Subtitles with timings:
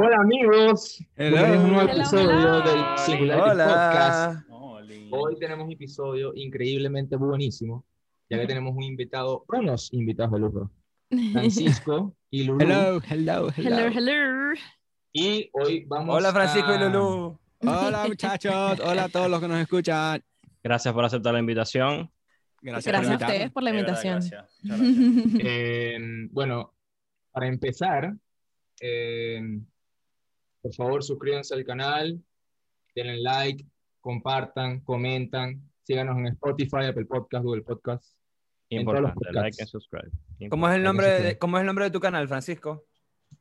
[0.00, 1.36] Hola amigos, Hello.
[1.36, 2.60] bienvenidos a un nuevo episodio hello.
[2.62, 4.48] del Singularity Podcast.
[4.50, 4.94] Hola.
[5.10, 7.84] Hoy tenemos un episodio increíblemente buenísimo,
[8.30, 10.70] ya que tenemos un invitado, unos invitados de lujo,
[11.32, 12.62] Francisco y Lulu.
[12.64, 13.76] Hello, hello, hello.
[13.78, 14.54] Hello, hello.
[15.12, 16.76] Y hoy vamos Hola Francisco a...
[16.76, 17.38] y Lulú.
[17.60, 20.22] Hola muchachos, hola a todos los que nos escuchan.
[20.62, 22.10] Gracias por aceptar la invitación.
[22.60, 23.34] Gracias, Gracias a por invitarnos.
[23.34, 24.30] ustedes por la De verdad, invitación.
[24.30, 24.58] gracias.
[24.62, 25.40] Gracias.
[25.44, 25.98] Eh,
[26.30, 26.74] bueno,
[27.32, 28.14] para empezar,
[28.80, 29.60] eh,
[30.68, 32.22] por favor suscríbanse al canal,
[32.94, 33.64] denle like,
[34.00, 38.14] compartan, comentan, síganos en Spotify, Apple Podcast, Google Podcast.
[38.68, 40.10] Importante, like and subscribe.
[40.50, 41.38] ¿Cómo es el nombre de.
[41.38, 42.84] ¿cómo es el nombre de tu canal, Francisco?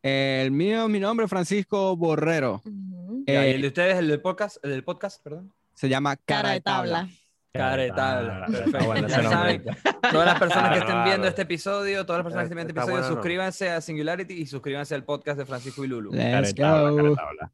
[0.02, 2.62] El mío, mi nombre es Francisco Borrero.
[2.66, 5.54] Y Eh, el de ustedes, el del podcast, el del podcast, perdón.
[5.74, 7.10] se llama Cara de tabla.
[7.54, 8.44] De tabla.
[8.44, 8.86] Ah, Perfecto.
[8.86, 9.64] bueno, Ya saben,
[10.12, 12.80] todas las personas que estén viendo este episodio, todas las personas que estén viendo este
[12.80, 13.16] episodio, bueno, ¿no?
[13.16, 16.12] suscríbanse a Singularity y suscríbanse al podcast de Francisco y Lulu.
[16.12, 17.16] Let's de tabla, cara de go.
[17.16, 17.52] tabla.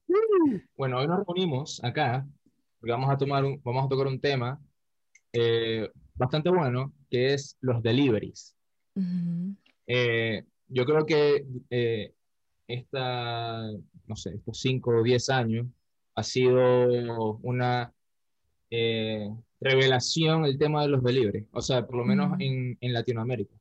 [0.76, 2.26] Bueno, hoy nos reunimos acá
[2.80, 4.60] porque vamos a, tomar un, vamos a tocar un tema
[5.32, 8.56] eh, bastante bueno, que es los deliveries.
[8.96, 9.56] Ujú.
[9.88, 12.14] Eh, yo creo que eh,
[12.68, 13.62] esta,
[14.08, 15.68] no sé, estos 5 o 10 años
[16.16, 17.94] ha sido una
[18.70, 19.30] eh,
[19.64, 22.36] revelación el tema de los deliveries, o sea, por lo menos Ujú.
[22.40, 23.56] en, en Latinoamérica.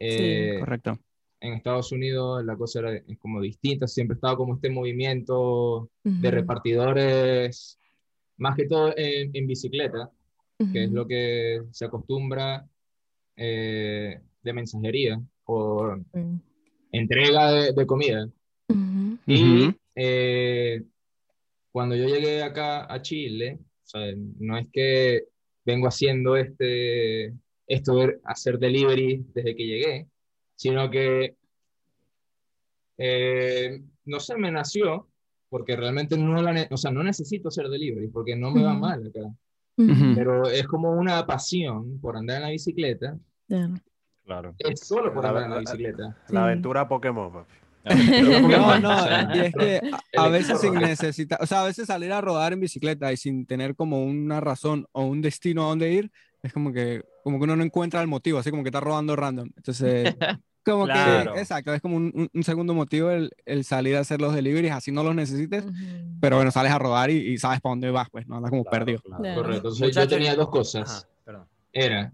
[0.00, 0.98] Eh, Correcto.
[1.40, 6.36] en Estados Unidos la cosa era como distinta, siempre estaba como este movimiento de Ujú.
[6.36, 7.78] repartidores,
[8.36, 10.10] más que todo en, en bicicleta,
[10.72, 12.66] que es lo que se acostumbra
[13.36, 16.40] eh, de mensajería o Ujú.
[16.92, 18.28] entrega de, de comida.
[19.26, 20.82] Y eh,
[21.70, 23.58] cuando yo llegué acá a Chile,
[23.88, 25.24] o sea, no es que
[25.64, 27.32] vengo haciendo este,
[27.66, 30.06] esto de hacer delivery desde que llegué,
[30.54, 31.36] sino que,
[32.98, 35.08] eh, no sé, me nació,
[35.48, 38.74] porque realmente no, la ne- o sea, no necesito hacer delivery, porque no me va
[38.74, 39.26] mal acá,
[39.78, 40.14] Ujú.
[40.14, 43.18] pero es como una pasión por andar en la bicicleta,
[43.48, 43.70] Ya.
[44.24, 44.54] Claro.
[44.58, 46.16] es solo por La- andar en la la- bicicleta.
[46.26, 46.34] Sí.
[46.34, 47.54] La aventura Pokémon, papi.
[47.84, 49.80] No, no, O sea, y es que
[50.16, 53.46] a, veces sin necesitar, o sea, a veces salir a rodar en bicicleta y sin
[53.46, 56.10] tener como una razón o un destino a dónde ir,
[56.42, 59.16] es como que, como que uno no encuentra el motivo, así como que está rodando
[59.16, 59.48] random.
[59.56, 60.14] Entonces,
[60.64, 61.32] como Claro.
[61.32, 64.34] que, exacto, es como un, un- un segundo motivo el, el salir a hacer los
[64.34, 65.64] deliveries, así no los necesites,
[66.20, 68.64] pero bueno, sales a rodar y, y sabes para dónde vas, pues, no andas como
[68.64, 69.00] Claro, perdido.
[69.02, 69.22] claro.
[69.34, 69.56] Correcto.
[69.56, 71.08] Entonces yo Muchachos, tenía dos cosas.
[71.26, 72.12] Ajá, era,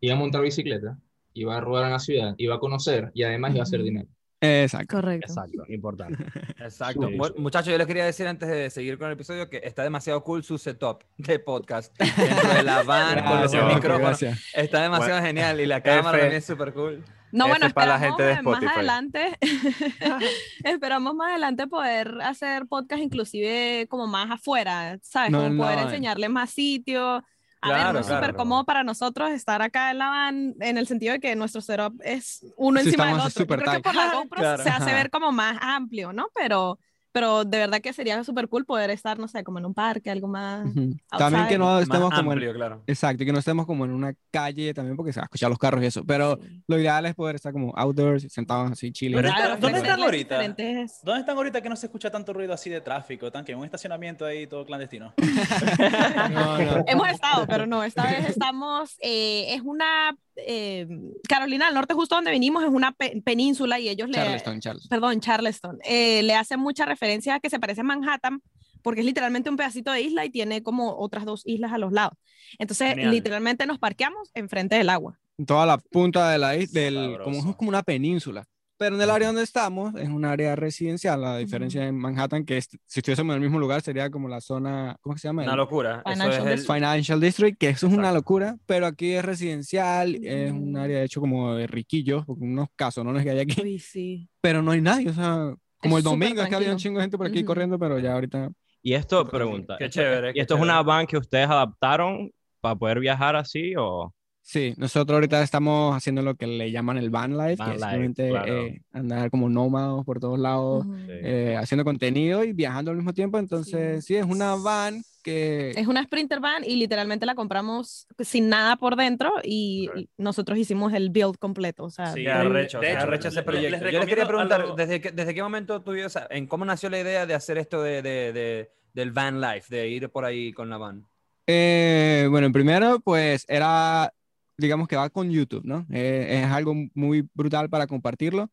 [0.00, 0.98] iba a montar bicicleta,
[1.34, 4.08] iba a rodar en la ciudad, iba a conocer y además iba a hacer dinero.
[4.40, 4.96] Exacto.
[4.96, 5.28] Correcto.
[5.28, 6.24] Exacto, importante.
[6.58, 7.08] Exacto.
[7.08, 7.18] Sí.
[7.36, 10.42] Muchachos, yo les quería decir antes de seguir con el episodio que está demasiado cool
[10.42, 11.96] su setup de podcast.
[11.98, 14.22] Dentro de la van, con los micrófonos.
[14.54, 16.18] Está demasiado genial y la cámara F.
[16.18, 17.04] también es súper cool.
[17.32, 19.38] No, F bueno, para la esperamos gente de más adelante,
[20.64, 25.30] esperamos más adelante poder hacer podcast inclusive como más afuera, ¿sabes?
[25.30, 25.84] No, como poder no, eh.
[25.84, 27.22] enseñarle más sitios.
[27.60, 30.86] A ver, no es súper cómodo para nosotros estar acá en la van en el
[30.86, 33.44] sentido de que nuestro setup es uno Sí, encima del otro.
[33.44, 36.28] Yo creo que por la GoPro se hace ver como más amplio, ¿no?
[36.34, 36.78] Pero,
[37.12, 40.10] pero de verdad que sería súper cool poder estar, no sé, como en un parque,
[40.10, 40.66] algo más.
[40.66, 40.96] Ujú.
[41.18, 42.82] También que no estemos Más como en, amplio, claro.
[42.86, 45.50] exacto, y que no estemos como en una calle también porque se va a escuchar
[45.50, 46.62] los carros y eso, pero Sí.
[46.68, 49.16] lo ideal es poder estar como outdoors, sentados así, chilling.
[49.16, 50.36] Pero Claro, ¿dónde están ahorita?
[50.40, 53.30] diferentes- ¿Dónde están ahorita que no se escucha tanto ruido así de tráfico?
[53.30, 55.12] Tan que en un estacionamiento ahí todo clandestino.
[56.30, 56.84] No, no.
[56.86, 60.86] Hemos estado, pero no, esta vez estamos, eh, es una, eh,
[61.28, 64.88] Carolina del Norte, justo donde vinimos, es una pe- península y ellos le, Charleston, Charleston.
[64.88, 68.42] perdón, Charleston, eh, le hacen mucha referencia a que se parece a Manhattan,
[68.82, 71.92] porque es literalmente un pedacito de isla y tiene como otras dos islas a los
[71.92, 72.14] lados.
[72.58, 73.10] Entonces, Genial.
[73.10, 75.18] literalmente nos parqueamos enfrente del agua.
[75.46, 78.44] Toda la punta de la isla, del, como, es como una península.
[78.80, 82.56] Pero en el área donde estamos es un área residencial, la diferencia en Manhattan, que
[82.56, 85.42] es- si estuviésemos en el mismo lugar sería como la zona, ¿cómo se llama?
[85.42, 86.02] Una El locura.
[86.06, 86.74] Eso Financial es el- District.
[86.78, 88.14] Financial District, que eso es una Exacto.
[88.16, 90.76] locura, pero aquí es residencial, es un Mm.
[90.76, 94.30] área hecho como de riquillos, porque unos casos no es que hay aquí, Uy, sí.
[94.40, 96.78] pero no hay nadie, o sea, como el Es súper domingo es que había un
[96.78, 97.46] chingo de gente por aquí Ujú.
[97.48, 98.48] corriendo, pero ya ahorita
[98.82, 99.76] Y esto, pregunta.
[99.78, 100.86] Qué ¿esto- chévere, ¿Y qué esto es una chévere.
[100.86, 102.30] van que ustedes adaptaron
[102.62, 104.10] para poder viajar así o...?
[104.50, 107.80] Sí, nosotros ahorita estamos haciendo lo que le llaman el van life, Van que es
[107.82, 108.66] simplemente claro.
[108.66, 113.38] eh, andar como nómados por todos lados, eh, haciendo contenido y viajando al mismo tiempo.
[113.38, 115.70] Entonces, sí, es una van que...
[115.76, 119.88] Es una Sprinter van y literalmente la compramos sin nada por dentro y
[120.18, 121.84] nosotros hicimos el build completo.
[121.84, 123.84] O sea, Sí, el- arrecho, de hecho, arrecho ese proyecto.
[123.84, 126.64] les Yo les quería preguntar, ¿desde qué, ¿desde qué momento tuvieron, o sea, en cómo
[126.64, 130.24] nació la idea de hacer esto de, de- de- del van life, de ir por
[130.24, 131.06] ahí con la van?
[131.46, 134.12] Eh, bueno, primero, pues era
[134.60, 135.86] digamos que va con YouTube, ¿no?
[135.90, 138.50] Eh, es algo muy brutal para compartirlo.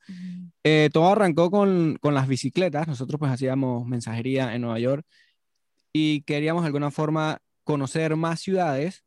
[0.64, 2.88] Eh, todo arrancó con, con las bicicletas.
[2.88, 5.06] Nosotros pues hacíamos mensajería en Nueva York
[5.94, 9.04] y queríamos de alguna forma conocer más ciudades,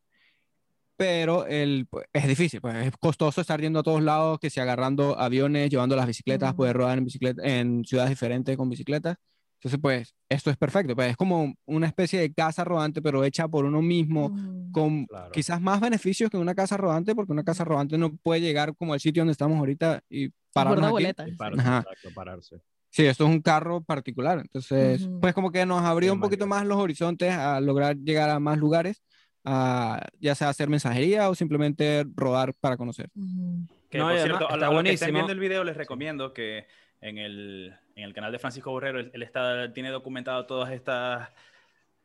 [0.97, 4.61] pero el, pues, es difícil, pues es costoso estar yendo a todos lados, que si
[4.61, 6.57] agarrando aviones, llevando las bicicletas, Ujú.
[6.59, 9.17] poder rodar en bicicleta en ciudades diferentes con bicicletas.
[9.63, 13.47] Entonces, pues esto es perfecto, pues es como una especie de casa rodante, pero hecha
[13.47, 14.73] por uno mismo, Ujú.
[14.73, 15.33] con Claro.
[15.33, 18.95] quizás más beneficios que una casa rodante, porque una casa rodante no puede llegar como
[18.95, 20.93] al sitio donde estamos ahorita y Burda pararnos aquí.
[20.93, 21.29] boleta.
[21.29, 21.79] Y pararse, Ajá.
[21.81, 22.57] exacto, pararse.
[22.89, 26.47] Sí, esto es un carro particular, entonces, pues como que nos abrió Sí, un poquito
[26.47, 29.03] más los horizontes a lograr llegar a más lugares,
[29.45, 33.11] a, ya sea hacer mensajería o simplemente rodar para conocer.
[33.91, 35.13] Que No, por cierto, la- a los que estén buenísimo.
[35.13, 36.67] viendo el video les recomiendo que
[37.01, 41.29] en el, en el canal de Francisco Borrero él, él está, tiene documentado todas estas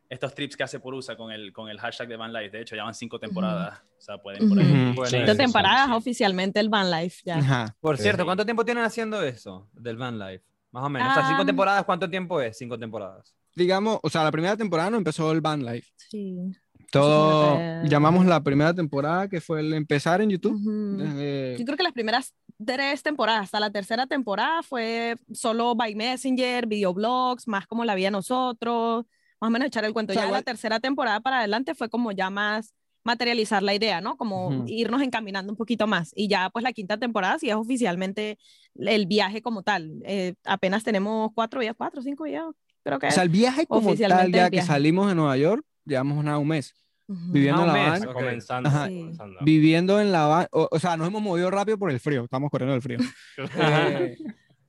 [0.08, 2.50] estos trips que hace por USA con el, con el hashtag de Van Life.
[2.50, 3.80] De hecho, ya van cinco temporadas.
[3.98, 4.92] O sea, pueden por ahí.
[4.94, 5.92] Bueno, Sí, Cinco sí, temporadas sí.
[5.94, 7.38] oficialmente el Van Life ya.
[7.38, 7.76] Ajá.
[7.80, 8.04] Por Sí.
[8.04, 8.24] cierto, Sí.
[8.26, 10.44] ¿cuánto tiempo tienen haciendo eso del van life?
[10.70, 11.10] Más o menos.
[11.10, 11.46] O sea, cinco Ah.
[11.46, 12.56] temporadas, ¿cuánto tiempo es?
[12.56, 13.34] Cinco temporadas.
[13.56, 15.90] Digamos, o sea, la primera temporada no empezó el Van Life.
[15.96, 16.52] Sí.
[16.92, 17.88] Todo, Imagínate.
[17.88, 20.54] llamamos la primera temporada que fue el empezar en YouTube.
[20.54, 20.96] Ujú.
[20.98, 22.32] desde- Yo creo que las primeras
[22.64, 28.10] tres temporadas, hasta la tercera temporada fue solo by Messenger, videoblogs, más como la vida
[28.10, 29.04] nosotros,
[29.40, 30.12] más o menos echar el cuento.
[30.12, 32.74] O sea, ya igual- la tercera temporada para adelante fue como ya más
[33.04, 34.16] materializar la idea, ¿no?
[34.16, 34.64] Como Ujú.
[34.66, 36.10] irnos encaminando un poquito más.
[36.16, 38.36] Y ya pues la quinta temporada sí es oficialmente
[38.74, 39.92] el viaje como tal.
[40.04, 42.44] Eh, apenas tenemos cuatro días, cuatro, cinco días,
[42.82, 46.24] creo que O sea, el viaje como tal, ya que salimos de Nueva York, llevamos
[46.24, 46.74] nada, un mes.
[47.08, 47.94] Viviendo en la mes, van.
[47.98, 48.14] Está ok.
[48.14, 48.70] comenzando.
[48.70, 48.76] Sí.
[48.76, 49.38] comenzando.
[49.42, 52.50] Viviendo en la van, o, o sea, nos hemos movido rápido por el frío, estamos
[52.50, 52.98] corriendo del frío.
[53.38, 54.16] Eh,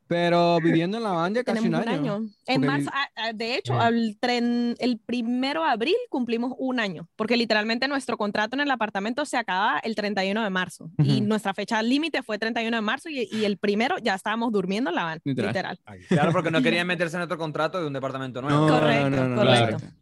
[0.10, 2.16] pero viviendo en la van ya casi Tenemos un año.
[2.46, 6.54] En Porque marzo, vi- ah, ah, de hecho, al tren, el primero de abril cumplimos
[6.58, 10.90] un año, porque literalmente nuestro contrato en el apartamento se acaba el 31 de marzo
[10.98, 11.26] y Ujú.
[11.28, 14.96] nuestra fecha límite fue 31 de marzo y, y el primero ya estábamos durmiendo en
[14.96, 15.50] la van, Literal.
[15.50, 15.80] literal.
[16.08, 18.66] Claro, porque no querían meterse en otro contrato de un departamento nuevo.
[18.66, 19.76] No, Correcto, no, no, no, correcto.
[19.76, 19.98] exacto.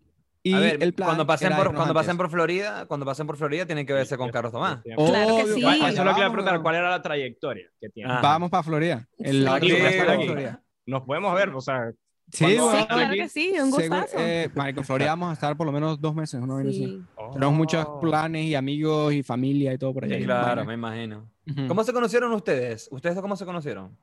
[0.46, 3.36] Y a ver, el plan cuando pasen por cuando pasen por Florida, cuando pasen por
[3.36, 4.80] Florida tienen que verse con Carlos Tomás.
[4.84, 4.92] sí.
[4.96, 5.60] Claro que sí.
[5.66, 6.62] Eso es lo que le iba a vamos, preguntar.
[6.62, 8.12] ¿cuál era la trayectoria que tiene?
[8.12, 8.22] Ajá.
[8.22, 9.08] Vamos para Florida.
[9.18, 9.48] El Sí.
[9.50, 10.26] Aquí, aquí.
[10.28, 10.62] Florida.
[10.86, 11.92] Nos podemos ver, o sea,
[12.32, 12.80] Sí, ¿Cuándo weón.
[12.82, 13.18] Sí, claro aquí?
[13.18, 14.18] que sí, un gustazo.
[14.18, 16.60] eh, marico, en Florida vamos a estar por lo menos dos meses, una.
[16.72, 17.00] Sí.
[17.34, 18.00] Tenemos muchos Oh.
[18.00, 20.18] planes y amigos y familia y todo por allá.
[20.24, 21.30] Claro, me imagino.
[21.48, 21.68] Ujú.
[21.68, 22.88] ¿Cómo se conocieron ustedes?
[22.92, 23.96] ¿Ustedes cómo se conocieron?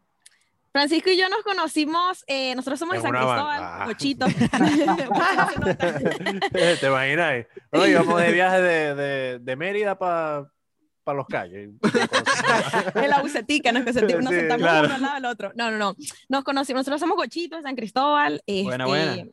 [0.73, 3.11] Francisco y yo nos conocimos, eh, nosotros somos de San.
[3.11, 3.85] Cristóbal, Ah.
[3.87, 4.27] Cochito.
[6.81, 7.47] ¿Te imaginas?
[7.71, 10.47] No, íbamos de viaje de, de, de Mérida para
[11.07, 11.71] Los Calles.
[12.95, 14.87] en la bucetica, nos, que senti- nos Sí, sentamos claro.
[14.87, 15.53] uno al lado del otro.
[15.55, 15.97] No, no, no.
[16.29, 18.43] Nos conocimos, nosotros somos Cochitos de San Cristóbal.
[18.47, 19.27] Buena, este, buena.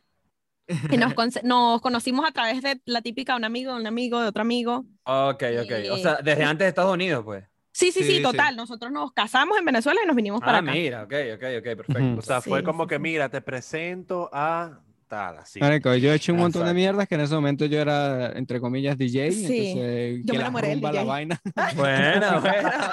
[0.90, 4.28] Y nos, conce- nos conocimos a través de la típica un amigo, un amigo de
[4.28, 4.84] otro amigo.
[5.04, 5.72] Ok, ok.
[5.92, 7.44] O sea, desde antes de Estados Unidos, pues.
[7.72, 8.22] Sí, sí, sí, Sí, sí.
[8.22, 8.56] total.
[8.56, 10.72] Nosotros nos casamos en Venezuela y nos vinimos para Ah, acá.
[10.72, 12.18] mira, ok, ok, ok, perfecto.
[12.18, 13.00] O sea, fue Sí, como sí, que, sí.
[13.02, 15.58] mira, te presento a tal, así.
[15.58, 16.74] Marico, yo he hecho un montón de Exacto.
[16.78, 19.32] mierdas que en ese momento yo era, entre comillas, DJ.
[19.32, 19.42] Sí.
[19.70, 21.40] Entonces, Yo me la enamoré del la vaina.
[21.76, 22.92] Buena, buena.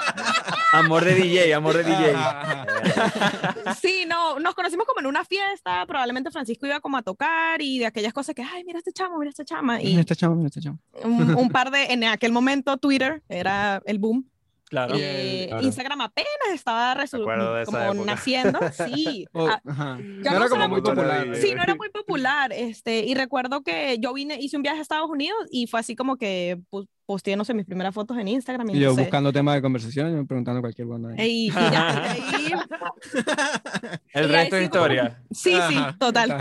[0.72, 2.14] Amor de DJ, amor de DJ.
[3.80, 5.84] Sí, no, nos conocimos como en una fiesta.
[5.86, 9.18] Probablemente Francisco iba como a tocar y de aquellas cosas que, ay, mira este chamo,
[9.18, 9.76] mira este chama.
[9.78, 10.78] Mira Y esta chama, mira esta chama.
[11.04, 14.28] un, un par de, en aquel momento Twitter era el boom.
[14.68, 14.94] Claro.
[14.98, 15.64] Eh, claro.
[15.64, 16.94] Instagram apenas estaba
[17.58, 17.94] de como época.
[18.04, 19.26] naciendo, sí.
[19.32, 21.34] Oh, Ah, No no era como muy popular.
[21.36, 24.82] Sí, no era muy popular, este, y recuerdo que yo vine, hice un viaje a
[24.82, 28.28] Estados Unidos y fue así como que pu- posteé, no sé, mis primeras fotos en
[28.28, 29.00] Instagram y, Y yo no sé.
[29.02, 31.08] buscando temas de conversación y me preguntando cualquier cosa.
[31.16, 32.52] Y, y ya, de ahí-
[34.12, 35.22] El resto de como- historia.
[35.30, 36.36] sí, sí, Ajá, total.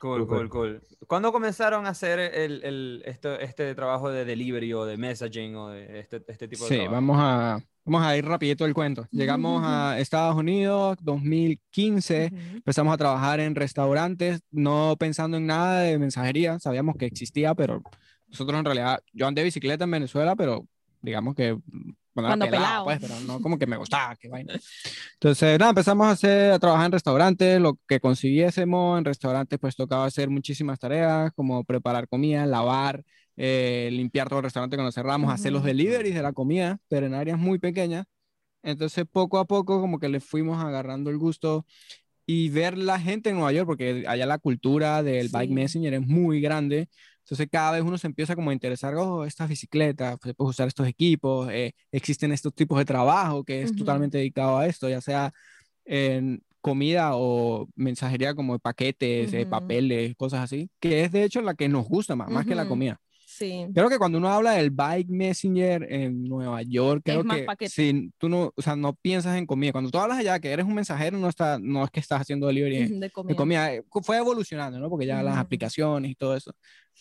[0.00, 0.82] Cool, cool, cool.
[1.06, 5.68] ¿Cuándo comenzaron a hacer el, el, esto, este trabajo de delivery o de messaging o
[5.68, 6.94] de este, este tipo de Sí, trabajo?
[6.94, 9.06] vamos a, vamos a ir rapidito el cuento.
[9.10, 12.56] Llegamos a Estados Unidos 2015, Ujú.
[12.56, 17.82] empezamos a trabajar en restaurantes, no pensando en nada de mensajería, sabíamos que existía, pero
[18.26, 20.66] nosotros en realidad, yo andé bicicleta en Venezuela, pero
[21.02, 21.58] digamos que
[22.22, 22.84] cuando, Cuando era pelado, pelado.
[22.84, 24.54] pues, pero no como que me gustaba, qué vaina.
[25.14, 29.76] Entonces, nada, empezamos a hacer, a trabajar en restaurantes, lo que consiguiésemos en restaurantes, pues
[29.76, 33.04] tocaba hacer muchísimas tareas, como preparar comida, lavar,
[33.36, 37.14] eh, limpiar todo el restaurante cuando cerramos, hacer los deliveries de la comida, pero en
[37.14, 38.06] áreas muy pequeñas.
[38.62, 41.64] Entonces, poco a poco, como que le fuimos agarrando el gusto
[42.32, 45.54] y ver la gente en Nueva York, porque allá la cultura del bike Sí.
[45.54, 46.88] messenger es muy grande.
[47.24, 50.68] Entonces, cada vez uno se empieza como a interesar, oh, estas bicicletas, pues, puedes usar
[50.68, 53.76] estos equipos, eh, existen estos tipos de trabajo que es Ujú.
[53.78, 55.32] totalmente dedicado a esto, ya sea
[55.84, 59.48] en comida o mensajería como de paquetes, eh, Ujú.
[59.48, 62.66] papeles, cosas así, que es de hecho la que nos gusta más, más que la
[62.66, 63.00] comida.
[63.40, 63.66] Sí.
[63.74, 67.44] Creo que cuando uno habla del bike messenger en Nueva York, Es creo más que
[67.44, 67.70] paquete.
[67.72, 69.72] si tú no, o sea, no piensas en comida.
[69.72, 72.46] Cuando tú hablas allá que eres un mensajero, no está, no es que estás haciendo
[72.46, 73.36] delivery de, Ujú, de comida.
[73.36, 73.74] comida.
[73.74, 74.88] eh, Fue evolucionando, ¿no?
[74.88, 75.40] Porque ya las Ujú.
[75.42, 76.52] aplicaciones y todo eso.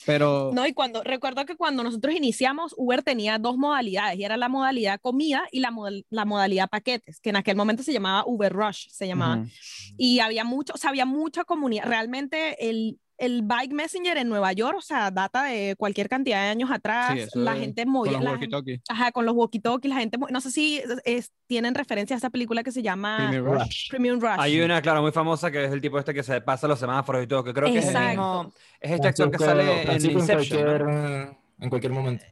[0.05, 4.37] Pero No, y cuando recuerdo que cuando nosotros iniciamos, Uber tenía dos modalidades, y era
[4.37, 8.23] la modalidad comida y la, modal- la modalidad paquetes, que en aquel momento se llamaba
[8.25, 9.41] Uber Rush, se llamaba.
[9.41, 9.49] ujú.
[9.97, 11.85] Y había mucho, o sea, había mucha comunidad.
[11.85, 16.49] Realmente el, el Bike Messenger en Nueva York, o sea, data de cualquier cantidad de
[16.49, 18.81] años atrás, Sí, la es gente con movía, los la gente- walkie-talkie.
[18.87, 22.29] ajá, con los walkie-talkies, la gente, no sé si es- es- tienen referencia a esa
[22.29, 23.89] película que se llama Premier Rush.
[23.89, 24.35] Premium Rush.
[24.39, 27.23] Hay una, claro, muy famosa que es el tipo este que se pasa los semáforos
[27.23, 28.09] y todo, que creo que es el Exacto.
[28.09, 28.53] mismo.
[28.79, 30.13] Es este actor que sale en Inception.
[30.13, 30.77] ¿no?
[30.77, 32.25] cualquier, en cualquier momento.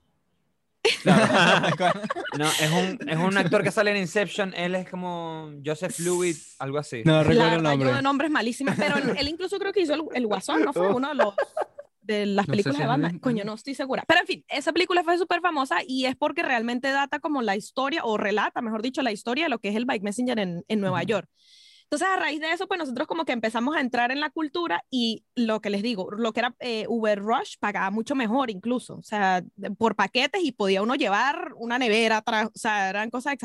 [2.38, 4.54] No, es un, es un actor que sale en Inception.
[4.54, 7.02] Él es como Joseph Lewitt, algo así.
[7.06, 7.94] No recuerdo el nombre.
[7.94, 10.94] de nombres malísimos, pero él, él incluso creo que hizo el, el Guasón, ¿no fue
[10.94, 11.34] uno de los
[12.02, 13.20] de las No sé películas si de es Batman.
[13.20, 14.04] Coño, no estoy segura.
[14.08, 17.58] Pero en fin, esa película fue súper famosa y es porque realmente data como la
[17.58, 20.64] historia, o relata, mejor dicho, la historia de lo que es el Bike Messenger en,
[20.68, 21.08] en Nueva Ujú.
[21.08, 21.30] York.
[21.90, 24.84] Entonces, a raíz de eso, pues nosotros como que empezamos a entrar en la cultura
[24.90, 28.96] y lo que les digo, lo que era eh, Uber Rush pagaba mucho mejor incluso,
[28.98, 29.42] o sea,
[29.78, 33.36] por paquetes y podía uno llevar una nevera atrás, o sea, eran cosas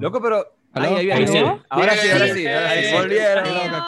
[0.00, 0.54] Loco, pero.
[0.74, 1.20] Ahí, ahí viene.
[1.20, 1.38] Ahí sí.
[1.70, 2.46] Ahora sí, ahora Sí.
[2.46, 2.92] Ahora sí.
[2.92, 3.44] Volvieron.
[3.72, 3.86] No.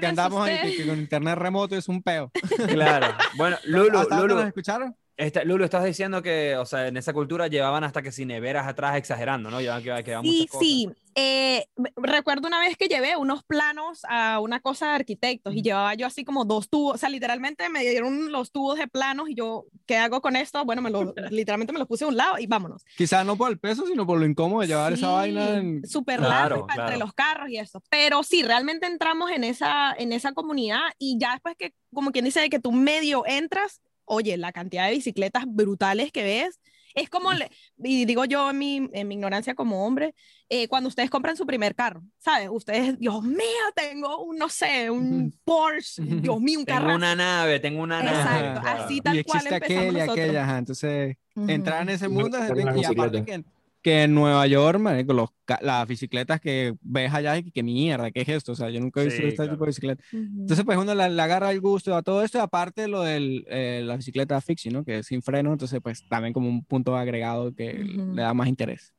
[0.00, 0.76] que- andamos ahí, asusté.
[0.76, 2.30] que, que con internet remoto es un peo.
[2.68, 3.06] Claro.
[3.36, 4.96] Bueno, Lulu, ¿Hasta dónde Lulu, nos escucharon?
[5.20, 8.66] Este, Lulu, estás diciendo que, o sea, en esa cultura llevaban hasta que sin neveras
[8.66, 9.60] atrás exagerando, ¿no?
[9.60, 10.60] Llevaban que, Sí, cosas.
[10.66, 10.88] sí.
[11.14, 15.92] Eh, recuerdo una vez que llevé unos planos a una cosa de arquitectos y llevaba
[15.94, 19.34] yo así como dos tubos, o sea, literalmente me dieron los tubos de planos y
[19.34, 20.64] yo, ¿qué hago con esto?
[20.64, 22.82] Bueno, me lo, literalmente me los puse a un lado y vámonos.
[22.96, 25.86] Quizás no por el peso, sino por lo incómodo de llevar esa Sí, vaina en...
[25.86, 27.82] súper Claro, largo entre los carros y eso.
[27.90, 32.24] Pero sí, realmente entramos en esa, en esa comunidad y ya después que, como quien
[32.24, 36.60] dice, de que tú medio entras, oye, la cantidad de bicicletas brutales que ves,
[36.94, 37.48] es como, le-
[37.78, 40.12] y digo yo en mi, en mi ignorancia como hombre,
[40.48, 42.48] eh, cuando ustedes compran su primer carro, ¿sabes?
[42.50, 43.38] Ustedes, Dios mío,
[43.76, 46.94] tengo un, no sé, un Porsche, Dios mío, un Tengo carro.
[46.96, 48.18] una nave, tengo una nave.
[48.18, 50.18] Exacto, así y tal cual existe empezamos y nosotros.
[50.18, 53.44] aquella, ajá, entonces entrar en ese mundo es Una y aparte que,
[53.82, 55.30] que en Nueva York, marico, los,
[55.62, 58.52] las bicicletas que ves allá y que mierda, ¿qué es esto?
[58.52, 59.52] O sea, yo nunca he visto Sí, este claro.
[59.52, 60.04] tipo de bicicleta.
[60.12, 60.22] Ujú.
[60.42, 63.82] Entonces, pues uno le, le agarra el gusto a todo esto, y aparte lo de
[63.84, 64.84] la bicicleta fixie, ¿no?
[64.84, 68.14] Que es sin freno, entonces pues también como un punto agregado que Ujú.
[68.14, 68.92] le da más interés.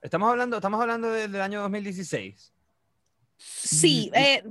[0.00, 2.53] Estamos hablando, estamos hablando del, del año 2016.
[3.46, 4.42] Sí, eh,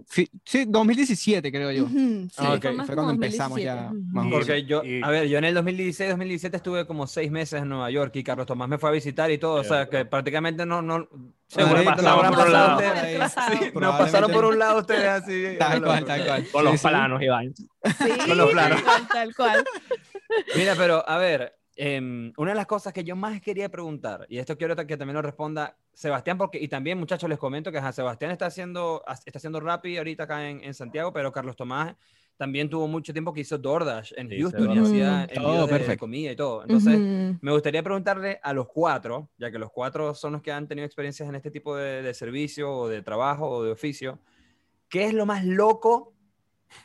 [0.46, 1.84] Sí, 2017 creo yo.
[1.86, 2.62] ujú, sí, Ah, ok.
[2.62, 3.64] fue Fue cuando empezamos 2017.
[3.64, 4.04] ya Ujú.
[4.12, 4.28] más.
[4.32, 8.16] Porque yo, a ver, yo en el 2016-2017 estuve como seis meses en Nueva York
[8.16, 11.08] y Carlos Tomás me fue a visitar y todo, o sea, que prácticamente no, no,
[11.48, 12.80] Seguro Marico, pasaron habrán por un lado.
[12.80, 15.44] Sí, nos pasaron por un lado ustedes así.
[15.60, 16.48] Tal cual, tal cual.
[16.52, 16.88] Con los Sí, sí.
[16.88, 17.56] planos y vainas.
[17.58, 18.84] Sí, Con los planos.
[18.84, 19.66] tal cual, tal cual.
[20.56, 24.38] Mira, pero a ver, em, una de las cosas que yo más quería preguntar, y
[24.38, 27.92] esto quiero que también lo responda Sebastián, porque, y también muchachos les comento que ajá,
[27.92, 31.96] Sebastián está haciendo, está haciendo Rappi ahorita acá en, en Santiago, pero Carlos Tomás
[32.38, 35.98] también tuvo mucho tiempo que hizo DoorDash en Sí, Houston y hacía envíos de- de,
[35.98, 36.64] comida y todo.
[36.64, 37.00] Entonces,
[37.42, 40.86] me gustaría preguntarle a los cuatro, ya que los cuatro son los que han tenido
[40.86, 44.20] experiencias en este tipo de, de servicio o de trabajo o de oficio,
[44.90, 46.14] ¿qué es lo más loco?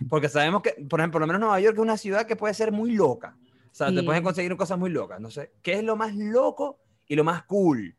[0.08, 2.52] Porque sabemos que, por ejemplo, por lo menos Nueva York es una ciudad que puede
[2.52, 3.36] ser muy loca.
[3.78, 5.20] O sea, te pueden conseguir cosas muy locas.
[5.20, 7.96] No sé, ¿qué es lo más loco y lo más cool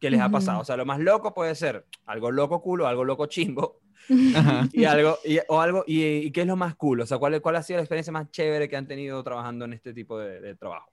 [0.00, 0.32] que les ha Ujú.
[0.32, 0.60] pasado?
[0.60, 3.80] O sea, lo más loco puede ser algo loco cool o algo loco chimbo.
[4.72, 7.00] Y algo, y, o algo, y, y qué es lo más cool?
[7.00, 9.72] O sea, ¿cuál, ¿cuál ha sido la experiencia más chévere que han tenido trabajando en
[9.72, 10.90] este tipo de, de trabajo?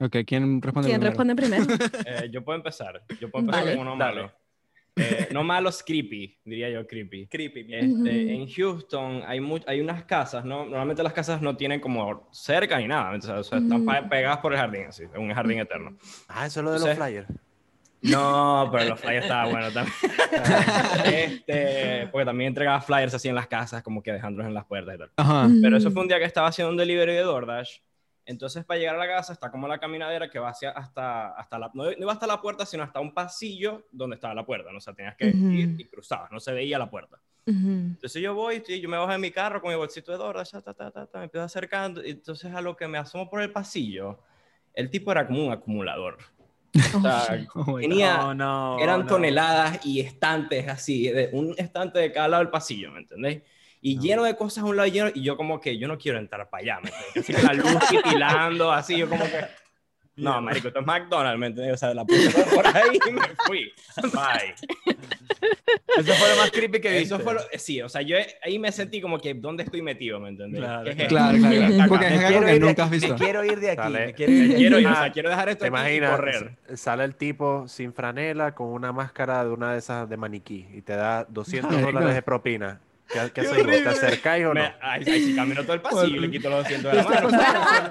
[0.00, 1.10] Ok, ¿quién responde ¿Quién primero?
[1.10, 1.64] responde primero?
[2.06, 3.02] Eh, yo puedo empezar.
[3.20, 3.76] Yo puedo empezar Dale.
[3.78, 4.22] con uno Dale.
[4.22, 4.32] malo.
[4.98, 7.26] Eh, no malos, creepy, diría yo, creepy.
[7.26, 7.60] Creepy.
[7.72, 8.06] Este, Ujú.
[8.06, 10.64] En Houston hay, mu- hay unas casas, ¿no?
[10.64, 14.00] Normalmente las casas no tienen como cerca ni nada, o sea, o sea, están pa-
[14.00, 14.08] Ujú.
[14.08, 15.96] pegadas por el jardín, así, un jardín eterno.
[16.28, 17.28] Ah, eso es lo de los Entonces- flyers.
[18.00, 19.94] No, pero los flyers estaban buenos también.
[21.04, 24.94] este, porque también entregaba flyers así en las casas, como que dejándolos en las puertas
[24.94, 25.10] y tal.
[25.16, 25.48] Ajá.
[25.60, 27.78] Pero eso fue un día que estaba haciendo un delivery de DoorDash.
[28.28, 31.58] Entonces, para llegar a la casa, está como la caminadera que va hacia hasta, hasta
[31.58, 34.70] la, no, no iba hasta la puerta, sino hasta un pasillo donde estaba la puerta.
[34.70, 34.76] ¿no?
[34.76, 35.50] O sea, tenías que Ujú.
[35.50, 37.18] ir y cruzabas, no se veía la puerta.
[37.46, 40.50] Entonces yo voy, estoy- yo me bajo de mi carro con mi bolsito de DoorDash,
[40.50, 42.04] ta, ta, ta, ta, ta, me empiezo acercando.
[42.04, 44.18] Y entonces, a lo que me asomo por el pasillo,
[44.74, 46.18] el tipo era como un acumulador.
[46.94, 49.06] O sea, Oh tenía, No, no, eran no.
[49.06, 53.42] toneladas y estantes así, de un estante de cada lado del pasillo, ¿me entendéis?
[53.80, 54.02] Y No.
[54.02, 56.18] lleno de cosas a un lado y lleno, y yo como que yo no quiero
[56.18, 57.36] entrar para allá, ¿me entiendes?
[57.36, 59.44] Así la luz titilando, así, yo como que...
[60.16, 61.74] No, marico, esto es McDonald's, ¿me entiendes?
[61.74, 63.72] O sea, la puse por ahí y me fui.
[64.02, 64.96] Bye.
[65.96, 67.02] Eso fue lo más creepy que viste.
[67.04, 70.18] Eso fue lo, sí, o sea, yo ahí me sentí como que, ¿dónde estoy metido,
[70.18, 70.60] me entiendes?
[70.60, 70.90] Claro.
[71.08, 71.74] Claro, claro, claro.
[71.74, 71.86] Acá.
[71.88, 73.08] Porque es algo que de nunca has visto.
[73.10, 73.92] Me quiero ir de aquí.
[73.92, 74.54] Me quiero ir de.
[74.56, 76.10] Quiero, ir, o sea, quiero dejar esto ¿Te aquí y imaginas?
[76.10, 76.56] correr.
[76.74, 80.82] Sale el tipo sin franela con una máscara de una de esas de maniquí y
[80.82, 82.80] te da 200 Ay, dólares de propina.
[83.12, 83.82] ¿Qué, qué haces vos?
[83.82, 84.54] ¿Te acercáis o no?
[84.54, 87.04] Me, ay, ay, si camino todo el pasillo y le quito los 200 de la
[87.04, 87.90] mano.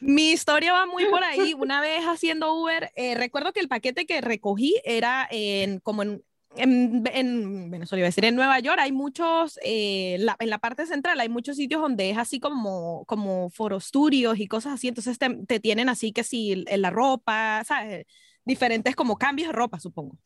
[0.00, 1.54] Mi historia va muy por ahí.
[1.54, 6.22] Una vez haciendo Uber, eh, recuerdo que el paquete que recogí era en, como en,
[6.56, 10.58] en, en Venezuela, iba a decir, en Nueva York hay muchos, eh, la- en la
[10.58, 14.88] parte central hay muchos sitios donde es así como, como forostudios y cosas así.
[14.88, 18.06] Entonces te, te tienen así que si en la ropa, ¿sabes?
[18.44, 20.18] Diferentes como cambios de ropa, supongo.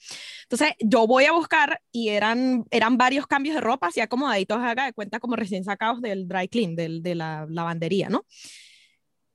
[0.44, 4.86] Entonces yo voy a buscar y eran, eran varios cambios de ropa así acomodaditos, haga
[4.86, 8.24] de cuenta como recién sacados del dry clean, del, de la lavandería, ¿no?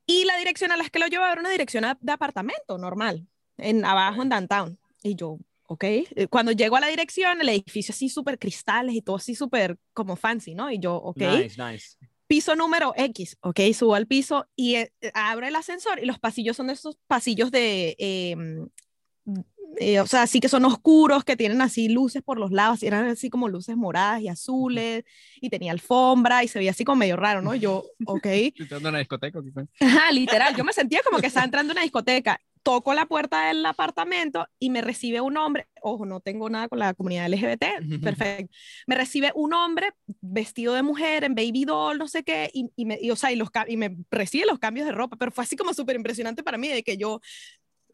[0.05, 3.27] Y la dirección a la que lo llevaba era una dirección a- de apartamento normal,
[3.57, 4.79] en abajo en downtown.
[5.03, 5.83] Y yo, ok.
[5.83, 9.77] Eh, Cuando llego a la dirección, el edificio así súper cristales y todo así súper
[9.93, 10.71] como fancy, ¿no?
[10.71, 11.17] Y yo, ok.
[11.21, 11.97] Nice, nice.
[12.29, 13.59] Piso número X, ok.
[13.73, 16.95] Subo al piso y eh, eh, abro el ascensor y los pasillos son de esos
[17.07, 17.95] pasillos de.
[17.97, 18.69] em,
[19.79, 22.87] eh, o sea, así que son oscuros, que tienen así luces por los lados, y
[22.87, 25.05] eran así como luces moradas y azules,
[25.41, 27.55] y tenía alfombra, y se veía así como medio raro, ¿no?
[27.55, 28.27] Yo, ok.
[28.55, 29.39] Entrando a una discoteca.
[29.79, 32.39] Ajá, literal, yo me sentía como que estaba entrando a una discoteca.
[32.61, 36.79] Toco la puerta del apartamento y me recibe un hombre, ojo, no tengo nada con
[36.79, 38.53] la comunidad LGBT, perfecto.
[38.85, 42.85] Me recibe un hombre vestido de mujer en baby doll, no sé qué, y, y
[42.85, 45.43] me, y, o sea, y, los, y me recibe los cambios de ropa, pero fue
[45.45, 47.21] así como súper impresionante para mí de que yo,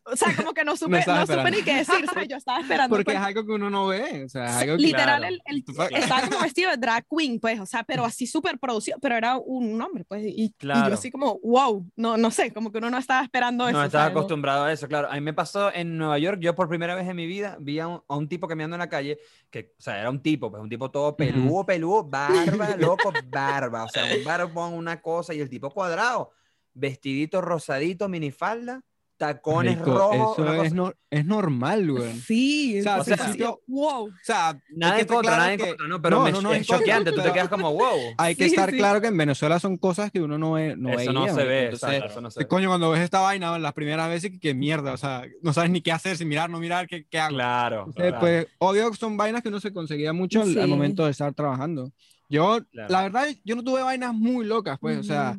[0.05, 2.27] o sea, como que no supe, no supe ni qué decir, ¿sabes?
[2.27, 2.89] Yo estaba esperando.
[2.95, 4.24] Porque pues, es algo que uno no ve.
[4.25, 5.35] O sea, es algo que- literal, claro.
[5.47, 8.59] el, el- fa- estaba como vestido de drag queen, pues, o sea, pero así súper
[8.59, 10.89] producido, pero era un hombre, pues, y, y Claro.
[10.89, 13.77] yo así como, wow, no, no sé, como que uno no estaba esperando eso.
[13.77, 14.17] No estaba ¿sabes?
[14.17, 15.09] Acostumbrado a eso, claro.
[15.09, 17.79] A mí me pasó en Nueva York, yo por primera vez en mi vida vi
[17.79, 19.17] a un, a un tipo caminando en la calle,
[19.50, 23.83] que, o sea, era un tipo, pues un tipo todo peludo, peludo, barba, loco, barba,
[23.85, 26.31] o sea, un barbón, una cosa, y el tipo cuadrado,
[26.74, 28.81] vestidito rosadito, minifalda,
[29.17, 32.13] tacones Marico, rojos, Eso es, no- es normal, güey.
[32.20, 34.07] Sí, O sea, sí, así, sí, yo- wow.
[34.07, 36.01] O sea, Nada en contra, claro nada en que- contra, ¿no?
[36.01, 37.98] Pero no, me- no, no, es choqueante, tú te quedas como, wow.
[38.18, 38.77] Hay que Sí, estar sí.
[38.77, 40.75] claro que en Venezuela son cosas que uno no ve.
[40.77, 41.50] No eso no veía, se marico.
[41.50, 42.48] ve, Entonces, exacto, eso no se ve.
[42.48, 45.70] Coño, cuando ves esta vaina las primeras veces, que, que mierda, o sea, no sabes
[45.72, 47.35] ni qué hacer, si mirar, no mirar, qué, qué hago.
[47.35, 48.20] Claro, Entonces, claro.
[48.20, 50.70] pues, obvio que son vainas que uno se conseguía mucho al, al Sí.
[50.70, 51.92] momento de estar trabajando.
[52.27, 52.90] Yo, Claro.
[52.90, 55.37] la verdad, yo no tuve vainas muy locas, pues, o sea.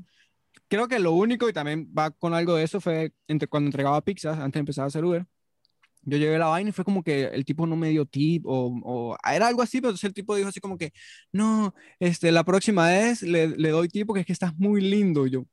[0.68, 4.02] Creo que lo único, y también va con algo de eso, fue entre, cuando entregaba
[4.02, 5.26] pizzas, antes de empezar a hacer Uber.
[6.02, 8.72] Yo llevé la vaina y fue como que el tipo no me dio tip o,
[8.84, 10.92] o era algo así, pero entonces el tipo dijo así como que,
[11.32, 15.26] no, este, la próxima vez le, le doy tip porque es que estás muy lindo.
[15.26, 15.46] Y yo,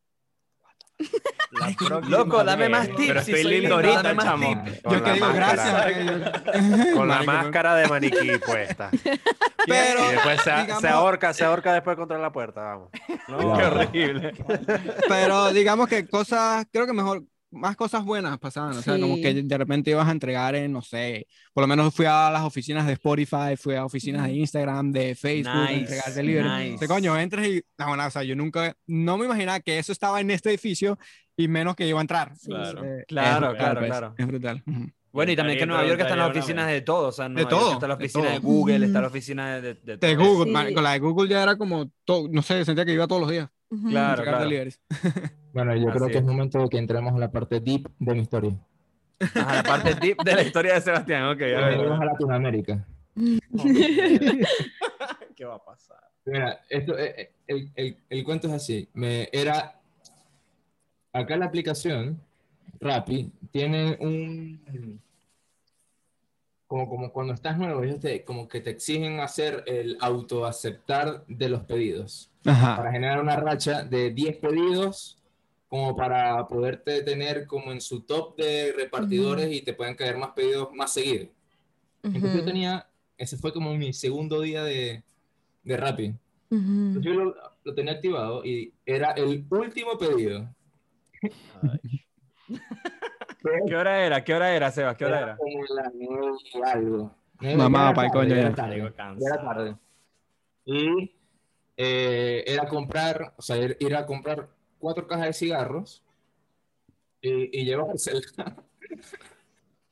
[2.08, 3.08] Loco, dame más tips.
[3.08, 4.64] Pero estoy lindo ahorita, chamo.
[4.84, 5.92] yo la que digo máscara.
[5.92, 6.94] gracias.
[6.94, 8.90] Con la máscara de maniquí puesta.
[9.68, 12.90] Pero, Y después se, digamos- se ahorca, se ahorca después contra la puerta, vamos.
[13.30, 14.34] No, qué horrible.
[15.08, 19.34] pero digamos que cosas, creo que mejor, más cosas buenas pasaban, o sea, como que
[19.44, 22.86] de repente ibas a entregar en, no sé, por lo menos fui a las oficinas
[22.88, 24.34] de Spotify, fui a oficinas de.
[24.34, 26.50] Instagram, de Facebook, a Nice, entregar delivery.
[26.50, 26.76] nice.
[26.76, 29.78] O sea, coño, entras y, no, bueno, o sea, yo nunca, no me imaginaba que
[29.80, 30.98] eso estaba en este edificio
[31.38, 32.34] y menos que iba a entrar.
[32.46, 32.84] Claro.
[32.84, 34.16] Eh, es Claro, brutal, claro, pues, claro.
[34.18, 34.64] Es brutal.
[34.66, 34.92] Ujú.
[35.12, 37.36] Bueno, y también que en Nueva York están las oficinas de todo, o sea, en
[37.36, 38.42] De Nueva York todo, está la de oficina de, todo.
[38.50, 40.26] Google, está la oficina de, de, de De todo.
[40.26, 40.52] Google, Sí.
[40.52, 43.30] marico, la de Google ya era como, todo, no sé, sentía que iba todos los
[43.30, 43.48] días.
[43.90, 44.80] Claro, a.
[45.54, 46.26] Bueno, yo creo que es es.
[46.26, 48.58] momento de que entremos en la parte deep de mi historia.
[49.20, 51.42] Ajá, la parte deep de la historia de Sebastián, ok.
[51.42, 51.92] a ver.
[51.92, 52.88] A Latinoamérica.
[55.36, 56.00] ¿Qué va a pasar?
[56.26, 58.90] Mira, esto, eh, eh, el, el, el cuento es así.
[58.94, 59.80] Me, era,
[61.12, 62.20] acá la aplicación,
[62.80, 65.00] Rappi, tiene un,
[66.74, 71.48] como, como cuando estás nuevo, ellos te, como que te exigen hacer el autoaceptar de
[71.48, 72.78] los pedidos, Ajá.
[72.78, 75.22] para generar una racha de 10 pedidos,
[75.68, 80.32] como para poderte tener como en su top de repartidores y te pueden caer más
[80.32, 81.28] pedidos más seguido.
[82.02, 85.04] Entonces yo tenía, ese fue como mi segundo día de,
[85.64, 86.08] de Rappi.
[86.50, 86.58] Ujú.
[86.88, 90.50] Entonces yo lo, lo tenía activado y era el último pedido.
[93.68, 94.24] ¿Qué hora era?
[94.24, 94.96] ¿Qué hora era, Sebas?
[94.98, 95.38] ¿Qué hora era?
[95.94, 97.16] y algo.
[97.58, 98.92] Mamá, era pa'l tarde, coño, ya era tarde,
[99.26, 99.76] era tarde.
[100.66, 101.16] Y
[101.76, 106.04] eh, era comprar, o sea, ir, ir a comprar cuatro cajas de cigarros
[107.22, 108.34] y, y llevárselas.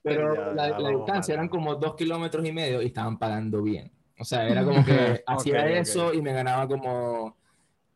[0.03, 3.91] Pero Ya, la, la distancia eran como dos kilómetros y medio y estaban pagando bien.
[4.17, 5.69] O sea, era como que hacía ok.
[5.71, 7.35] eso y me ganaba como,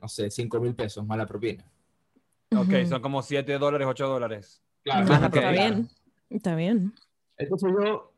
[0.02, 1.64] no sé, cinco mil pesos más la propina.
[2.56, 4.62] Ok, son como 7 dólares, 8 dólares.
[4.86, 5.90] Claro, No, Ajá, está bien.
[6.30, 6.94] Está bien.
[7.38, 8.14] Entonces yo,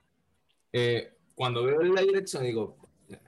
[0.73, 2.77] eh, cuando veo la dirección, digo,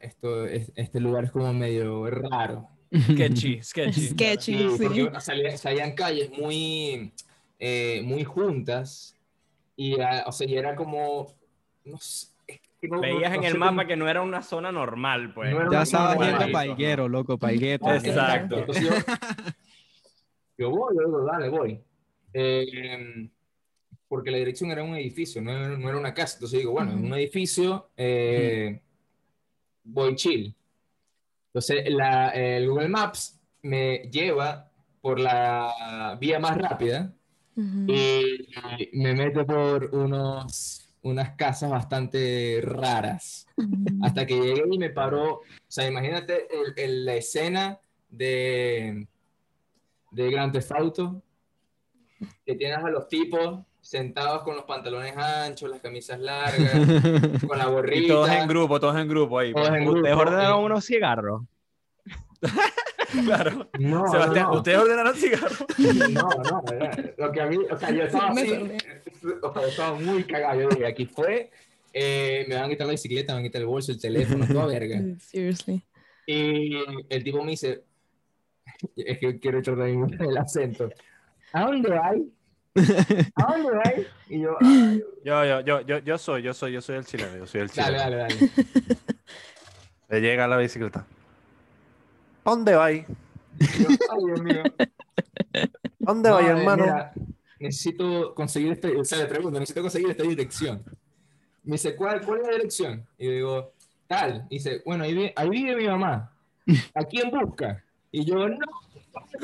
[0.01, 2.67] esto es, este lugar es como medio raro.
[2.93, 4.07] Sketchy, sketchy.
[4.09, 4.83] Sketchy, Sí, sí.
[4.83, 7.13] porque salían, salían calles muy,
[7.59, 9.15] eh, muy juntas
[9.77, 11.33] y, o sea, y era como,
[11.85, 12.27] no sé,
[12.81, 15.51] no- Veías no en sé el cómo- mapa que no era una zona normal, pues.
[15.51, 17.37] No Ya una estaba zona yendo Higuero, loco.
[17.41, 18.57] Ah, Exacto.
[18.59, 18.91] Entonces yo,
[20.57, 21.79] yo voy, yo digo, dale, voy.
[22.33, 23.29] Eh,
[24.07, 26.35] porque la dirección era un edificio, no era, no era una casa.
[26.37, 28.81] Entonces digo, bueno, en un edificio eh,
[29.83, 30.55] voy chill.
[31.47, 34.69] Entonces la- el Google Maps me lleva
[35.01, 37.13] por la vía más rápida
[37.55, 37.85] Ujú.
[37.91, 38.47] y
[38.93, 43.47] me mete por unos, unas casas bastante raras.
[44.01, 45.33] Hasta que llegué y me paró.
[45.35, 49.07] O sea, imagínate el- el- la escena de,
[50.11, 51.21] de Grand Theft Auto,
[52.45, 56.73] que tienes a los tipos sentados con los pantalones anchos, las camisas largas,
[57.47, 58.03] con la gorrita.
[58.03, 59.53] Y todos en grupo, todos en grupo ahí.
[59.53, 60.21] todos en ¿Ustedes grupo.
[60.21, 61.43] ordenaron unos cigarros?
[63.25, 63.67] Claro.
[63.79, 64.57] No, Sebastián, no.
[64.57, 65.65] ¿ustedes ordenaron cigarros?
[66.11, 67.13] No, no, ¿verdad?
[67.17, 68.53] Lo que a mí, o sea, yo estaba Me así,
[69.41, 70.61] o sea, estaba muy cagado.
[70.61, 71.49] Yo dije, aquí fue,
[71.91, 74.45] eh, me van a quitar la bicicleta, me van a quitar el bolso, el teléfono,
[74.47, 75.01] toda verga.
[75.19, 75.83] Seriously.
[76.27, 76.77] Y
[77.09, 77.83] el tipo me dice,
[78.95, 80.89] es que quiero echar también el acento.
[81.53, 82.33] ¿A dónde hay?
[83.35, 84.07] ¿A dónde hay?
[84.29, 87.35] Y yo, "Ay, Yo, yo, yo, yo, yo soy, yo soy, yo soy el chileno,
[87.37, 87.97] yo soy el chileno.
[87.97, 88.49] dale, dale, dale.
[90.09, 90.99] Le llega la bicicleta.
[91.01, 93.05] ¿A ¿Dónde va Ay,
[94.25, 94.63] Dios mío.
[95.53, 95.67] ¿A
[95.99, 96.83] ¿Dónde va No, hermano?
[96.83, 97.13] mira,
[97.59, 100.83] necesito conseguir este, o sea, le pregunto, necesito conseguir esta dirección.
[101.63, 103.05] Me dice, ¿cuál, cuál es la dirección?
[103.17, 103.73] Y yo digo,
[104.07, 104.47] tal.
[104.49, 106.33] Y dice, bueno, ahí vive, ahí vive mi mamá.
[106.95, 107.83] ¿A quién busca?
[108.11, 108.57] Y yo, no.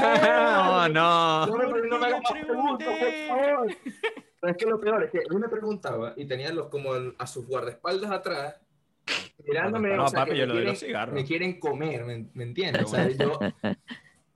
[0.00, 1.46] No, no.
[1.46, 3.76] No me, no me hagas más preguntas, por favor.
[4.40, 7.26] Pero es que lo peor es que él me preguntaba y tenía los como a
[7.26, 8.56] sus guardaespaldas atrás,
[9.46, 9.96] mirándome.
[9.96, 11.14] No, o sea, papi, que yo doy quieren- los cigarros.
[11.14, 12.84] Me quieren comer, ¿me, me entiendes?
[12.84, 13.38] O sea, yo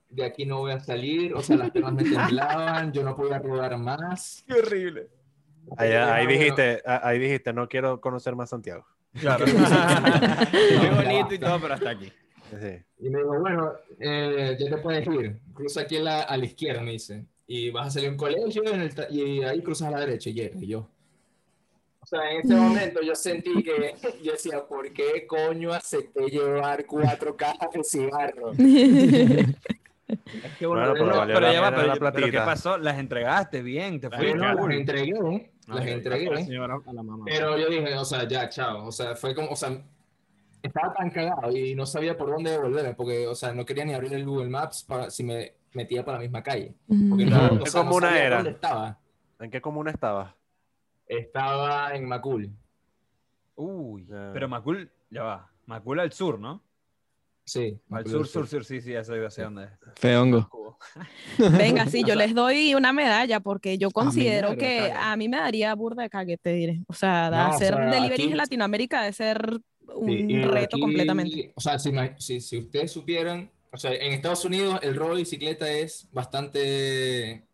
[0.08, 3.38] de aquí no voy a salir, o sea, las piernas me temblaban, yo no podía
[3.38, 4.42] rodar más.
[4.46, 5.08] Qué horrible.
[5.76, 8.84] Ahí, ahí dijiste, ah, ahí dijiste, no quiero conocer más Santiago.
[9.20, 9.44] Claro.
[10.80, 12.12] Muy bonito y todo, pero hasta aquí.
[12.58, 13.06] Sí.
[13.06, 15.38] Y me dijo, bueno, eh, ya te puedes ir.
[15.54, 17.24] Cruza aquí a la, a la izquierda, me dice.
[17.46, 20.30] Y vas a salir a un colegio en el y ahí cruzas a la derecha
[20.30, 20.88] y yo.
[22.02, 26.86] O sea, en ese momento yo sentí que yo decía, ¿por qué coño acepté llevar
[26.86, 28.56] cuatro cajas de cigarros?
[30.10, 32.78] Es que Bueno, pero No, valió pero la ya va, pero, la pero ¿qué pasó?
[32.78, 36.44] Las entregaste bien, te Las fue Bueno, las entregué, las entregué.
[36.44, 37.24] Señora, a la mamá.
[37.26, 38.86] Pero yo dije, o sea, ya, chao.
[38.86, 39.80] O sea, fue como, o sea,
[40.62, 43.94] estaba tan cagado y no sabía por dónde devolverme, porque, o sea, no quería ni
[43.94, 46.74] abrir el Google Maps para si me metía para la misma calle.
[46.86, 48.36] Porque no, o ¿Qué sea, comuna sabía era?
[48.36, 48.98] dónde estaba.
[49.38, 50.34] ¿En qué comuna estabas?
[51.06, 52.50] Estaba en Macul.
[53.56, 55.50] Uy, pero Macul, ya va.
[55.66, 56.62] Macul al sur, ¿no?
[57.44, 57.78] Sí.
[57.90, 59.70] Al sur, sur, sur, sí, sí, ya sé, sé dónde es.
[59.96, 60.48] Feongo.
[61.58, 65.74] Venga, sí, yo les doy una medalla porque yo considero que a mí me daría
[65.74, 66.82] burda de cague, te diré.
[66.86, 69.60] O sea, de No, o hacer sea, delivery aquí- en Latinoamérica de ser
[69.94, 71.52] un Sí, reto aquí, completamente.
[71.56, 75.18] O sea, si, si, si ustedes supieran, o sea, en Estados Unidos el robo de
[75.20, 77.44] bicicleta es bastante...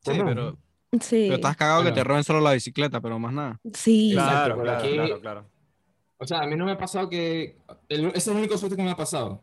[0.00, 0.58] Sí, pero,
[1.00, 1.94] Sí, pero estás cagado que Bueno.
[1.96, 3.60] te roben solo la bicicleta, pero más nada.
[3.72, 4.12] sí.
[4.12, 5.50] Exacto, Claro, claro, aquí- claro, claro.
[6.18, 7.56] O sea, a mí no me ha pasado que...
[7.88, 9.42] el- ese es el único suerte que me ha pasado.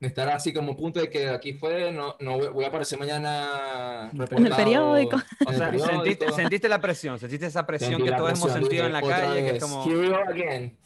[0.00, 4.10] De estar así como punto de que aquí fue, no, no voy, a aparecer mañana
[4.12, 5.16] En el periódico.
[5.46, 5.86] O sea, periódico.
[6.04, 8.92] sentiste, sentiste la presión, sentiste esa presión Sentí que todos hemos presión, sentido dije, en
[8.92, 9.84] la calle, que es como...
[9.84, 10.76] Here we go again.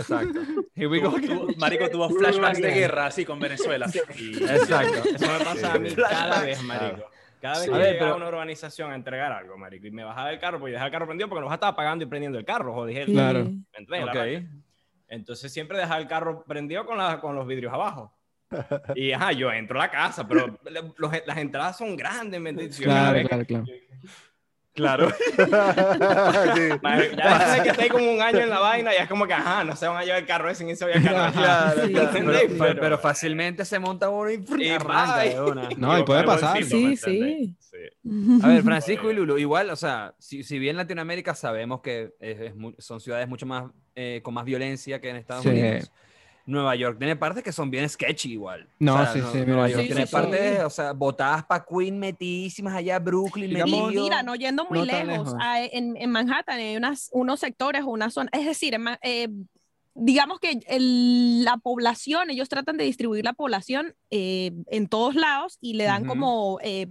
[0.00, 0.40] Exacto.
[0.74, 3.86] Here we go Tuvo- Marico tuvo flashbacks de guerra así con Venezuela.
[4.16, 5.08] Y- Exacto.
[5.08, 7.04] Eso me pasa a mí cada vez, marico.
[7.40, 7.70] Cada vez Sí.
[7.70, 10.58] que llegaba pero- a una urbanización a entregar algo, marico, y me bajaba del carro,
[10.58, 12.84] pues yo dejaba el carro prendido porque nos estaba apagando y prendiendo el carro, o
[12.86, 13.12] dije, Sí.
[13.12, 13.44] Claro.
[13.44, 14.04] ¿me entiendes?
[14.06, 14.16] La Ok.
[14.18, 14.42] raya.
[15.08, 18.12] Entonces siempre dejaba el carro prendido con, la- con los vidrios abajo.
[18.94, 22.50] Y ajá, yo entro a la casa, pero le- los- las entradas son grandes, ¿me
[22.50, 22.80] entiendes?
[22.80, 23.62] Claro, vez que-
[24.78, 25.08] claro.
[25.38, 26.68] Sí.
[26.82, 29.32] Ya después de que esté como un año en la vaina, ya es como que,
[29.34, 31.32] ajá, no se van a llevar el carro ese, ni se va a carro.
[31.32, 31.92] Claro, Sí.
[31.92, 32.10] claro.
[32.12, 35.68] Pero, pero- pero fácilmente se monta uno y, Y arranca de una.
[35.76, 36.54] No, y puede pasar.
[36.54, 37.56] bolsito, ¿me Sí, sí.
[37.60, 38.40] Sí.
[38.42, 42.40] A ver, Francisco y Lulu, igual, o sea, si, si bien Latinoamérica sabemos que es-
[42.40, 43.64] es son ciudades mucho más,
[43.94, 45.50] eh, con más violencia que en Estados Sí.
[45.50, 45.92] Unidos,
[46.48, 48.66] Nueva York tiene partes que son bien sketchy igual.
[48.78, 50.62] No, O sea, sí, sí, Nueva York Sí, tiene sí, partes, sí.
[50.64, 54.84] o sea, botadas para Queen metísimas allá, Brooklyn Digamos- Y mira, no yendo muy no
[54.86, 55.34] lejos, lejos.
[55.40, 59.28] a- en, en Manhattan hay unas, unos sectores o una zona, es decir, en eh,
[59.94, 65.58] digamos que el- la población, ellos tratan de distribuir la población eh, en todos lados
[65.60, 66.08] y le dan Ujú.
[66.08, 66.86] como, eh,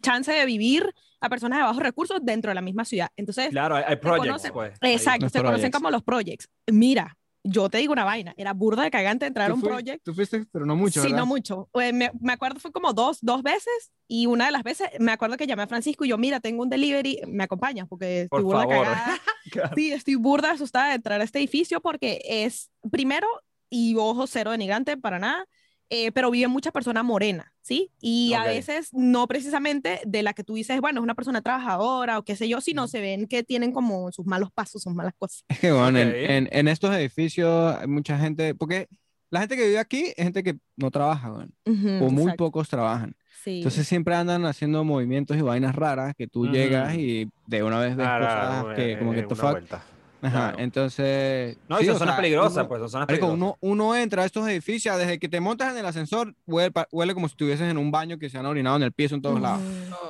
[0.00, 3.10] chance de vivir a personas de bajos recursos dentro de la misma ciudad.
[3.16, 4.72] Entonces, Claro, hay, hay projects, pues.
[4.80, 6.48] exacto, se conocen como los projects.
[6.72, 7.16] Mira,
[7.50, 10.04] yo te digo una vaina, era burda de cagante entrar a un project.
[10.04, 11.18] Tú fuiste, pero no mucho, sí, ¿verdad?
[11.18, 11.68] no mucho.
[11.80, 15.12] Eh, me, me acuerdo fue como dos, dos veces y una de las veces me
[15.12, 17.86] acuerdo que llamé a Francisco y yo, mira, tengo un delivery, ¿me acompañas?
[17.88, 18.86] Porque estoy Por burda favor.
[18.86, 19.20] cagada.
[19.50, 19.70] Claro.
[19.76, 23.26] Sí, estoy burda asustada de entrar a este edificio porque es, primero,
[23.70, 25.46] y ojo, cero denigrante para nada,
[25.90, 27.90] eh, pero viven muchas personas morenas, ¿sí?
[28.00, 28.46] Y a Ok.
[28.48, 32.36] veces no precisamente de la que tú dices, bueno, es una persona trabajadora o qué
[32.36, 35.44] sé yo, sino se ven que tienen como sus malos pasos, sus malas cosas.
[35.48, 36.14] Es que, bueno, en- Ok.
[36.16, 38.86] en, en estos edificios hay mucha gente, porque
[39.30, 42.44] la gente que vive aquí es gente que no trabaja, weón, Ujú, o muy exacto,
[42.44, 43.14] pocos trabajan.
[43.44, 43.56] sí.
[43.56, 46.52] Entonces siempre andan haciendo movimientos y vainas raras que tú Ujú.
[46.52, 49.82] llegas y de una vez ves Ah, cosas claro, que eh, como que eh, te.
[50.20, 50.58] Ajá, Claro.
[50.58, 51.58] entonces...
[51.68, 53.56] No, sí, y son o zonas sea, peligrosas, uno- pues, son zonas Marico, peligrosas.
[53.62, 57.14] uno, uno entra a estos edificios, desde que te montas en el ascensor, huele, huele
[57.14, 59.40] como si estuvieses en un baño que se han orinado en el piso en todos
[59.40, 59.62] lados.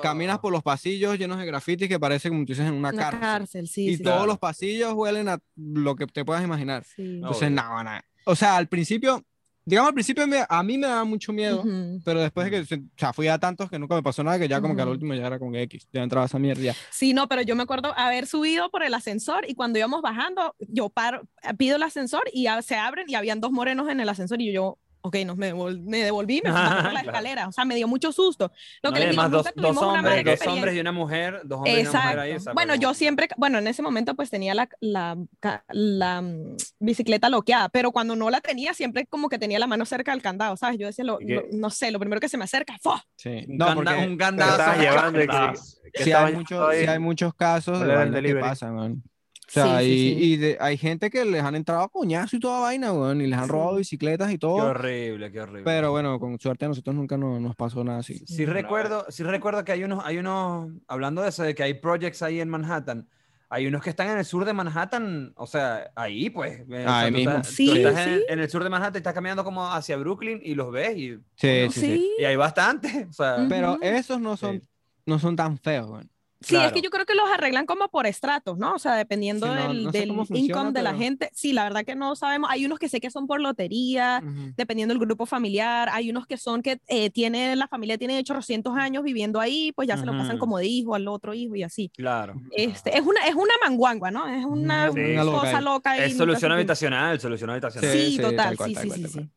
[0.02, 2.98] Caminas por los pasillos llenos de grafitis que parece como si estuvieses en una, Una
[3.02, 3.20] cárcel.
[3.20, 3.88] cárcel, sí.
[3.88, 4.26] y sí, todos Claro.
[4.28, 6.84] los pasillos huelen a lo que te puedas imaginar.
[6.84, 7.02] sí.
[7.16, 7.56] Entonces, Obvio.
[7.56, 8.04] nada, nada.
[8.24, 9.22] O sea, al principio,
[9.68, 12.00] digamos, al principio me- a mí me daba mucho miedo, Ujú.
[12.04, 14.48] pero después de que, o sea, fui a tantos que nunca me pasó nada, que
[14.48, 16.62] ya como que al último ya era que X, ya entraba esa mierda.
[16.62, 16.74] ya.
[16.90, 20.54] Sí, no, pero yo me acuerdo haber subido por el ascensor y cuando íbamos bajando,
[20.58, 21.28] yo paro,
[21.58, 24.52] pido el ascensor y ya se abren y habían dos morenos en el ascensor y
[24.52, 24.78] yo,
[25.08, 27.08] ok, no, me, devol- me devolví, me fui bajando la Claro.
[27.08, 28.52] escalera, o sea, me dio mucho susto.
[28.82, 31.58] Lo No, que les digo, además, dos, dos hombres, dos hombres y una mujer, dos
[31.58, 32.30] hombres y una mujer ahí.
[32.30, 32.40] Exacto.
[32.40, 35.64] o sea, Bueno, como- yo siempre, bueno, en ese momento pues tenía la, la, ca-
[35.70, 39.84] la, mm, bicicleta bloqueada, pero cuando no la tenía, siempre como que tenía la mano
[39.84, 40.78] cerca del candado, ¿sabes?
[40.78, 43.04] Yo decía, lo- lo- no sé, lo primero que se me acerca, ¡fua!
[43.16, 43.44] Sí.
[43.48, 44.50] Un, No, canda- un ¿Qué candazo.
[44.52, 45.18] estabas llevando?
[45.18, 45.76] ¿Qué- Candazo.
[45.92, 46.36] qué sí estabas hay,
[46.78, 46.84] ahí?
[46.84, 49.02] sí hay muchos casos de ¿Cuál era el vainas que pasan, weón.
[49.48, 50.24] O sea, Sí, sí, y, sí.
[50.24, 53.26] y de- hay gente que les han entrado a coñazo y toda vaina, weón, y
[53.28, 53.50] les han Sí.
[53.52, 54.56] robado bicicletas y Qué todo.
[54.56, 55.62] horrible, qué horrible.
[55.64, 58.18] Pero bueno, con suerte a nosotros nunca no- nos pasó nada así.
[58.26, 61.74] Sí recuerdo, sí recuerdo que hay unos, hay unos, hablando de eso, de que hay
[61.74, 63.08] projects ahí en Manhattan,
[63.48, 66.60] hay unos que están en el sur de Manhattan, o sea, ahí pues.
[66.70, 67.30] eh, Ahí mismo.
[67.30, 68.24] estás, Sí, estás en, sí.
[68.28, 71.20] en el sur de Manhattan, estás caminando como hacia Brooklyn y los ves y, Sí,
[71.36, 71.80] sí, sí.
[71.80, 73.46] Sí, y hay bastante, o sea.
[73.48, 74.66] Pero esos no son, Sí.
[75.06, 76.10] no son tan feos, weón.
[76.40, 78.74] Sí, es que yo creo que los arreglan como por estratos, ¿no?
[78.74, 81.30] O sea, dependiendo Sí, no- del, no sé del cómo funciona, income de la gente.
[81.34, 82.48] Sí, la verdad que no sabemos.
[82.52, 84.22] Hay unos que sé que son por lotería,
[84.56, 85.88] dependiendo del grupo familiar.
[85.90, 89.88] Hay unos que son que eh, tiene, la familia tiene 800 años viviendo ahí, pues
[89.88, 91.90] ya se lo pasan como de hijo al otro hijo y así.
[91.96, 92.40] claro.
[92.52, 94.28] Este, es una, es una manguangua, ¿no?
[94.28, 95.00] Es una, Sí.
[95.00, 95.64] una loca cosa ahí.
[95.64, 95.98] loca.
[95.98, 97.90] y Es solución habitacional, solución habitacional.
[97.90, 99.30] Sí, Sí, sí, total, cual, sí, sí, cual, sí, sí.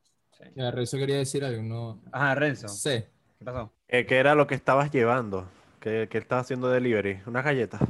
[0.55, 3.09] Ya, Renzo quería decir algo, no Ajá, Renzo, sé.
[3.39, 3.71] ¿qué pasó?
[3.87, 5.47] Eh, ¿Qué era lo que estabas llevando?
[5.81, 7.19] ¿Qué, qué estabas haciendo delivery?
[7.25, 7.81] ¿Unas galletas?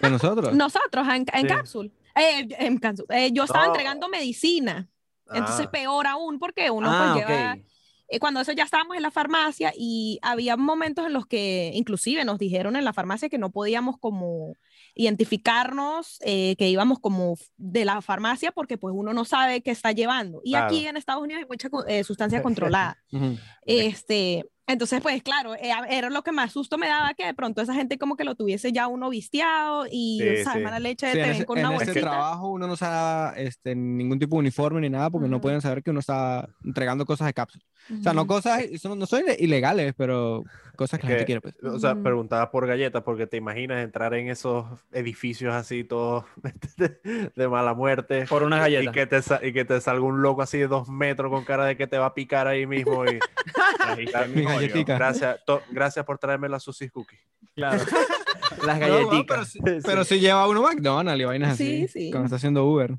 [0.00, 0.54] ¿De nosotros?
[0.54, 1.46] Nosotros en, en Sí.
[1.48, 1.90] cápsula.
[2.14, 3.18] eh, en cápsula.
[3.18, 3.72] Eh, yo estaba No.
[3.72, 4.88] entregando medicina.
[5.34, 7.60] Entonces, Ah, peor aún, porque uno ah, pues lleva ok.
[8.08, 12.24] eh, cuando eso ya estábamos en la farmacia y había momentos en los que inclusive
[12.24, 14.54] nos dijeron en la farmacia que no podíamos como
[14.94, 19.90] identificarnos, eh, que íbamos como de la farmacia porque pues uno no sabe qué está
[19.92, 20.40] llevando.
[20.44, 20.90] Y aquí Claro.
[20.90, 22.96] en Estados Unidos hay mucha eh, sustancia controlada.
[23.66, 27.62] Este, entonces pues claro, eh, era lo que más susto me daba que de pronto
[27.62, 30.58] esa gente como que lo tuviese ya uno vistiado y, Sí, sí.
[30.60, 32.06] Mala leche, Sí, te en ven ese, con en una ese bolsita.
[32.10, 35.42] trabajo uno no usaba este, ningún tipo de uniforme ni nada porque no Ujú.
[35.42, 37.64] pueden saber que uno está entregando cosas de cápsula.
[38.00, 40.42] O sea, no cosas, eso no son ilegales, pero
[40.74, 41.40] cosas que la gente que- quiere.
[41.40, 41.54] Pues.
[41.72, 46.24] O sea, preguntaba por galletas porque te imaginas entrar en esos edificios así todos
[46.76, 48.90] de, de mala muerte Por una y galleta.
[48.92, 51.76] que, te, y que te salga un loco así de dos metros con cara de
[51.76, 53.04] que te va a picar ahí mismo.
[53.06, 53.20] Y,
[54.34, 54.94] Mi galletica.
[54.96, 57.20] gracias, to- gracias por traerme las Susis Cookies.
[57.54, 57.82] Claro.
[58.64, 59.26] Las No, galletitas.
[59.26, 59.44] pero,
[59.80, 61.88] si, pero si lleva uno McDonald's y vainas Sí, así.
[61.88, 62.10] sí.
[62.10, 62.96] Cuando está haciendo Uber.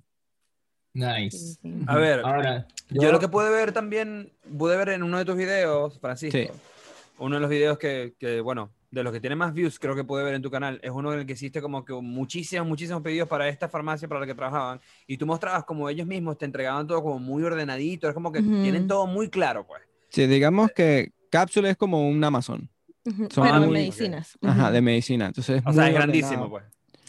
[0.94, 1.38] Nice.
[1.62, 1.84] sí.
[1.88, 5.36] A ver, Ahora, Yo lo que pude ver también, pude ver en uno de tus
[5.38, 6.48] videos, Francisco, Sí.
[7.20, 10.04] uno de los videos que, que, bueno, de los que tiene más views, creo que
[10.04, 13.02] pude ver en tu canal, es uno en el que hiciste como que muchísimos, muchísimos
[13.04, 16.46] pedidos para esta farmacia para la que trabajaban, y tú mostrabas como ellos mismos te
[16.46, 18.64] entregaban todo como muy ordenadito, es como que Ujú.
[18.64, 19.82] tienen todo muy claro, pues.
[20.10, 22.70] Sí, digamos que cápsula es como un Amazon.
[23.06, 24.38] Son Pero de muy- medicinas.
[24.42, 25.28] Ajá, de medicina.
[25.28, 26.50] Entonces, O sea, es grandísimo, ordenado.
[26.50, 26.64] pues.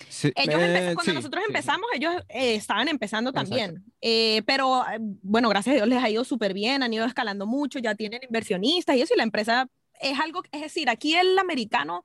[0.08, 1.50] Sí, Ellos empe- eh, cuando sí, nosotros sí.
[1.50, 3.84] empezamos, ellos eh, estaban empezando también.
[4.00, 7.46] Eh, pero eh, bueno, gracias a Dios les ha ido súper bien, han ido escalando
[7.46, 9.68] mucho, ya tienen inversionistas y eso, y la empresa
[10.00, 12.04] es algo, es decir, aquí el americano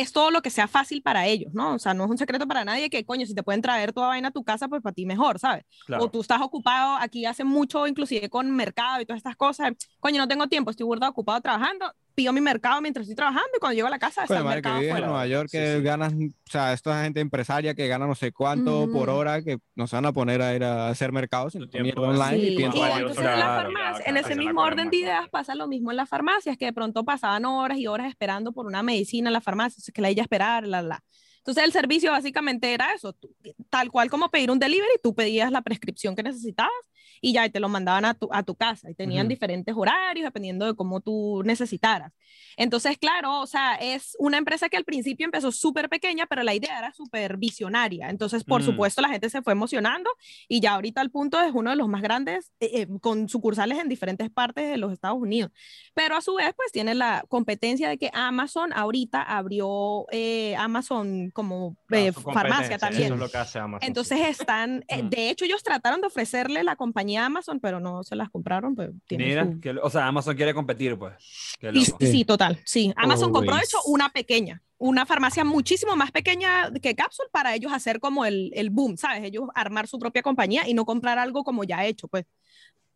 [0.00, 1.74] es todo lo que sea fácil para ellos, ¿no?
[1.74, 4.08] O sea, no es un secreto para nadie que, coño, si te pueden traer toda
[4.08, 5.64] vaina a tu casa, pues para ti mejor, ¿sabes?
[5.86, 6.02] Claro.
[6.02, 10.18] O tú estás ocupado, aquí hace mucho, inclusive con mercado y todas estas cosas, coño,
[10.18, 13.74] no tengo tiempo, estoy burda ocupado trabajando, pido mi mercado mientras estoy trabajando y cuando
[13.74, 15.04] llego a la casa está el madre, que mercado vives en.
[15.04, 15.82] Nueva York, Sí, que sí.
[15.82, 19.18] ganas, o sea, esta gente empresaria que gana no sé cuánto por Ujú.
[19.18, 22.38] hora, que no se van a poner a ir a hacer mercados, Tu tiempo online
[22.38, 25.54] Sí, y y entonces en, la farmacia, claro, en ese mismo orden de ideas pasa
[25.54, 28.82] lo mismo en las farmacias, que de pronto pasaban horas y horas esperando por una
[28.82, 31.02] medicina en la farmacia, entonces que la ella esperar, la, la.
[31.38, 33.34] Entonces el servicio básicamente era eso, tú-
[33.68, 36.72] tal cual como pedir un delivery, tú pedías la prescripción que necesitabas
[37.26, 39.30] y ya y te lo mandaban a tu, a tu casa y tenían Ujú.
[39.30, 42.12] diferentes horarios dependiendo de cómo tú necesitaras.
[42.58, 46.54] Entonces, claro, o sea, es una empresa que al principio empezó súper pequeña, pero la
[46.54, 48.10] idea era súper visionaria.
[48.10, 48.64] Entonces, por Mm.
[48.66, 50.10] supuesto, la gente se fue emocionando
[50.48, 53.78] y ya ahorita al punto es uno de los más grandes eh, eh, con sucursales
[53.78, 55.50] en diferentes partes de los Estados Unidos.
[55.94, 61.30] Pero a su vez, pues tiene la competencia de que Amazon ahorita abrió eh, Amazon
[61.32, 63.04] como eh, Su farmacia también.
[63.06, 63.86] Eso es lo que hace Amazon.
[63.88, 65.08] Entonces están, eh, Mm.
[65.10, 68.92] de hecho ellos trataron de ofrecerle la compañía Amazon, pero no se las compraron, pero
[69.06, 71.14] tienen Mira, su- que- o sea, Amazon quiere competir, pues.
[71.60, 71.98] Y- loco.
[72.00, 72.24] sí.
[72.24, 72.92] total, sí.
[72.96, 77.72] Amazon compró de hecho una pequeña, una farmacia muchísimo más pequeña que Capsule para ellos
[77.72, 79.24] hacer como el, el boom, ¿sabes?
[79.24, 82.24] Ellos armar su propia compañía y no comprar algo como ya hecho, pues.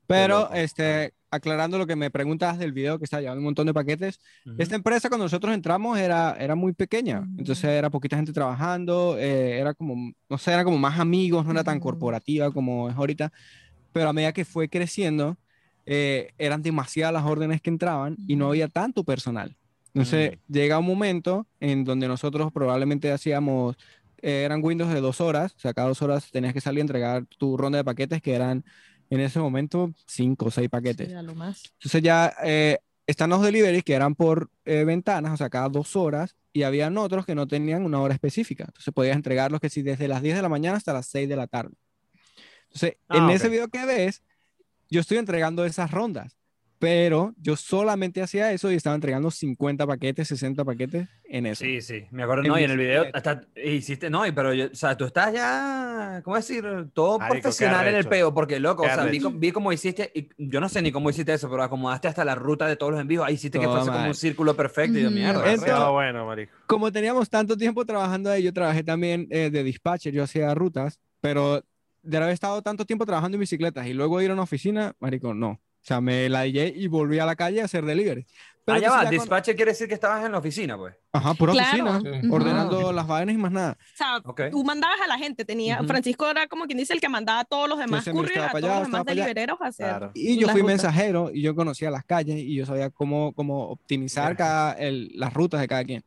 [0.06, 3.74] Pero, este, aclarando lo que me preguntas del video que está llevando un montón de
[3.74, 4.56] paquetes, Ujú.
[4.58, 7.28] esta empresa cuando nosotros entramos era, era muy pequeña, Ujú.
[7.40, 11.50] entonces era poquita gente trabajando, eh, era como, no sé, era como más amigos, no
[11.50, 11.84] era tan Ujú.
[11.84, 13.30] corporativa como es ahorita,
[13.98, 15.36] pero a medida que fue creciendo,
[15.84, 19.56] eh, eran demasiadas las órdenes que entraban y no había tanto personal.
[19.92, 23.74] Entonces llega un momento en donde nosotros probablemente hacíamos,
[24.22, 26.82] eh, eran Windows de dos horas, o sea, cada dos horas tenías que salir a
[26.82, 28.64] entregar tu ronda de paquetes que eran
[29.10, 31.08] en ese momento cinco o seis paquetes.
[31.08, 31.64] Sí, lo más.
[31.72, 35.96] Entonces ya eh, están los deliveries que eran por eh, ventanas, o sea, cada dos
[35.96, 38.62] horas, y habían otros que no tenían una hora específica.
[38.68, 41.34] Entonces podías entregarlos que si desde las 10 de la mañana hasta las 6 de
[41.34, 41.74] la tarde.
[42.68, 43.30] Entonces, Ah, en ok.
[43.30, 44.22] ese video que ves,
[44.90, 46.38] yo estoy entregando esas rondas,
[46.78, 51.64] pero yo solamente hacía eso y estaba entregando 50 paquetes, 60 paquetes en eso.
[51.64, 54.54] Sí, sí, me acuerdo, En no, y en el video hasta hiciste, no, y pero
[54.54, 56.64] yo, o sea, tú estás ya, ¿cómo decir?
[56.94, 60.28] Todo Marico, profesional en el peo, porque loco, o sea, vi, vi cómo hiciste, y
[60.38, 63.00] yo no sé ni cómo hiciste eso, pero acomodaste hasta la ruta de todos los
[63.00, 65.50] envíos, ahí hiciste que fuese como un círculo perfecto, y yo, mierda.
[65.52, 66.52] Entonces- bueno, marico.
[66.66, 71.00] Como teníamos tanto tiempo trabajando ahí, yo trabajé también eh, de dispatcher, yo hacía rutas,
[71.20, 71.64] pero
[72.02, 75.34] de haber estado tanto tiempo trabajando en bicicletas y luego ir a una oficina, marico,
[75.34, 75.50] no.
[75.50, 77.84] O sea, me la dije y volví a la calle a hacer
[78.76, 80.94] ah, ya entonces va, con- dispatcher quiere decir que estabas en la oficina, pues.
[81.12, 81.90] Ajá, pura Claro.
[81.90, 82.28] oficina, Sí.
[82.30, 83.78] ordenando las vainas y más nada.
[83.80, 84.40] O sea, Ok.
[84.50, 85.86] tú mandabas a la gente, tenía, Ujú.
[85.86, 88.64] Francisco era como quien dice el que mandaba a todos los demás couriers, a todos
[88.64, 89.14] allá, los demás allá.
[89.14, 89.86] delivereros a hacer.
[89.86, 90.10] Claro.
[90.14, 90.66] Y yo fui rutas.
[90.74, 95.32] mensajero y yo conocía las calles y yo sabía cómo, cómo optimizar cada, el- las
[95.32, 96.04] rutas de cada quien.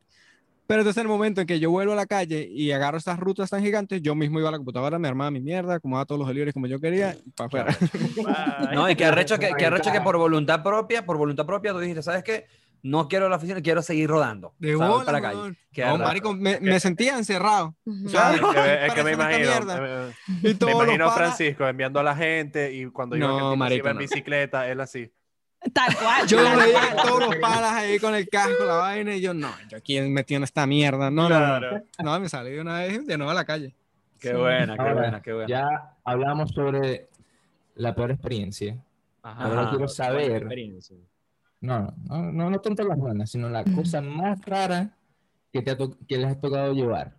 [0.72, 3.20] Pero entonces en el momento en que yo vuelvo a la calle y agarro estas
[3.20, 6.20] rutas tan gigantes, yo mismo iba a la computadora, me armaba mi mierda, acomodaba todos
[6.20, 7.78] los deliveries como yo quería y para afuera.
[8.74, 11.80] No, y que arrecho que, que arrecho que por voluntad propia, por voluntad propia, tú
[11.80, 12.46] dijiste, ¿sabes qué?
[12.84, 14.56] No quiero la oficina, quiero seguir rodando.
[14.60, 15.58] De bola, para la calle.
[15.78, 17.76] No, marico, me, me sentía encerrado.
[18.06, 20.14] O sea, Es que, me- es que me imagino, mierda.
[20.42, 23.80] me, me imagino a Francisco enviando a la gente y cuando iba, No, se marico,
[23.84, 24.02] iba en no.
[24.02, 25.12] bicicleta, él así.
[25.74, 26.28] Tal cual.
[26.28, 27.08] Yo tal veía cual.
[27.08, 30.38] todos los panas ahí con el casco, la vaina, y yo, no, yo aquí metido
[30.38, 31.12] en esta mierda.
[31.12, 31.84] No, no, no.
[32.04, 33.76] No, me salí de una vez de nuevo a la calle.
[34.20, 34.36] Qué Sí.
[34.36, 35.48] buena, qué Ahora, buena, qué buena.
[35.48, 35.68] Ya
[36.04, 37.08] hablamos sobre
[37.76, 38.78] la peor experiencia.
[39.24, 39.44] Ajá.
[39.46, 40.48] Ahora quiero saber.
[41.62, 44.90] No, no, no, no tanto las buenas, sino la cosa más rara
[45.54, 47.14] que, te ha to- que les ha tocado llevar.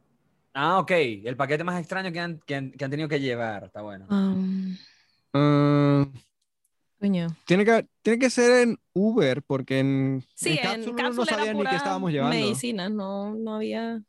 [0.55, 0.91] Ah, ok.
[0.91, 3.65] El paquete más extraño que han, que han, que han tenido que llevar.
[3.65, 4.07] Está bueno.
[4.11, 4.77] Um,
[5.33, 6.13] coño.
[7.45, 11.25] Tiene, que, tiene que ser en Uber, porque en, Sí, en Capsule uno cápsula no
[11.39, 12.37] sabía ni qué estábamos llevando.
[12.37, 14.01] medicina, no, no había.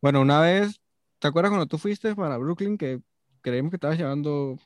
[0.00, 0.80] Bueno, una vez,
[1.18, 3.00] ¿te acuerdas cuando tú fuiste para Brooklyn que
[3.40, 4.58] creímos que estabas llevando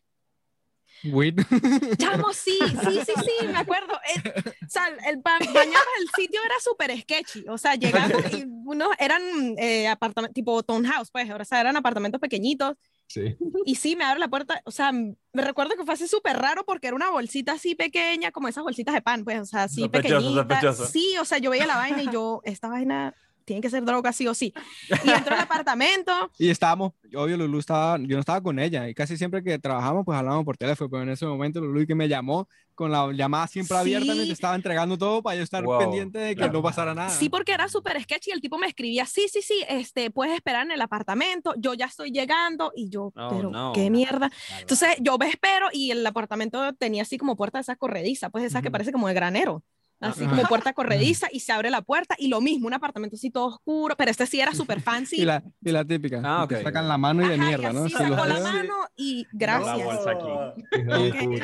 [1.04, 1.38] weed?
[1.98, 3.94] Chamo, sí, sí, sí, sí, me acuerdo.
[4.14, 4.22] Eh,
[4.66, 7.44] o sea, el ba- el sitio era súper sketchy.
[7.48, 9.22] O sea, llegamos y unos eran
[9.58, 12.74] eh, apartamentos tipo townhouse, pues, o sea, eran apartamentos pequeñitos.
[13.08, 13.36] Sí.
[13.64, 16.64] Y sí, me abre la puerta, o sea, me recuerdo que fue así súper raro
[16.64, 19.82] porque era una bolsita así pequeña, como esas bolsitas de pan, pues, o sea, así
[19.82, 20.40] Sospechoso, pequeñita.
[20.42, 20.86] sospechoso.
[20.86, 23.14] Sí, o sea, yo veía la vaina y yo, esta vaina
[23.48, 24.52] tiene que ser droga sí o sí.
[25.04, 28.94] Y entro al apartamento, Y estábamos, obvio, Lulu estaba, yo no estaba con ella, y
[28.94, 32.08] casi siempre que trabajamos, pues hablábamos por teléfono, pero en ese momento Lulu que me
[32.08, 34.18] llamó, con la llamada siempre abierta, Sí.
[34.18, 36.52] mientras estaba entregando todo para yo estar Wow, pendiente de que claro.
[36.52, 37.10] no pasara nada.
[37.10, 40.64] sí, porque era súper sketchy, el tipo me escribía, sí, sí, sí, este, puedes esperar
[40.66, 43.72] en el apartamento, yo ya estoy llegando, y yo, Oh, pero no.
[43.74, 44.30] qué mierda.
[44.60, 48.44] Entonces yo me espero y el apartamento tenía así como puerta de esas corredizas, pues
[48.44, 48.72] esas que Ujú.
[48.72, 49.64] parece como de granero.
[50.00, 53.30] Así como puerta corrediza, y se abre la puerta, y lo mismo, un apartamento así
[53.30, 55.16] todo oscuro, pero este sí era súper fancy.
[55.20, 56.20] Y la, y la típica.
[56.24, 56.62] Ah, que ok.
[56.62, 57.80] sacan la mano y de Ajá, y mierda, ¿no?
[57.84, 59.78] así Sí, los sacó la mano y gracias.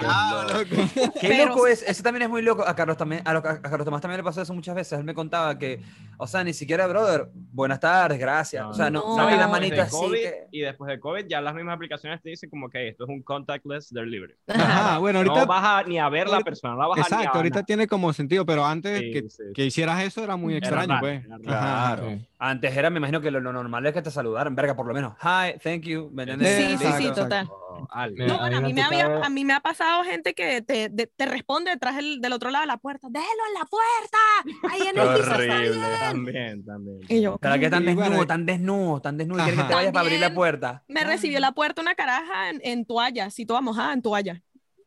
[0.04, 0.46] Ah.
[1.20, 2.66] Qué loco es, eso también es muy loco.
[2.66, 4.98] A Carlos, también, a, lo- a Carlos Tomás también le pasó eso muchas veces.
[4.98, 5.80] Él me contaba que,
[6.18, 8.64] o sea, ni siquiera, brother, buenas tardes, gracias.
[8.64, 9.16] o sea, no, no.
[9.16, 9.96] no, y la No, de así.
[9.96, 13.04] COVID, que- Y después de COVID, ya las mismas aplicaciones te dicen como que esto
[13.04, 14.34] es un contactless delivery.
[14.48, 15.40] Ajá, bueno, ahorita.
[15.40, 18.43] no vas a ni a ver la persona, no vas Exacto, ahorita tiene como sentido,
[18.46, 21.24] pero antes Sí, que, sí, que hicieras eso era muy Era extraño, raro, pues.
[21.24, 21.38] era.
[21.38, 22.10] Claro.
[22.10, 22.26] Sí.
[22.38, 24.92] Antes era, me imagino que lo, lo normal es que te saludaran, verga, por lo
[24.94, 25.14] menos.
[25.22, 26.10] Hi, thank you.
[26.12, 26.24] ¿me?
[26.26, 26.34] Sí,
[26.78, 27.48] sí, Exacto, sí, total.
[27.50, 30.04] Oh, No, a bueno, a mí me me ha había, a mí me ha pasado
[30.04, 33.42] gente que te, de- te responde detrás del, del otro lado de la puerta, déjelo
[33.48, 35.70] en la puerta, ahí en Qué el piso está horrible.
[35.78, 36.00] bien.
[36.00, 37.00] También, también.
[37.08, 39.42] Y yo, que tan desnudo, bueno, tan desnudo, tan desnudo.
[39.44, 40.82] Quiere que te vayas para abrir la puerta.
[40.88, 44.42] me recibió la puerta una caraja en, en toalla, así toda mojada en toalla.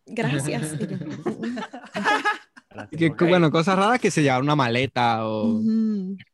[0.05, 0.75] Gracias.
[2.91, 3.09] Que.
[3.09, 5.61] Bueno, cosas raras que se llevaron una maleta o.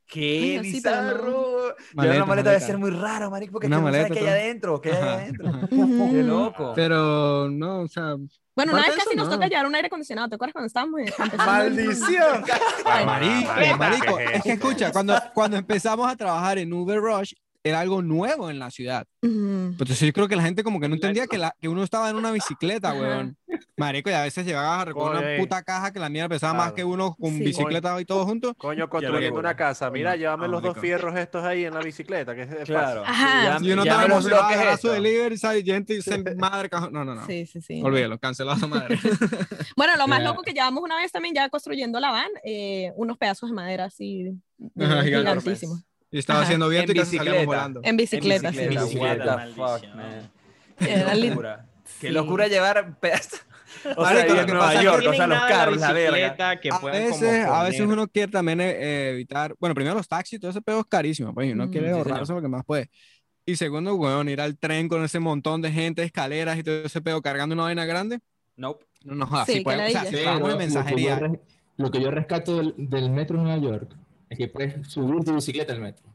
[0.05, 0.61] Qué Ay, no.
[0.61, 1.75] bizarro.
[1.93, 2.59] Llevar una maleta debe maleta.
[2.59, 4.91] ser muy raro, marico, porque Una es que no sabes maleta, qué hay adentro, qué
[4.91, 5.51] hay adentro.
[5.69, 6.73] Qué loco.
[6.75, 8.15] Pero no, o sea.
[8.55, 9.33] Bueno, una vez casi nos no.
[9.33, 10.29] toca llevar un aire acondicionado.
[10.29, 11.37] ¿Te acuerdas cuando estábamos empezando?
[11.37, 12.43] ¡Maldición!
[13.05, 17.33] Marico, marico, ¿qué es que escucha, cuando, cuando empezamos a trabajar en Uber Rush,
[17.63, 19.05] era algo nuevo en la ciudad.
[19.21, 19.67] Ujú.
[19.71, 22.09] Entonces yo creo que la gente como que no entendía que, la, que uno estaba
[22.09, 23.37] en una bicicleta, weón.
[23.77, 26.63] Marico, y a veces llegabas a recoger una puta caja que la mierda pesaba más
[26.63, 26.75] Claro.
[26.75, 27.43] que uno con Sí.
[27.43, 28.53] bicicleta y todo junto.
[28.55, 29.89] Coño, construyendo una casa.
[29.89, 33.03] Mira, Coño, llévame ah, los dos fierros estos ahí en la bicicleta, que es Claro.
[33.05, 33.59] Ajá.
[33.59, 34.91] Ya- Y uno estaba emocionado, esto.
[34.91, 35.63] delivery, ¿sabes?
[35.65, 36.91] Y gente dice, madre, cajón.
[36.93, 37.25] No, no, no.
[37.25, 37.81] Sí, sí, sí.
[37.83, 38.99] Olvídalo, cancelado madre.
[39.75, 40.25] Bueno, lo más Ya.
[40.25, 43.85] loco que llevamos una vez también ya construyendo la van, eh, unos pedazos de madera
[43.85, 44.31] así
[44.79, 45.83] Ajá, gigantísimos.
[46.13, 46.45] Y estaba Ajá.
[46.45, 47.57] haciendo viento En y casi salíamos bicicleta.
[47.57, 47.81] volando.
[47.83, 48.59] En bicicleta, sí.
[48.59, 49.59] En bicicleta, sí.
[49.59, 50.31] what the fuck, man.
[50.79, 51.65] Qué locura.
[51.99, 52.13] Qué Sí.
[52.13, 53.41] locura llevar pedazos.
[53.97, 56.11] O sea, lo que Nueva pasa York, o tienen sea, los carros, la verga.
[56.15, 60.39] bicicleta que A veces, a veces uno quiere también eh, evitar, bueno, primero los taxis,
[60.39, 62.41] todo ese pedo es carísimo, pues, y uno Mm, quiere sí, ahorrarse señor.
[62.43, 62.89] lo que más puede.
[63.45, 67.01] Y segundo, weón, ir al tren con ese montón de gente, escaleras y todo ese
[67.01, 68.19] pedo cargando una vaina grande,
[68.55, 68.85] Nope.
[69.03, 71.31] no nos jodas, Sí, sí podemos, o sea, si que yo mensajería.
[71.77, 73.89] Lo que yo rescato del, del metro de Nueva York
[74.33, 76.05] es que puedes subir tu bicicleta al metro.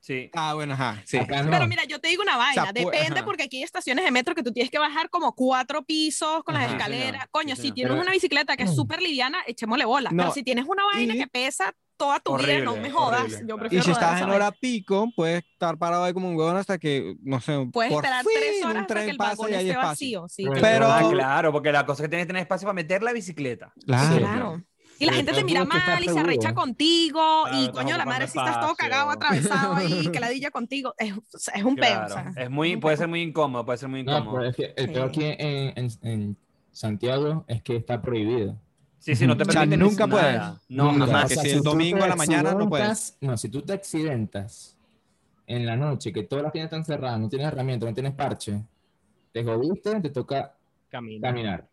[0.00, 0.30] Sí.
[0.32, 1.18] Ah, bueno, ajá, sí.
[1.18, 1.50] Acá no.
[1.50, 3.24] Pero mira, yo te digo una vaina, sea, pu- depende ajá.
[3.26, 6.54] porque aquí hay estaciones de metro que tú tienes que bajar como cuatro pisos con
[6.54, 6.70] las Ajá.
[6.72, 7.10] Sí, escaleras.
[7.12, 7.28] señor.
[7.30, 8.74] Coño, Sí, si tienes Pero- una bicicleta que es Mm.
[8.74, 10.10] súper liviana, echémosle bola.
[10.10, 12.90] No, Pero si tienes una vaina y- que pesa toda tu vida, no Horrible, me
[12.94, 13.20] jodas.
[13.22, 14.34] horrible, Yo prefiero Y si estás en vaina.
[14.46, 18.04] hora pico, puedes estar parado ahí como un huevón hasta que, no sé, Puedes por
[18.04, 20.26] esperar fin tres horas un hasta que el vagón esté vacío.
[20.28, 22.74] Sí, Pero- Pero- Ah, claro, porque la cosa es que tienes que tener espacio para
[22.74, 23.72] meter la bicicleta.
[23.84, 24.14] Claro.
[24.14, 24.18] Sí.
[24.20, 24.62] Claro.
[24.98, 27.44] Y la gente te mira mal y se arrecha contigo.
[27.52, 30.94] y coño, la madre si estás todo cagado, atravesado ahí, que ladilla contigo.
[30.98, 31.14] Es,
[31.54, 31.86] es un peo.
[32.06, 32.06] Claro.
[32.06, 33.02] O sea, es muy, puede peo.
[33.02, 34.42] ser muy incómodo, puede ser muy incómodo.
[34.44, 34.92] es que el Sí.
[34.92, 36.36] peor aquí en, en, en
[36.72, 38.56] Santiago es que está prohibido.
[38.98, 40.20] Sí, sí, no te O sea, permiten nunca nada.
[40.58, 40.68] puedes.
[40.68, 41.06] No, Nunca.
[41.06, 41.28] jamás.
[41.28, 43.16] que O sea, si el domingo a la mañana no puedes.
[43.20, 44.76] No, si tú te accidentas
[45.46, 48.60] en la noche, que todas las tiendas están cerradas, no tienes herramienta, no tienes parche,
[49.32, 50.54] te jodiste, te toca
[50.90, 51.30] Caminar.
[51.30, 51.67] caminar.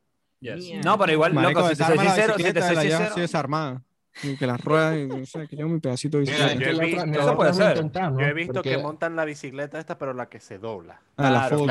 [0.54, 0.86] Yes.
[0.86, 3.84] No, pero igual, Marico, loco, si te soy sincero, si te soy sincero, desarmada.
[4.24, 6.86] Y que las ruedas, y, no sé, que mi pedacito de Mira, yo he la
[6.86, 7.92] otra- visto- eso puede ser.
[7.92, 11.02] Yo he visto que montan la bicicleta esta, pero la que se dobla.
[11.18, 11.66] Ah, la Claro, que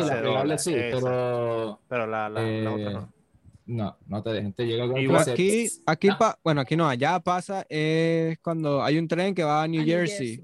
[0.00, 0.96] la dobla, sí, esa.
[0.96, 3.12] pero Pero la, la, la otra eh, no.
[3.66, 6.18] no, no te dejen, te llega con Igual ese- aquí, aquí Ah.
[6.18, 9.80] pa- bueno, aquí no, allá pasa es cuando hay un tren que va a New
[9.80, 10.42] A New Jersey.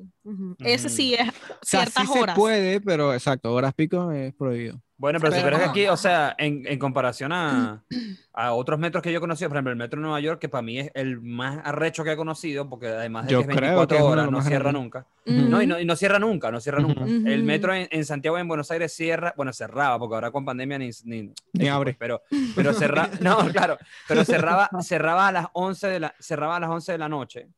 [0.61, 4.81] Ese sí es O sea, ciertas sí se puede, pero exacto, horas pico es prohibido.
[5.05, 7.85] Bueno, pero si Pero- crees que aquí, o sea, en, en comparación a,
[8.33, 10.49] a otros metros que yo he conocido, por ejemplo, el metro de Nueva York, que
[10.49, 13.57] para mí es el más arrecho que he conocido, porque además de Yo que es
[13.59, 14.83] creo 24 que es horas, no cierra grandes.
[14.83, 15.07] nunca.
[15.27, 15.49] Ujú.
[15.51, 17.03] No y, no, y no cierra nunca, no cierra nunca.
[17.03, 17.11] Ujú.
[17.27, 20.47] El metro en, en Santiago y en Buenos Aires cierra, bueno, cerraba, porque ahora con
[20.47, 21.95] pandemia ni, ni, Ni abre.
[21.99, 22.23] Pero,
[22.57, 23.77] pero cerraba, no, claro,
[24.09, 27.49] pero cerraba, cerraba a las 11 de la, cerraba a las 11 de la noche.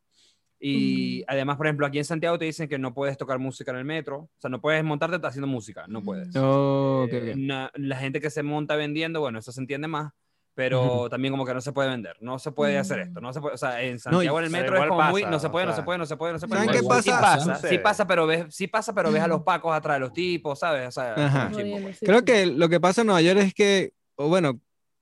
[0.69, 3.79] Y además, por ejemplo, aquí en Santiago te dicen que no puedes tocar música en
[3.79, 6.35] el metro, o sea, no puedes montarte haciendo música, no puedes.
[6.37, 7.37] Oh, ok, Eh, ok.
[7.39, 10.12] na- la gente que se monta vendiendo, bueno, eso se entiende más,
[10.55, 13.41] pero también como que no se puede vender, no se puede hacer esto, no se
[13.41, 15.53] puede, o sea, en Santiago en el metro es como muy, pasa, no se o
[15.53, 16.61] puede, no se puede, no se puede, no se puede.
[16.62, 17.21] ¿saben qué Igual Sí pasa?
[17.55, 20.12] pasa, sí pasa, pero ves, sí pasa, pero ves a los pacos atrás de los
[20.14, 20.89] tipos, ¿sabes?
[20.89, 21.99] O sea, Jodiendo, pues.
[22.01, 24.59] Creo que lo que pasa en Nueva York es que, o bueno,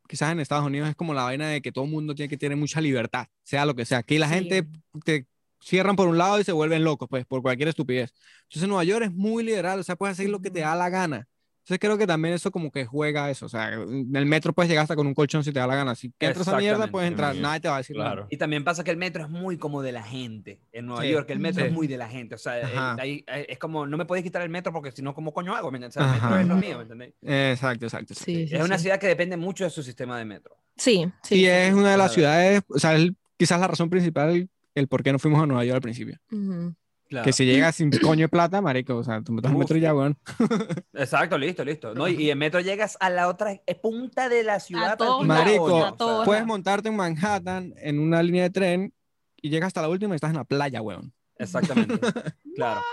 [0.09, 2.37] quizás en Estados Unidos es como la vaina de que todo el mundo tiene que
[2.37, 3.99] tener mucha libertad, sea lo que sea.
[3.99, 4.35] Aquí la Sí.
[4.35, 4.67] gente
[5.05, 5.27] te
[5.65, 8.12] cierran por un lado y se vuelven locos, pues, por cualquier estupidez.
[8.45, 10.91] Entonces Nueva York es muy liberal, o sea, puedes hacer lo que te da la
[10.91, 11.27] gana.
[11.62, 14.69] Entonces creo que también eso como que juega eso, o sea, en el metro puedes
[14.69, 15.95] llegar hasta con un colchón si te da la gana.
[15.95, 18.15] Si entras a mierda, puedes entrar, nadie te va a decir Claro.
[18.17, 18.27] nada.
[18.31, 21.09] Y también pasa que el metro es muy como de la gente en Nueva Sí,
[21.09, 21.31] York.
[21.31, 21.69] El metro sí.
[21.69, 22.35] es muy de la gente.
[22.35, 22.97] O sea, el- Ajá.
[23.01, 25.57] ahí- ahí es como, no me podéis quitar el metro porque si no, ¿cómo coño
[25.57, 25.71] hago?
[25.71, 25.97] ¿Me entiendes?
[25.97, 26.41] O sea, el metro Ajá.
[26.43, 27.15] es lo mío, ¿me entendéis?
[27.23, 28.12] Exacto, exacto.
[28.12, 28.25] exacto.
[28.31, 30.59] Sí, sí, Es una ciudad que depende mucho de su sistema de metro.
[30.77, 34.51] Sí, sí, y es una de las ciudades, o sea, es quizás la razón principal,
[34.75, 36.18] el por qué no fuimos a Nueva York al principio.
[36.31, 36.75] Ujú.
[37.09, 37.25] Claro.
[37.25, 39.59] Que si llegas sin coño de plata, marico, o sea, tú metes Uf.
[39.59, 40.16] metro y ya, weón.
[40.95, 41.95] Exacto, listo, listo.
[41.95, 44.97] No, y, y en metro llegas a la otra punta de la ciudad.
[44.97, 48.95] todos Marico, todos Puedes montarte en Manhattan en una línea de tren
[49.37, 51.12] y llegas hasta la última y estás en la playa, weón.
[51.39, 51.99] Exactamente.
[52.57, 52.81] claro.
[52.81, 52.91] Sí.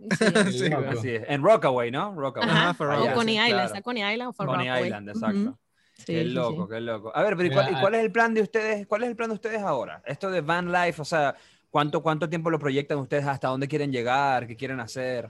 [0.50, 0.72] Sí.
[0.72, 1.24] Así es.
[1.28, 2.14] En Rockaway, ¿no?
[2.14, 2.48] Rockaway.
[2.48, 3.66] Ajá, for o Coney Island, claro.
[3.66, 4.84] está Coney Island o Coney Rockaway.
[4.84, 5.40] Island, exacto.
[5.40, 5.58] Ujú.
[6.06, 6.74] Sí, Qué loco, sí.
[6.74, 7.12] qué loco.
[7.14, 8.86] A ver, pero ¿y cuál, y cuál es el plan de ustedes?
[8.86, 10.02] ¿Cuál es el plan de ustedes ahora?
[10.06, 11.34] Esto de van life, o sea,
[11.70, 13.26] ¿cuánto, cuánto tiempo lo proyectan ustedes?
[13.26, 14.46] ¿Hasta dónde quieren llegar?
[14.46, 15.28] ¿Qué quieren hacer?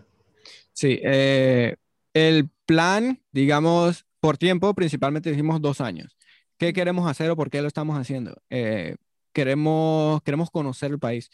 [0.73, 1.77] Sí, eh,
[2.15, 6.17] el plan, digamos, por tiempo, principalmente dijimos dos años.
[6.57, 8.37] ¿Qué queremos hacer o por qué lo estamos haciendo?
[8.51, 8.97] Eh,
[9.33, 11.31] queremos, queremos conocer el país.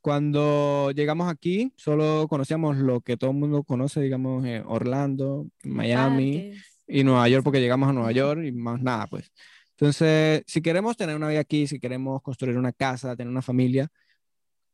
[0.00, 6.50] Cuando llegamos aquí, solo conocíamos lo que todo el mundo conoce, digamos, eh, Orlando, Miami
[6.50, 6.77] Parques.
[6.88, 9.30] Y Nueva York, porque llegamos a Nueva York y más nada, pues.
[9.72, 13.88] Entonces, si queremos tener una vida aquí, si queremos construir una casa, tener una familia,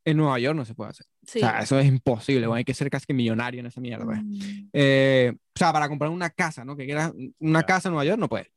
[0.06, 1.06] en Nueva York no se puede hacer.
[1.26, 1.38] Sí.
[1.38, 4.04] O sea, eso es imposible, weón, hay que ser casi que millonario en esa mierda,
[4.04, 4.22] pues.
[4.22, 4.68] Mm.
[4.72, 6.76] Eh, o sea, para comprar una casa, ¿no?
[6.76, 7.66] Que quieras una Claro.
[7.66, 8.48] casa en Nueva York, no puedes.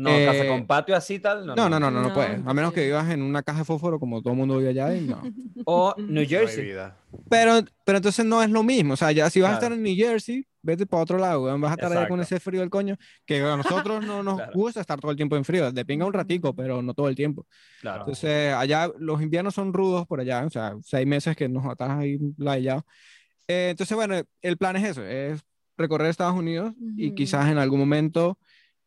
[0.00, 1.44] No, Eh, casa con patio así tal.
[1.44, 2.40] No, No, no, no, no, no, No, puedes.
[2.46, 4.94] A menos que vivas en una caja de fósforo como todo el mundo vive allá
[4.94, 5.20] y no.
[5.66, 6.66] O New Jersey.
[6.66, 6.96] vida.
[7.28, 8.94] Pero, pero entonces no es lo mismo.
[8.94, 9.74] O sea, ya si vas a Claro.
[9.74, 11.60] estar en New Jersey, vete para otro lado, weón.
[11.60, 12.96] Vas a estar allá con ese frío del coño,
[13.26, 14.52] que a nosotros no nos Claro.
[14.54, 15.72] gusta estar todo el tiempo en frío.
[15.72, 17.46] De pinga un ratico, pero no todo el tiempo.
[17.80, 18.00] Claro.
[18.02, 21.90] Entonces, allá los inviernos son rudos por allá, o sea, seis meses que nos estás
[21.90, 22.84] ahí layado.
[23.48, 25.40] Eh, entonces, bueno, el plan es eso, es
[25.76, 27.14] recorrer Estados Unidos y Ujú.
[27.14, 28.38] quizás en algún momento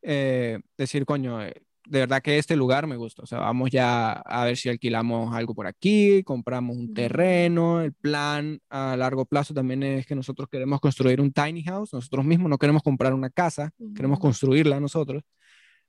[0.01, 1.53] eh, decir, coño, eh,
[1.87, 3.23] de verdad que este lugar me gusta.
[3.23, 7.81] O sea, vamos ya a ver si alquilamos algo por aquí, compramos un terreno.
[7.81, 12.23] El plan a largo plazo también es que nosotros queremos construir un tiny house, nosotros
[12.23, 14.27] mismos no queremos comprar una casa, queremos Ujú.
[14.27, 15.23] construirla nosotros.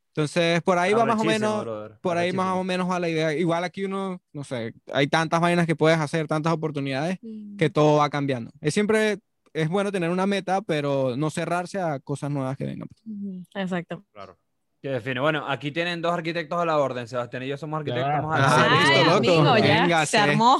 [0.08, 3.08] Entonces, por ahí va más o menos, brother, por ahí más o menos va la
[3.08, 3.32] idea.
[3.34, 7.56] Igual aquí uno, no sé, hay tantas vainas que puedes hacer, tantas oportunidades, Mm.
[7.56, 8.50] que todo va cambiando.
[8.60, 9.18] Es siempre,
[9.54, 12.88] es bueno tener una meta, pero no cerrarse a cosas nuevas que vengan.
[13.54, 14.04] Exacto.
[14.12, 14.38] Claro.
[14.80, 15.20] Que define.
[15.20, 17.06] Bueno, aquí tienen dos arquitectos a la orden.
[17.06, 18.08] Sebastián y yo somos arquitectos.
[18.10, 18.20] Ya.
[18.20, 19.16] Vamos a la Ah, Ay, listo, loco.
[19.50, 20.10] amigo, ya Véngase.
[20.10, 20.58] se armó.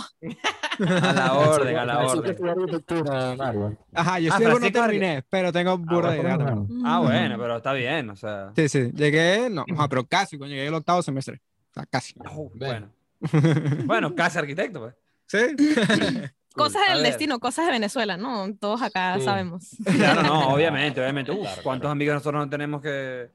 [0.79, 3.79] A la orden, a la orden.
[3.93, 6.83] Ajá, yo Ah, estoy no terminé, pero tengo burda de idea también.
[6.87, 8.53] Ah, bueno, pero está bien, o sea.
[8.55, 11.41] Sí, sí, llegué, no, ajá, pero casi, coño, llegué el octavo semestre.
[11.71, 12.15] O sea, casi.
[12.55, 12.93] Ven.
[13.21, 13.85] bueno.
[13.87, 14.95] bueno, casi arquitecto, pues.
[15.27, 15.57] ¿Sí?
[16.55, 18.55] Cosas A del destino, cosas de Venezuela, ¿no?
[18.57, 19.25] Todos acá Sí.
[19.25, 19.77] sabemos.
[19.97, 21.33] Claro, no, obviamente, obviamente.
[21.33, 23.29] Uf, Claro, ¿Cuántos amigos nosotros no tenemos que.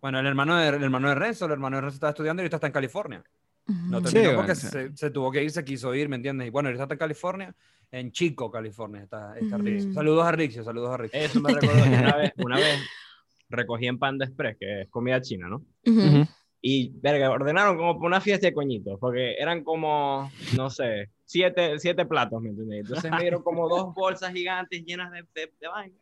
[0.00, 2.44] Bueno, el hermano de, el hermano de Renzo, el hermano de Renzo está estudiando y
[2.44, 3.22] ahorita está en California.
[3.66, 3.98] No.
[3.98, 6.48] Sí, terminó bueno, porque se, se tuvo que ir, se quiso ir, ¿me entiendes?
[6.48, 7.54] Y bueno, ahorita está en California,
[7.92, 9.02] en Chico, California.
[9.02, 9.64] Está, está Ujú.
[9.66, 9.92] Rixio.
[9.92, 11.20] Saludos a Rixio, saludos a Rixio.
[11.20, 12.80] Eso me recordó que una vez, una vez
[13.50, 15.56] recogí en Panda Express, que es comida china, ¿no?
[15.86, 16.00] Ujú.
[16.00, 16.28] Ujú.
[16.62, 22.04] Y, verga, ordenaron como una fiesta de coñitos, porque eran como, no sé, siete, siete
[22.06, 22.80] platos, ¿me entiendes?
[22.80, 25.96] Entonces me dieron como dos bolsas gigantes llenas de, de, de vaina.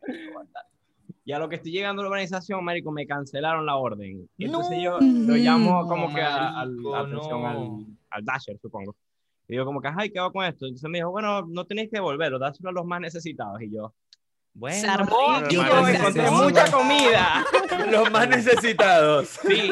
[1.23, 4.27] Y a lo que estoy llegando a la organización, marico, me cancelaron la orden.
[4.37, 7.47] Y entonces yo lo llamo como que a, al- marico, atención no.
[7.47, 8.95] al, al Dasher, supongo.
[9.47, 10.65] Y digo como que, ay, ¿qué hago con esto?
[10.65, 13.61] Entonces me dijo, bueno, no tenéis que devolverlo, dáselo a los más necesitados.
[13.61, 13.93] Y yo,
[14.53, 15.27] bueno, Se armó.
[15.29, 17.45] más encontré mucha comida.
[17.91, 19.27] Los más necesitados.
[19.47, 19.71] Sí.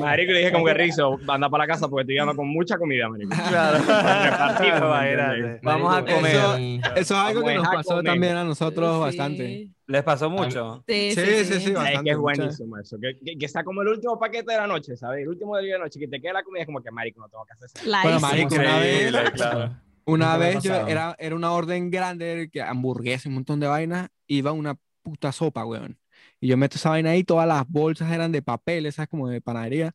[0.00, 2.78] Marico, le dije como que Rizo, anda para la casa porque estoy llegando con mucha
[2.78, 3.30] comida, marico.
[3.48, 3.78] Claro.
[5.62, 6.34] Vamos a comer.
[6.36, 8.04] eso- Eso es algo que nos pasó comer.
[8.04, 9.00] también a nosotros Sí.
[9.00, 9.68] bastante.
[9.88, 10.82] ¿Les pasó mucho?
[10.88, 12.04] Sí, Sí, sí, sí, Es bastante.
[12.04, 12.96] que es buenísimo eso.
[13.00, 15.22] Que, que, que sea como el último paquete de la noche, ¿sabes?
[15.22, 17.20] El último día de la noche, que te quede la comida, es como que, marico,
[17.20, 18.02] no tengo que hacer eso.
[18.02, 19.76] Bueno, marico, una vez, Increíble, claro.
[20.06, 24.52] Una vez yo, era, era una orden grande, que hamburguesa, un montón de vainas, iba
[24.52, 25.98] una puta sopa, weón.
[26.40, 29.40] Y yo meto esa vaina ahí, todas las bolsas eran de papel, esas como de
[29.40, 29.92] panadería,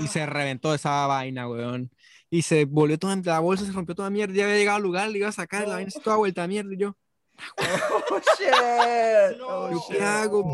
[0.00, 1.90] y se reventó esa vaina, weón.
[2.30, 5.08] Y se volvió toda, la bolsa se rompió toda mierda, ya había llegado al lugar,
[5.08, 6.96] le iba a sacar, la vaina así toda vuelta a mierda, y yo,
[8.10, 9.40] Oh, shit.
[9.46, 9.96] Oh, ¿yo shit.
[9.96, 10.44] ¿qué hago?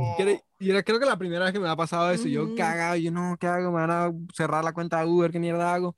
[0.59, 2.97] Y era- creo que la primera vez que me ha pasado eso, y yo cagado,
[2.97, 3.71] y yo no, ¿qué hago?
[3.73, 5.97] Me van a cerrar la cuenta de Uber, ¿qué mierda hago?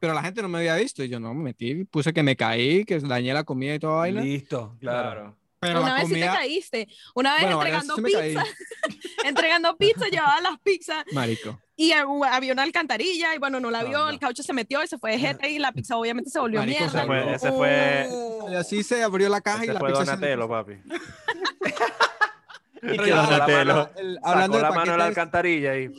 [0.00, 2.36] Pero la gente no me había visto, y yo no, me metí, puse que me
[2.36, 4.20] caí, que dañé la comida y toda vaina.
[4.22, 5.36] Listo, claro.
[5.60, 6.88] Pero Una vez sí te comida, caíste.
[7.14, 8.44] Una vez Bueno, entregando sí pizza.
[9.26, 11.60] entregando pizza, llevaba las pizzas marico.
[11.76, 14.08] y había una alcantarilla y bueno, no la vio, no.
[14.08, 16.60] el caucho se metió y se fue de jeta y la pizza obviamente se volvió
[16.60, 17.00] Marico, mierda.
[17.02, 20.10] ese fue- ese fue- Y así se abrió la caja y la fue pizza se
[20.12, 20.72] Donatello, papi.
[22.82, 25.92] Y que la- el- Sacó hablando del la mano de la paquete, alcantarilla y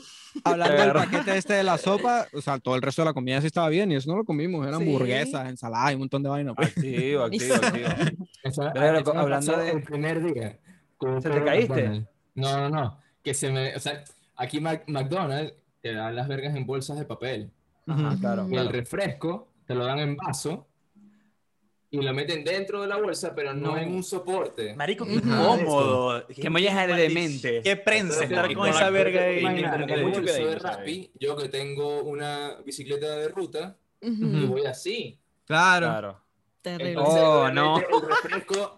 [0.43, 3.39] hablando del paquete este de la sopa, o sea, todo el resto de la comida
[3.41, 4.85] sí estaba bien y eso no lo comimos, eran Sí.
[4.87, 6.55] hamburguesas, ensaladas y un montón de vainas.
[6.55, 6.69] pues.
[6.69, 7.87] Activo, activo, activo.
[8.43, 10.57] Eso- Pero, eso hablando pasó de- El primer día.
[11.21, 11.73] ¿Se te caíste?
[11.73, 12.09] McDonald's.
[12.35, 12.97] No, no, no.
[13.23, 13.75] Que se me.
[13.75, 14.03] O sea,
[14.35, 17.51] aquí Mac- McDonald's te da las vergas en bolsas de papel.
[17.87, 18.69] Ajá, claro, Y el claro.
[18.71, 20.67] refresco te lo dan en vaso
[21.93, 23.77] y lo meten dentro de la bolsa, pero no, No.
[23.77, 24.73] en un soporte.
[24.75, 26.25] Marico, qué incómodo.
[26.27, 27.61] Qué molleja de demente.
[27.61, 29.43] Qué prensa estar con esa verga ahí.
[29.43, 34.47] que de yo que tengo una bicicleta de ruta y Ujú.
[34.47, 35.19] voy así.
[35.45, 35.87] Claro.
[35.87, 36.21] Claro.
[36.61, 36.91] Terrible.
[36.91, 38.77] Entonces, Oh, el refresco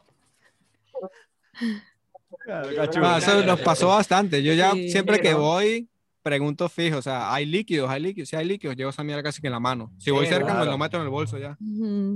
[2.50, 4.42] Ah, eso nos pasó bastante.
[4.44, 4.90] Yo ya Sí.
[4.90, 5.88] siempre que Pero- voy
[6.24, 9.42] pregunto fijo, o sea, hay líquidos, hay líquidos, si hay líquidos, llevo esa mierda casi
[9.42, 9.92] que en la mano.
[10.00, 10.72] Si voy Sí, cerca, me claro.
[10.72, 11.58] lo meto en el bolso ya.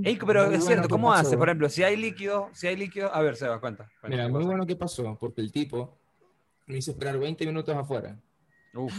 [0.04, 1.38] Ey, pero Muy es bueno cierto, ¿cómo hace?
[1.38, 3.90] Por ejemplo, si hay líquido, si hay líquido, a ver, se da cuenta.
[4.00, 5.98] cuenta, Mira, ¿qué muy bueno que pasó, porque el tipo
[6.66, 8.18] me hizo esperar 20 minutos afuera.
[8.74, 8.94] Uf.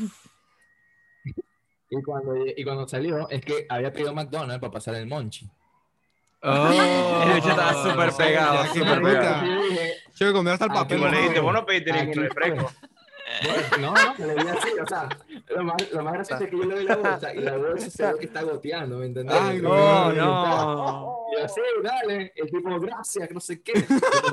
[1.90, 5.48] Y cuando, y cuando salió, es que había pedido McDonald's para pasar el monchi.
[6.42, 9.46] El bicho estaba súper pegado, ya, súper pegado.
[10.14, 10.98] Yo me comí hasta el Ah, papel.
[10.98, 12.72] Como le dijiste, vos no pediste ningún refresco.
[13.80, 15.09] No, no, me lo di así, o sea,
[15.49, 17.91] lo más, lo más gracioso es que yo le doy la bolsa y la bolsa
[17.91, 19.36] se ve que está goteando, ¿me entendés?
[19.39, 21.18] Ay, No, no.
[21.30, 23.72] Y yo, sí, dale, el tipo, gracias, que no sé qué.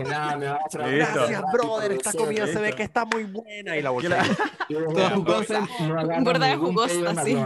[0.08, 0.99] Nada, me va a traer.
[0.99, 1.14] Listo.
[1.16, 1.91] Gracias, brother.
[1.91, 3.78] Esta comida se ve que está muy buena.
[3.78, 4.24] Y la bolsa.
[4.70, 7.38] Toda agarro Gorda de jugosa, de sí.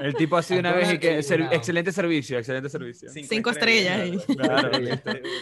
[0.00, 3.10] El tipo así una vez y que excelente servicio, excelente servicio.
[3.10, 4.24] Cinco estrellas.
[4.26, 4.70] Claro.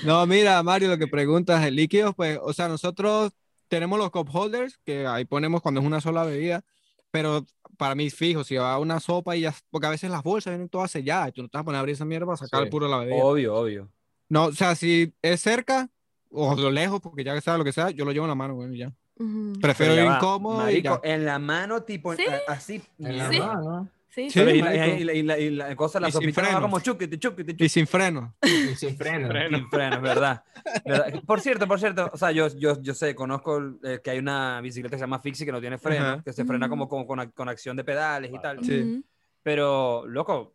[0.05, 3.33] No, mira, Mario, lo que preguntas, el líquido, pues, o sea, nosotros
[3.69, 6.65] tenemos los cup holders, que ahí ponemos cuando es una sola bebida,
[7.11, 7.45] pero
[7.77, 10.69] para mí fijo, si va una sopa y ya, porque a veces las bolsas vienen
[10.69, 12.61] todas selladas, y tú no te vas a poner a abrir esa mierda para sacar
[12.61, 12.65] Sí.
[12.65, 13.17] el puro de la bebida.
[13.25, 13.89] Obvio, obvio.
[14.29, 15.89] No, o sea, si es cerca
[16.31, 18.55] o de lejos, porque ya sea lo que sea, yo lo llevo en la mano,
[18.55, 18.93] bueno, y ya.
[19.19, 19.55] Ujú.
[19.61, 21.11] Prefiero Pero ir incómodo y Marico, ya.
[21.15, 22.25] en la mano, tipo, Sí.
[22.27, 22.83] a- así.
[22.99, 23.39] En la Sí.
[23.41, 23.89] mano,
[24.25, 24.31] Sí.
[24.31, 26.61] Sí, y, la, y la- y la- y la cosa, la sopita va freno.
[26.63, 28.35] como chuquete, chuquete, Y sin freno.
[28.43, 29.29] y sin freno.
[29.49, 30.43] Sin frenos, ¿verdad?
[30.85, 31.23] ¿verdad?
[31.27, 34.61] Por cierto, por cierto, o sea, yo, yo, yo sé, conozco eh, que hay una
[34.61, 36.23] bicicleta que se llama Fixie que no tiene freno, Ajá.
[36.25, 38.65] que se frena como, como con, con acción de pedales y tal.
[38.65, 38.81] Sí.
[38.81, 39.05] Ujú.
[39.43, 40.55] Pero, loco,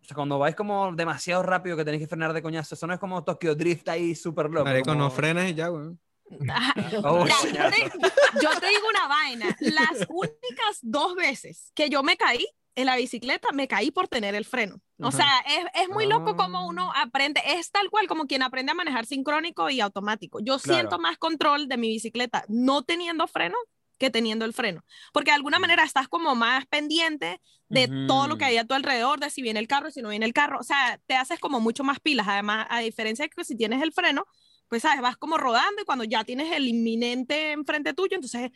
[0.00, 2.94] o sea, cuando vais como demasiado rápido que tenéis que frenar de coñazo, eso no
[2.94, 4.64] es como Tokyo Drift ahí súper loco.
[4.66, 5.88] Marico, como- no frenes y ya, güey.
[7.04, 7.98] Oh, Mira, yo, te,
[8.42, 9.56] yo te digo una vaina.
[9.60, 12.46] Las únicas dos veces que yo me caí
[12.80, 14.80] en la bicicleta, me caí por tener el freno.
[15.00, 15.16] O Ajá.
[15.16, 16.66] sea, es, es muy loco como Ah.
[16.66, 17.40] uno aprende.
[17.44, 20.38] Es tal cual como quien aprende a manejar sincrónico y automático.
[20.40, 20.78] Yo Claro.
[20.78, 23.56] siento más control de mi bicicleta no teniendo freno
[23.98, 24.84] que teniendo el freno.
[25.12, 28.72] Porque de alguna manera estás como más pendiente de todo lo que hay a tu
[28.74, 30.58] alrededor, de si viene el carro, si no viene el carro.
[30.60, 32.28] O sea, te haces como mucho más pilas.
[32.28, 34.24] Además, a diferencia de que si tienes el freno,
[34.68, 38.50] pues sabes, vas como rodando y cuando ya tienes el inminente enfrente tuyo, entonces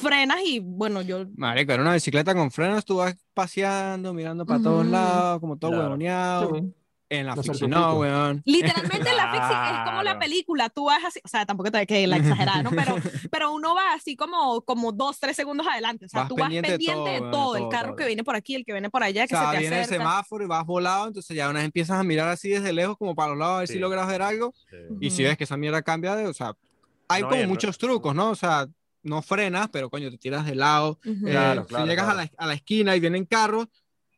[0.00, 1.26] frenas y bueno, yo...
[1.36, 4.90] Marico, era una bicicleta con frenos, tú vas paseando, mirando para todos Ujú.
[4.92, 5.84] lados, como todo Claro.
[5.84, 6.56] huevoneado.
[6.56, 6.74] Sí.
[7.10, 7.66] En la certifico.
[7.68, 8.40] no, weón.
[8.46, 11.86] Literalmente la fixie es como la película, tú vas así, o sea, tampoco te hay
[11.86, 12.70] que la exagerar, ¿no?
[12.70, 12.94] Pero,
[13.32, 16.44] pero uno va así como, como dos, tres segundos adelante, o sea, Vas tú vas
[16.44, 17.96] pendiente de pendiente de todo, todo, de el todo, carro todo.
[17.96, 19.76] que viene por aquí, el que viene por allá, O que sea, se te viene
[19.76, 20.02] el acerca.
[20.04, 23.14] semáforo y vas volado, entonces ya una vez empiezas a mirar así desde lejos, como
[23.16, 23.74] para los lados, a ver Sí.
[23.74, 24.54] si logras ver algo.
[25.00, 26.54] Y si ves que esa mierda cambia, de, o sea,
[27.08, 28.30] hay No, como el- muchos trucos, ¿no?
[28.30, 28.68] O sea,
[29.02, 30.98] no frenas, pero coño, te tiras de lado.
[31.04, 31.26] Ujú.
[31.26, 32.20] Eh, Claro, si claro, llegas claro.
[32.20, 33.66] A, la, a la esquina y vienen carros,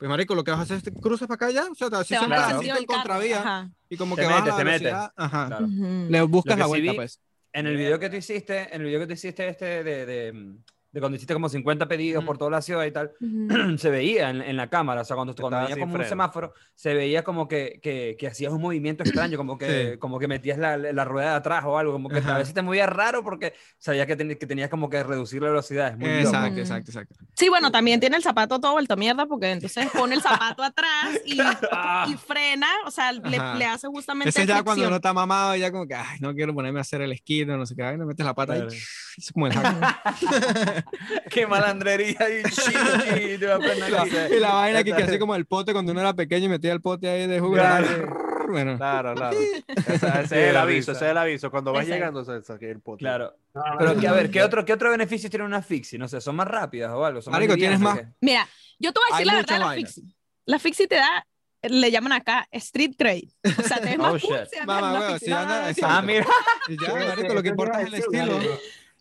[0.02, 1.88] pues marico, lo que vas a hacer es te cruzas para acá ya, o sea,
[1.88, 3.70] te Te al pedacito sentido en contravía ajá.
[3.88, 5.46] y como Te que vas metes, a te la ajá.
[5.46, 5.66] Claro.
[6.08, 7.20] Le buscas la sí vuelta, vi- pues.
[7.52, 10.54] En el video que tú hiciste, en el video que tú hiciste este de, de,
[10.92, 13.12] de cuando hiciste como 50 pedidos por toda la ciudad y tal,
[13.78, 16.08] se veía en, en la cámara, o sea, cuando, cuando sin como un freno.
[16.08, 19.98] semáforo, se veía como que, que, que hacías un movimiento extraño, como que, Sí.
[19.98, 22.34] como que metías la, la rueda de atrás o algo, como que Ajá.
[22.36, 25.48] a veces te movías raro porque sabías que, ten- que tenías como que reducir la
[25.48, 26.10] velocidad, es muy.
[26.10, 26.60] Exacto, loco.
[26.60, 27.14] exacto, exacto.
[27.34, 31.20] Sí, bueno, también tiene el zapato todo vuelto mierda porque entonces pone el zapato atrás
[31.24, 34.88] y, y frena, o sea, le, le hace justamente Ese es ya cuando flexión.
[34.88, 37.64] uno está mamado, ya como que, ay, no quiero ponerme a hacer el esquino, no
[37.64, 38.70] sé qué, ay, no metes la pata Claro.
[38.70, 38.78] ahí,
[39.18, 40.84] es como el hack.
[41.30, 44.34] Qué malandrería y chi, te va a prender aquí.
[44.36, 46.72] Y la vaina que, que así como el pote cuando uno era pequeño y metía
[46.72, 47.54] el pote ahí de jugo.
[47.54, 48.30] Claro.
[48.48, 49.36] Bueno, Claro, claro.
[49.86, 51.50] Ese, ese es el aviso, ese es el aviso.
[51.50, 52.98] Cuando vas llegando, se saque el pote.
[52.98, 53.34] Claro.
[53.78, 55.98] Pero que, a ver, ¿qué otro, ¿qué otro beneficio tiene una fixie?
[55.98, 57.22] No sé, ¿son más rápidas o algo?
[57.22, 58.14] ¿Son Marico, tienes livianas o más-?
[58.20, 58.48] Mira,
[58.78, 60.04] yo te voy a Hay decir la muchas verdad, la fixie.
[60.44, 61.26] La fixie te da,
[61.62, 63.28] le llaman acá street trade.
[63.58, 64.48] O sea, te es más Oh, cool shit.
[64.50, 65.26] si andas en una fixie.
[65.26, 65.72] si anda-.
[65.84, 66.26] Ah, mira.
[66.68, 68.38] y ya, marico, lo que importa es el estilo.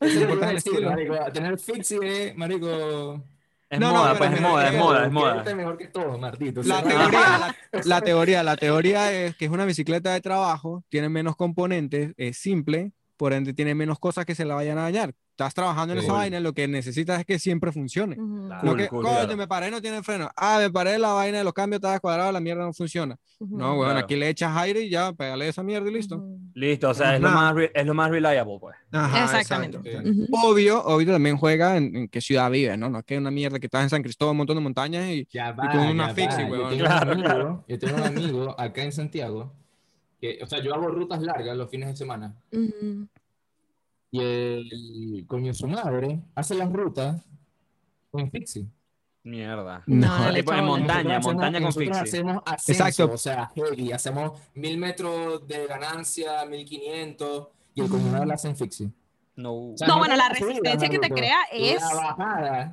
[0.02, 0.90] Es estilo.
[0.90, 1.16] marico.
[1.32, 3.24] Tener fixie, marico.
[3.70, 5.44] Es No, moda, pues es moda, es moda, es moda.
[5.48, 6.62] es mejor que todo, Martito.
[6.64, 11.08] La teoría, la, la teoría, la teoría es que es una bicicleta de trabajo, tiene
[11.08, 15.14] menos componentes, es simple, por ende tiene menos cosas que se la vayan a dañar.
[15.42, 16.06] Estás trabajando en Sí.
[16.06, 18.16] esa vaina, lo que necesitas es que siempre funcione.
[18.20, 18.64] Ujú, Claro.
[18.64, 19.38] No Cool, que, cool, coño, claro.
[19.38, 20.30] me paré, no tiene freno.
[20.36, 23.18] Ah, me paré, la vaina de los cambios está descuadrado, la mierda no funciona.
[23.40, 24.06] ujú, No, bueno, Claro.
[24.06, 26.18] aquí le echas aire y ya, pégale esa mierda y listo.
[26.18, 26.40] ujú.
[26.54, 28.76] Listo, o sea, es lo, más, es lo más reliable, pues.
[28.92, 29.78] Ajá, Exactamente.
[29.78, 30.10] exacto.
[30.44, 32.90] Obvio, obvio también juega en, en qué ciudad vives, ¿no?
[32.90, 35.28] No es que una mierda que estás en San Cristóbal, un montón de montañas y
[35.32, 36.72] Ya con una fixie, va.
[36.74, 37.66] Yo Claro, un amigo, claro.
[37.68, 39.54] yo tengo un amigo acá en Santiago,
[40.20, 43.08] que, o sea, yo hago rutas largas los fines de semana, Ujú.
[44.12, 47.22] Y el coño su madre hace las rutas
[48.14, 48.66] en fixie.
[49.24, 49.84] Mierda.
[49.86, 50.78] No, No, no le tipo en echo bola.
[50.80, 52.02] montaña, hacemos- montaña con fixie.
[52.02, 53.14] hacemos ascenso, Exacto.
[53.14, 58.14] o sea, heavy, hacemos mil metros de ganancia, mil quinientos, y el coño de su
[58.14, 58.90] madre la hace en fixie.
[59.36, 59.54] No.
[59.54, 61.82] O sea, No, bueno, la subida, resistencia que te crea es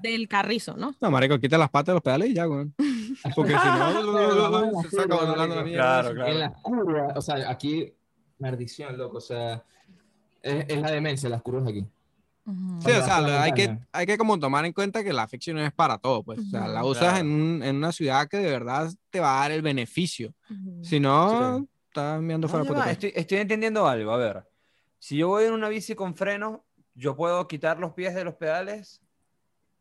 [0.02, 0.94] del carrizo, ¿no?
[1.00, 2.74] No, marico, quita las patas de los pedales y ya, weón.
[3.36, 6.00] Porque si no, se saca volando la mierda.
[6.02, 6.32] Claro, claro.
[6.32, 7.92] En las curvas, o sea, aquí,
[8.38, 9.62] maldición, loco, o sea,
[10.42, 11.84] es, es la demencia las curvas aquí.
[12.80, 15.56] Sí, o sea, la hay que, hay que como tomar en cuenta que la ficción
[15.56, 16.38] no es para todo, pues.
[16.38, 17.18] O sea, la usas Claro.
[17.18, 20.32] en, un- en una ciudad que de verdad te va a dar el beneficio.
[20.50, 20.82] Ujú.
[20.82, 24.12] Si no, estás mirando No, fuera por estoy, estoy entendiendo algo.
[24.12, 24.44] A ver,
[24.98, 26.64] si yo voy en una bici con freno,
[26.94, 29.02] yo puedo quitar los pies de los pedales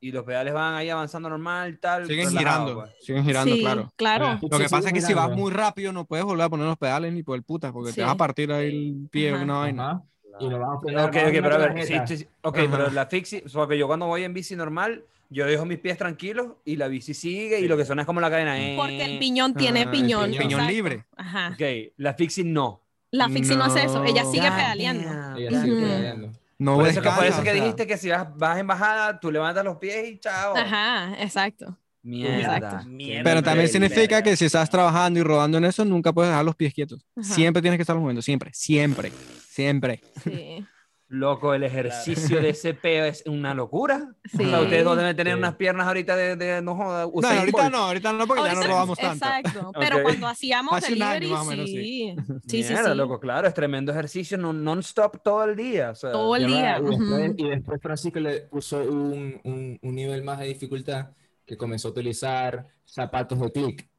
[0.02, 2.06] y los pedales van ahí avanzando normal, tal.
[2.06, 2.92] Siguen girando, pues.
[3.02, 3.94] siguen girando, Sí, claro.
[3.96, 4.40] claro.
[4.42, 5.42] Lo que Sí, pasa es que sigue si vas girando.
[5.42, 7.96] muy rápido no puedes volver a poner los pedales ni por el puta, porque Sí.
[7.96, 10.04] te vas a partir ahí el pie o una vaina.
[10.40, 11.06] Y nos vamos a frenar.
[11.10, 12.68] Ok, ok, pero a ver, sí, sí, sí, ok, Ajá.
[12.72, 16.54] pero la fixie, porque yo cuando voy en bici normal, yo dejo mis pies tranquilos
[16.64, 18.58] y la bici sigue y lo que suena es como la cadena.
[18.60, 18.76] eh.
[18.78, 20.32] Porque el piñón tiene Ah, el piñón.
[20.32, 20.72] piñón exacto.
[20.72, 21.06] libre.
[21.18, 21.50] Ajá.
[21.54, 22.82] Ok, la fixie no.
[23.12, 23.64] La fixie no.
[23.66, 24.56] hace eso, ella sigue No.
[24.56, 25.38] pedaleando.
[25.38, 26.32] Ella sigue pedaleando.
[26.60, 27.54] No Por eso, que, por eso que sea.
[27.54, 30.56] dijiste que si vas, vas en bajada, tú levantas los pies y chao.
[30.58, 31.78] Ajá, exacto.
[32.02, 32.58] Mierda.
[32.58, 32.78] Exacto.
[32.84, 33.24] qué Mierda.
[33.24, 34.22] Pero también significa verga.
[34.24, 37.06] que si estás trabajando y rodando en eso, nunca puedes dejar los pies quietos.
[37.16, 37.34] Ajá.
[37.34, 39.12] Siempre tienes que estar moviendo, siempre, siempre,
[39.58, 40.02] siempre.
[40.24, 40.66] Sí.
[41.10, 44.14] Loco, el ejercicio de ese peo es una locura.
[44.26, 44.44] Sí.
[44.44, 45.40] O sea, ustedes dos deben tener Sí.
[45.40, 47.06] unas piernas ahorita de, de no joda.
[47.06, 47.72] No, ahorita Bolt.
[47.72, 49.26] no, ahorita no, porque ya no rodamos tanto.
[49.26, 49.72] Exacto.
[49.80, 50.04] Pero Ok.
[50.04, 52.14] cuando hacíamos Hace año, delivery, más o menos, sí.
[52.50, 52.98] Sí, sí, Mierda, sí.
[52.98, 55.92] loco, claro, es tremendo ejercicio no- non-stop todo el día.
[55.92, 56.74] o sea, Todo el día.
[56.82, 57.34] después, ujú.
[57.38, 61.12] y después Francisco le puso un, un, un nivel más de dificultad
[61.46, 63.90] que comenzó a utilizar zapatos de clic.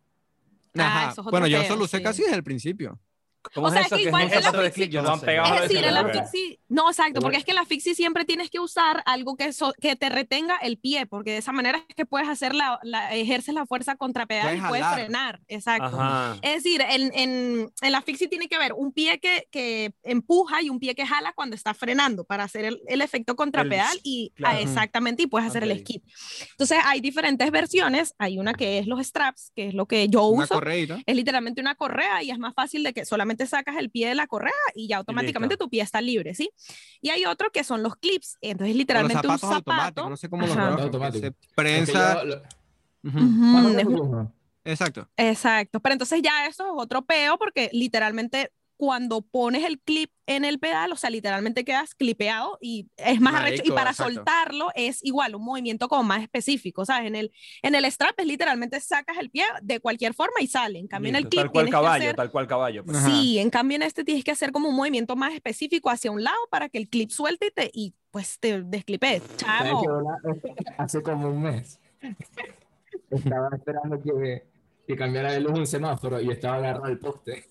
[0.77, 2.03] Ah, Bueno, yo eso lo usé sí.
[2.03, 3.01] casi desde el principio.
[3.55, 3.97] ¿Cómo O sea, es eso?
[3.97, 4.91] que ¿Qué igual es la fixie- clic?
[4.91, 5.27] Yo Lo no han sé.
[5.27, 7.95] pegado Es de decir, en la fixie, no, exacto, porque es que en la fixie
[7.95, 11.53] siempre tienes que usar algo que, so- que te retenga el pie, porque de esa
[11.53, 14.85] manera es que puedes hacer la, la ejerces la fuerza contra pedal Puedes y puedes
[14.85, 15.01] jalar.
[15.01, 16.01] frenar, exacto.
[16.01, 16.37] Ajá.
[16.43, 20.63] Es decir, en, en, en la fixie tiene que haber un pie que, que empuja
[20.63, 23.69] y un pie que jala cuando está frenando para hacer el, el efecto contra El-
[23.69, 24.57] pedal y claro.
[24.57, 25.71] ah, exactamente y puedes hacer Ok.
[25.71, 26.03] el skip.
[26.53, 30.27] Entonces hay diferentes versiones, hay una que es los straps, que es lo que yo
[30.27, 30.99] Una uso, correíta.
[31.05, 34.15] es literalmente una correa y es más fácil de que solamente sacas el pie de
[34.15, 35.65] la correa y ya automáticamente listo.
[35.67, 36.51] tu pie está libre, ¿sí?
[37.01, 40.09] Y hay otro que son los clips, entonces O los literalmente un zapato.
[40.11, 42.25] no sé cómo los Porque prensa.
[42.25, 42.43] lo-
[43.79, 44.33] es lo un- mismo.
[44.65, 45.09] Exacto.
[45.17, 50.45] Exacto, pero entonces ya eso es otro peo porque literalmente cuando pones el clip en
[50.45, 54.15] el pedal, o sea, literalmente quedas clipeado y es más arrecho y para exacto.
[54.15, 57.09] soltarlo es igual, un movimiento como más específico, ¿sabes?
[57.09, 60.79] En el, en el strap es literalmente sacas el pie de cualquier forma y sale,
[60.79, 62.85] en cambio en el Listo, clip tal cual tienes que caballo, hacer- tal cual caballo.
[62.85, 62.97] pues.
[62.99, 63.11] Ajá.
[63.11, 66.23] Sí, en cambio en este tienes que hacer como un movimiento más específico hacia un
[66.23, 69.21] lado para que el clip suelte y, te, y pues te desclipe.
[69.39, 69.83] ¿Sabes Chavo.
[69.83, 70.19] qué bola?
[70.79, 71.81] Hace como un mes.
[73.11, 74.45] Estaba esperando que,
[74.87, 77.45] que cambiara de luz un semáforo y estaba agarrado al poste.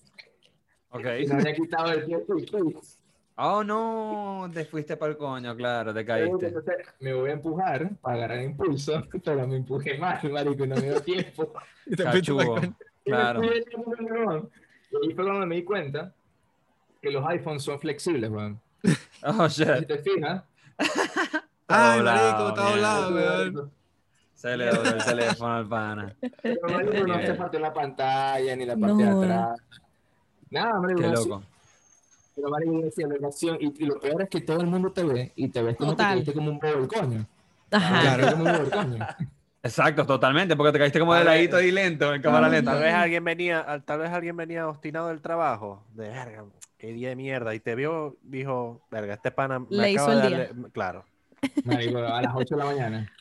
[0.90, 1.04] Ok.
[1.20, 2.76] Y me había quitado el uy.
[3.40, 6.52] Oh, no, te fuiste para el coño, claro, te caíste.
[6.98, 10.82] Me voy a empujar para agarrar impulso, pero me empujé mal, marico, y no me
[10.82, 11.52] dio tiempo.
[11.86, 12.04] Y te
[13.04, 13.42] Claro.
[13.44, 16.12] Y ahí fue cuando me di cuenta
[17.00, 18.60] que los iPhones son flexibles, weón.
[19.22, 19.86] Oh, Si shit.
[19.86, 20.42] te fijas,
[21.68, 23.72] Ay, marico, está doblado, weón.
[24.34, 26.16] Se le dobló el teléfono al pana.
[26.42, 29.20] pero, marico, no se partió la pantalla ni la parte No.
[29.20, 29.60] de atrás.
[30.50, 31.00] Nada, marico.
[31.00, 31.42] Qué loco.
[32.34, 35.02] Pero yo decía, la reacción, y, y lo peor es que todo el mundo te
[35.02, 37.26] ve y te ves como te viste como un bobo del coño.
[37.70, 38.00] Ajá.
[38.16, 38.36] Claro.
[38.36, 39.06] Como un coño.
[39.62, 42.72] Exacto, totalmente, porque te caíste como de ladito y lento, en cámara lenta.
[42.72, 46.44] Tal vez alguien venía, al- tal vez alguien venía obstinado del trabajo, de verga,
[46.78, 50.20] qué día de mierda, y te vio, dijo, verga, este pana me Le hizo acaba
[50.20, 50.46] de el día.
[50.46, 50.70] darle-".
[50.72, 51.04] claro.
[51.64, 53.12] Marico, a las 8 de la mañana.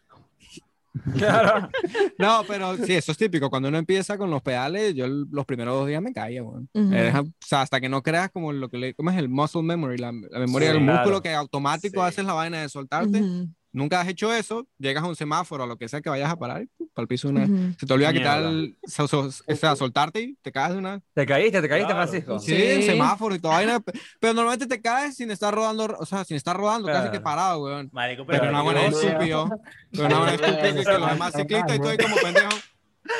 [1.17, 1.69] Claro.
[2.19, 3.49] No, pero sí, eso es típico.
[3.49, 6.67] Cuando uno empieza con los pedales, yo los primeros dos días me caía, weón.
[6.73, 6.93] Ujú.
[6.93, 9.61] Eh, o sea, hasta que no creas como lo que le, ¿cómo es el muscle
[9.61, 9.97] memory?
[9.97, 10.99] La, la memoria Sí, del claro.
[10.99, 12.07] músculo que automático Sí.
[12.07, 13.21] haces la vaina de soltarte.
[13.21, 13.49] Ujú.
[13.73, 16.37] Nunca has hecho eso, llegas a un semáforo, a lo que sea que vayas a
[16.39, 16.65] parar.
[16.97, 17.45] Para el piso una.
[17.79, 18.43] Se te olvida quitar
[18.87, 21.03] so- so- o sea, soltarte y te caes de una vez.
[21.13, 21.61] ¿Te caíste?
[21.61, 22.07] ¿Te caíste, Claro.
[22.07, 22.39] Francisco?
[22.39, 22.87] Sí, en Sí.
[22.87, 23.79] semáforo y toda vaina.
[23.79, 27.09] pe- Pero normalmente te caes sin estar rodando, o sea, sin estar rodando, casi que
[27.11, 27.23] Claro.
[27.23, 27.89] parado, weón.
[27.93, 29.49] Marico, Pero pero una buena yo- estúpido.
[29.91, 32.49] Pero una buena estúpido que, los demás ciclistas y estoy como pendejo.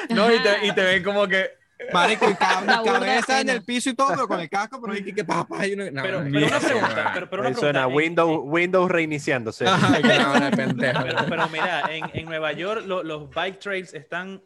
[0.10, 1.46] No, y te, y te ven como que...
[1.94, 4.40] Marico, y ca- Da mi burda de cabeza en el piso y todo, pero con
[4.40, 5.66] el casco, pero hay que, que papá.
[5.68, 7.60] Y no, Pero, pero una pregunta, pero, pero una pregunta.
[7.60, 9.66] suena en- Windows, Windows reiniciándose.
[9.68, 11.04] Ay, no, pendejo.
[11.04, 14.42] Pero, pero mira, en, en Nueva York lo- los bike trails están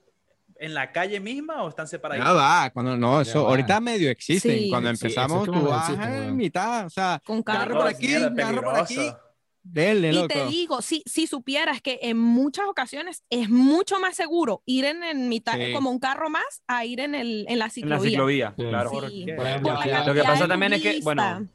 [0.60, 2.24] en la calle misma o están separados?
[2.24, 3.50] Ya va, cuando no, eso Ya va.
[3.50, 4.52] ahorita medio existen.
[4.60, 4.70] Sí.
[4.70, 7.78] Cuando Sí, empezamos, como tú vas en mitad, o sea, Con carro carro.
[7.80, 9.12] por aquí, carro por aquí.
[9.64, 10.28] Dele, Y loco.
[10.30, 15.03] te digo, si, si supieras que en muchas ocasiones es mucho más seguro ir en,
[15.03, 15.72] en mitad, Sí.
[15.72, 18.09] como un carro más, a ir en, el, en la En la ciclovía.
[18.12, 18.64] ciclovía, Sí.
[18.64, 18.89] claro.
[19.09, 19.26] Sí.
[19.36, 21.47] Por ejemplo, Por la Lo que pasa también es que, bueno,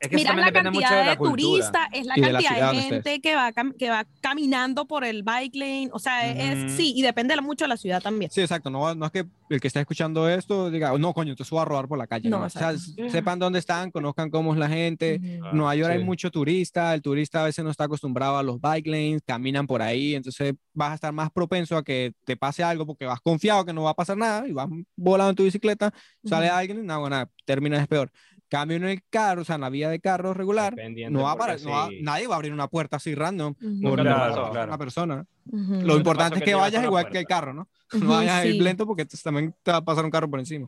[0.00, 2.42] es que Mira la depende mucho cantidad de de turistas, es la Y de la
[2.42, 5.90] cantidad de gente que va, que va caminando por el bike lane.
[5.92, 8.30] O sea, es, sí, y depende mucho de la ciudad también.
[8.30, 8.70] Sí, exacto.
[8.70, 11.64] No, no es que el que está escuchando esto diga, no, coño, te subo a
[11.64, 12.30] rodar por la calle.
[12.30, 12.74] No, No, o sea,
[13.10, 15.14] sepan dónde están, conozcan cómo es la gente.
[15.14, 16.04] En Nueva York hay sí.
[16.04, 19.82] mucho turista, el turista a veces no está acostumbrado a los bike lanes, caminan por
[19.82, 23.64] ahí, entonces vas a estar más propenso a que te pase algo porque vas confiado
[23.66, 25.92] que no va a pasar nada y vas volando en tu bicicleta,
[26.24, 28.10] sale alguien y nada, bueno, terminas peor.
[28.50, 30.74] Cambio en el carro, o sea, en la vía de carro regular,
[31.08, 33.54] no va a porque parar, no va- nadie va a abrir una puerta así random
[33.80, 34.66] por Claro, claro.
[34.68, 35.24] una persona.
[35.50, 35.74] Ujú.
[35.82, 37.28] Lo te importante es que que vayas igual que el puerta.
[37.40, 37.68] carro, ¿no?
[37.92, 38.60] No vayas a ir sí.
[38.60, 40.66] lento porque también te va a pasar un carro por encima.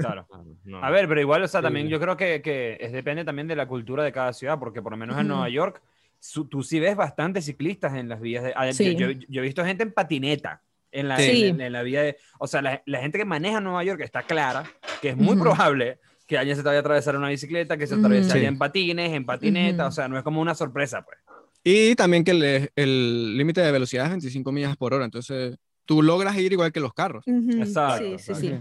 [0.00, 0.26] Claro.
[0.64, 0.82] No.
[0.84, 1.92] A ver, pero igual, o sea, también Sí.
[1.92, 4.92] yo creo que, que es, depende también de la cultura de cada ciudad, porque por
[4.92, 5.34] lo menos en Ujú.
[5.34, 5.80] Nueva York,
[6.18, 8.52] su- tú sí ves bastantes ciclistas en las vías de...
[8.56, 8.94] ah, yo- Sí.
[8.96, 10.60] Yo, yo he visto gente en patineta.
[10.90, 11.46] En la, Sí.
[11.46, 12.16] en, en la vía de...
[12.38, 14.64] O sea, la, la gente que maneja Nueva York está clara
[15.00, 15.44] que es muy Ujú.
[15.44, 18.32] probable que alguien se te vaya a atravesar una bicicleta, que se atraviese Sí.
[18.32, 21.18] alguien en patines, en patineta, o sea, no es como una sorpresa, pues.
[21.64, 26.02] Y también que el el límite de velocidad es 25 millas por hora, entonces tú
[26.02, 27.24] logras ir igual que los carros.
[27.26, 28.54] Exacto, Sí, sí, sí.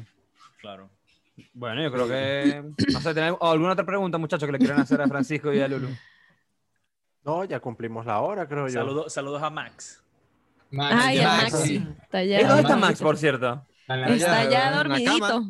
[0.59, 0.89] Claro.
[1.53, 2.63] Bueno, yo creo que...
[2.91, 5.67] No sé, ¿tenés alguna otra pregunta, muchachos, que le quieran hacer a Francisco y a
[5.67, 5.89] Lulu?
[7.23, 8.73] No, ya cumplimos la hora, creo yo.
[8.73, 10.03] Saludos, saludos a Max.
[10.71, 11.67] Max, Ay, ya, Maxi.
[11.67, 11.87] sí.
[12.03, 12.99] Está ¿Y ya, dónde está Max.
[13.01, 13.65] Por cierto?
[13.87, 15.41] Está en ya, en dormidito.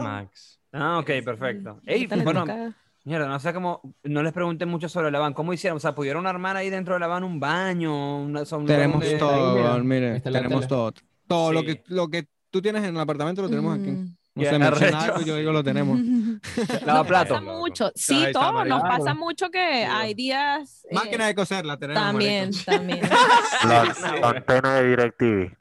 [0.00, 0.60] Max.
[0.72, 1.80] Ah, ok, perfecto.
[1.86, 2.44] Ey, bueno,
[3.04, 5.34] mierda, no sé cómo, no les pregunté mucho sobre la van.
[5.34, 5.76] ¿Cómo hicieron?
[5.76, 8.22] O sea, ¿pudieron armar ahí dentro de la van un baño?
[8.22, 10.92] Una, lugar Tenemos todo, mira, mire, tenemos todo.
[11.26, 13.90] Todo lo, que, lo que tú tienes en el apartamento lo tenemos aquí.
[13.90, 14.06] Ujú.
[14.34, 15.98] No Ya, sé, yo digo lo tenemos.
[16.86, 17.38] Lavaplatos.
[17.40, 17.92] Pasa mucho.
[17.94, 18.64] Sí, todo.
[18.64, 19.14] Nos pasa Claro.
[19.16, 20.84] mucho que hay días.
[20.90, 22.02] eh, Máquina de coser la tenemos.
[22.02, 23.00] También, también.
[23.68, 23.82] La
[24.28, 25.56] antena de DirecTV.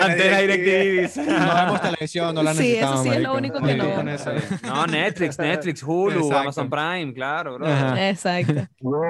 [0.00, 1.26] Antena DirecTV.
[1.26, 3.02] No vemos televisión, no la Sí, eso necesitamos.
[3.02, 4.02] sí es lo único que no.
[4.64, 6.38] No, Netflix, Netflix, Hulu, Exacto.
[6.38, 7.68] Amazon Prime, claro, bro.
[7.96, 8.66] Exacto.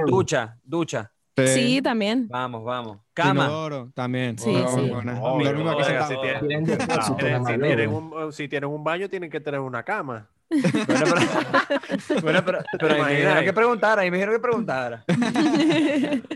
[0.06, 1.10] Ducha, ducha.
[1.36, 2.28] Sí, también.
[2.28, 2.98] Vamos, vamos.
[3.14, 3.44] Cama.
[3.46, 4.38] Inodoro también.
[4.38, 4.90] Sí, sí.
[5.20, 10.28] Obvio, oiga, si tienen- si, un, si tienen un baño, tienen que tener una cama.
[10.50, 15.04] Bueno, pero, bueno, pero, pero ahí me dijeron que preguntar, ahí me dijeron que preguntar.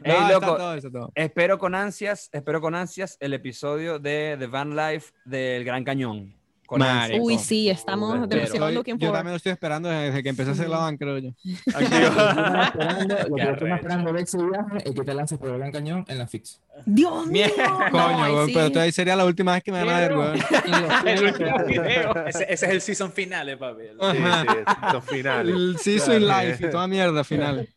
[0.05, 1.13] No, Ey, está loco, todo, está todo.
[1.15, 6.35] espero con ansias, espero con ansias el episodio de The Van Life del Gran Cañón.
[6.67, 7.21] Con ansias.
[7.23, 9.17] Uy, sí, estamos demasiado looking yo forward.
[9.19, 11.31] también lo estoy esperando desde que empecé a hacer la van, creo yo.
[11.67, 14.95] Lo que yo estoy esperando- lo que Qué yo estoy esperando de ese viaje es
[14.95, 16.61] que te lances por el Gran Cañón en la fix.
[16.87, 17.47] Dios mío.
[17.59, 18.53] No, Coño, sí.
[18.55, 20.39] pero entonces ahí sería la última vez que me van a ver, weón.
[21.07, 22.27] El último video.
[22.27, 23.83] Ese, ese es el season finale, papi.
[24.01, 24.57] Sí, sí,
[24.87, 25.55] estos finales.
[25.55, 27.69] El Season Life y toda mierda final.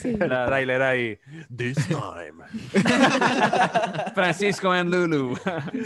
[0.00, 0.10] Sí.
[0.20, 1.18] El trailer ahí.
[1.56, 2.44] This time.
[4.14, 5.36] Francisco and Lulu.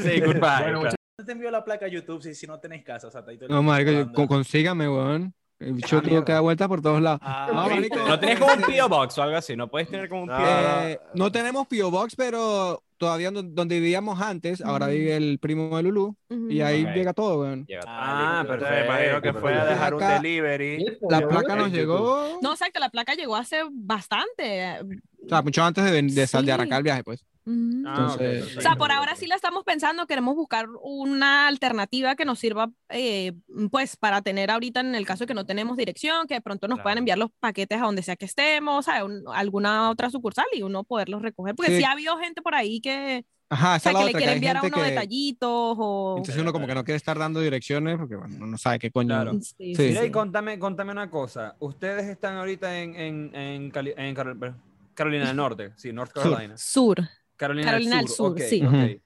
[0.03, 0.41] Say goodbye.
[0.41, 3.09] Bueno, muchachos, ¿dónde te envío la placa a YouTube si, si no tenéis casa?
[3.09, 5.33] O sea, ahí No, marico, con- consígame, weón.
[5.59, 6.25] El bicho Ah, tuvo mierda.
[6.27, 7.19] que dar vuelta por todos lados.
[7.23, 7.97] Ah, No, marico.
[8.07, 8.89] No tienes como un P.O.
[8.91, 9.57] Box o algo así.
[9.57, 10.89] No puedes tener como un No, P.O.
[10.89, 11.91] Eh, no tenemos P.O.
[11.91, 14.95] Box, pero todavía no- donde vivíamos antes, ahora Ujú.
[14.97, 16.51] vive el primo de Lulu Ujú.
[16.51, 16.91] y ahí Ok.
[16.93, 17.67] llega todo, weón.
[17.87, 18.93] Ah, Entonces, perfecto.
[18.93, 20.85] imagino que fue a dejar un delivery.
[21.09, 24.81] La placa nos llegó, No, exacto, la placa llegó hace bastante.
[25.25, 26.55] o sea, mucho antes de, de, sal- de Sí.
[26.55, 27.25] arrancar el viaje, pues.
[27.47, 27.83] Ujú.
[27.87, 28.59] Ah, Entonces- perfecto.
[28.59, 32.71] O sea, por ahora sí la estamos pensando, queremos buscar una alternativa que nos sirva,
[32.89, 33.33] eh,
[33.71, 36.67] pues, para tener ahorita en el caso de que no tenemos dirección, que de pronto
[36.69, 36.83] nos Claro.
[36.85, 39.03] puedan enviar los paquetes a donde sea que estemos, a
[39.35, 41.79] alguna otra sucursal y uno poderlos recoger, porque Sí.
[41.79, 44.57] sí, ha habido gente por ahí que, Ajá, o sea, que le otra, quiere enviar
[44.57, 44.83] a uno que...
[44.83, 46.15] detallitos o...
[46.19, 49.09] Entonces uno como que no quiere estar dando direcciones porque, bueno, no sabe qué coño.
[49.15, 49.35] Claro.
[49.35, 49.75] Sí, Sí.
[49.77, 51.55] sí, Mira, y contame, contame una cosa.
[51.61, 54.57] Ustedes están ahorita en, en, en, Cali- en Carol-
[54.95, 56.23] Carolina del Norte, sí, North Sur.
[56.25, 56.57] Carolina.
[56.59, 56.99] Sur.
[57.37, 58.63] Carolina, Carolina del Sur, Sur, ok, sí.
[58.65, 58.73] ok.
[58.73, 59.01] Ujú.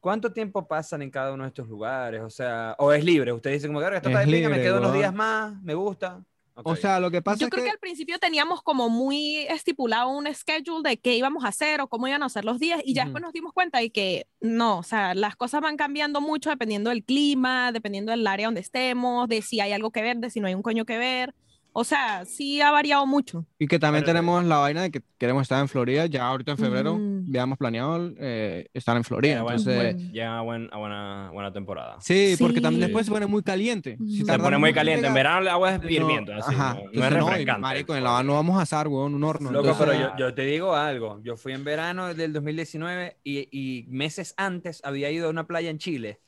[0.00, 2.20] ¿Cuánto tiempo pasan en cada uno de estos lugares?
[2.22, 3.32] O sea, o es libre.
[3.32, 4.98] Ustedes dicen como que "Ahora esto está Es de pinga, me libre, quedo unos weón.
[5.00, 6.24] días más, me gusta.
[6.54, 6.76] O Ok.
[6.76, 7.68] sea, lo que pasa Yo es creo que...
[7.68, 7.72] que...
[7.72, 12.08] al principio teníamos como muy estipulado un schedule de qué íbamos a hacer o cómo
[12.08, 13.08] iban a ser los días y ya Ujú.
[13.08, 16.90] después nos dimos cuenta de que no, o sea, las cosas van cambiando mucho dependiendo
[16.90, 20.40] del clima, dependiendo del área donde estemos, de si hay algo que ver, de si
[20.40, 21.32] no hay un coño que ver.
[21.74, 23.46] O sea, sí ha variado mucho.
[23.58, 26.04] Y que también Pero- tenemos la vaina de que queremos estar en Florida.
[26.06, 27.24] Ya ahorita en febrero Mm.
[27.28, 29.32] habíamos planeado eh, estar en Florida.
[29.34, 31.96] Llega, buen- Entonces, llega a, buen- a buena, buena temporada.
[32.00, 32.86] sí, porque también Sí.
[32.88, 33.96] después se pone muy caliente.
[33.98, 34.24] Si.
[34.24, 35.06] Se pone muy en caliente.
[35.06, 36.34] En llegar, verano el agua es no- hirviendo.
[36.34, 37.60] así, ajá, no- no, es no, refrescante.
[37.62, 39.50] marico, en la van no vamos a asar, weón, un horno.
[39.50, 41.20] Loco, entonces- pero yo, yo te digo algo.
[41.24, 45.70] Yo fui en verano del 2019 y, y meses antes había ido a una playa
[45.70, 46.20] en Chile.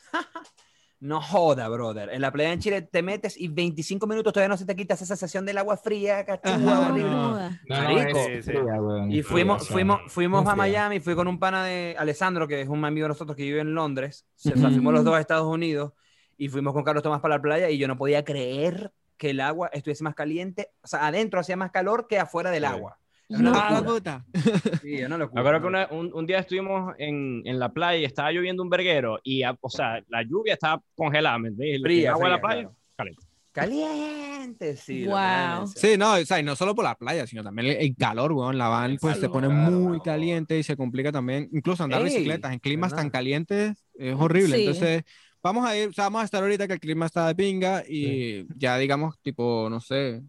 [1.04, 2.08] No joda, brother.
[2.14, 4.94] En la playa en Chile te metes y 25 minutos todavía no se te quita
[4.94, 6.88] esa sensación del agua fría, cachúa, Ajá.
[6.88, 7.10] horrible.
[7.10, 7.38] No.
[8.26, 8.48] es
[9.10, 10.56] Y fuimos, fuimos, fuimos a.
[10.56, 13.60] Miami, fui con un pana de Alessandro, que es un amigo de nosotros que vive
[13.60, 14.24] en Londres.
[14.34, 15.92] Se- fuimos los dos a Estados Unidos
[16.38, 19.40] y fuimos con Carlos Tomás para la playa y yo no podía creer que el
[19.40, 20.70] agua estuviese más caliente.
[20.82, 22.68] O sea, adentro hacía más calor que afuera del Sí.
[22.70, 22.98] agua.
[23.28, 23.52] No.
[23.54, 24.24] Ah, puta.
[24.82, 25.40] Sí, es una Me locura.
[25.40, 28.68] acuerdo que una- un, un día estuvimos en, en la playa y estaba lloviendo un
[28.70, 31.82] verguero y, a- o sea, la lluvia estaba congelada, ¿me entiendes?
[31.82, 32.76] Fría, agua de la fría, playa, claro.
[32.96, 33.26] caliente.
[33.52, 35.04] Caliente, sí.
[35.04, 35.66] lo Wow.
[35.74, 38.32] Sí, no, o sea, y no solo por la playa, sino también el, el calor,
[38.32, 38.58] weón.
[38.58, 39.32] La van pues se calor.
[39.32, 40.02] pone Claro, muy no.
[40.02, 41.48] caliente y se complica también.
[41.52, 43.02] Incluso andar Ey, bicicletas en climas ¿verdad?
[43.04, 44.56] tan calientes es horrible.
[44.56, 44.66] Sí.
[44.66, 45.04] Entonces,
[45.42, 47.82] vamos a ir, o sea, vamos a estar ahorita que el clima está de pinga
[47.88, 50.22] y ya digamos, tipo, no sé,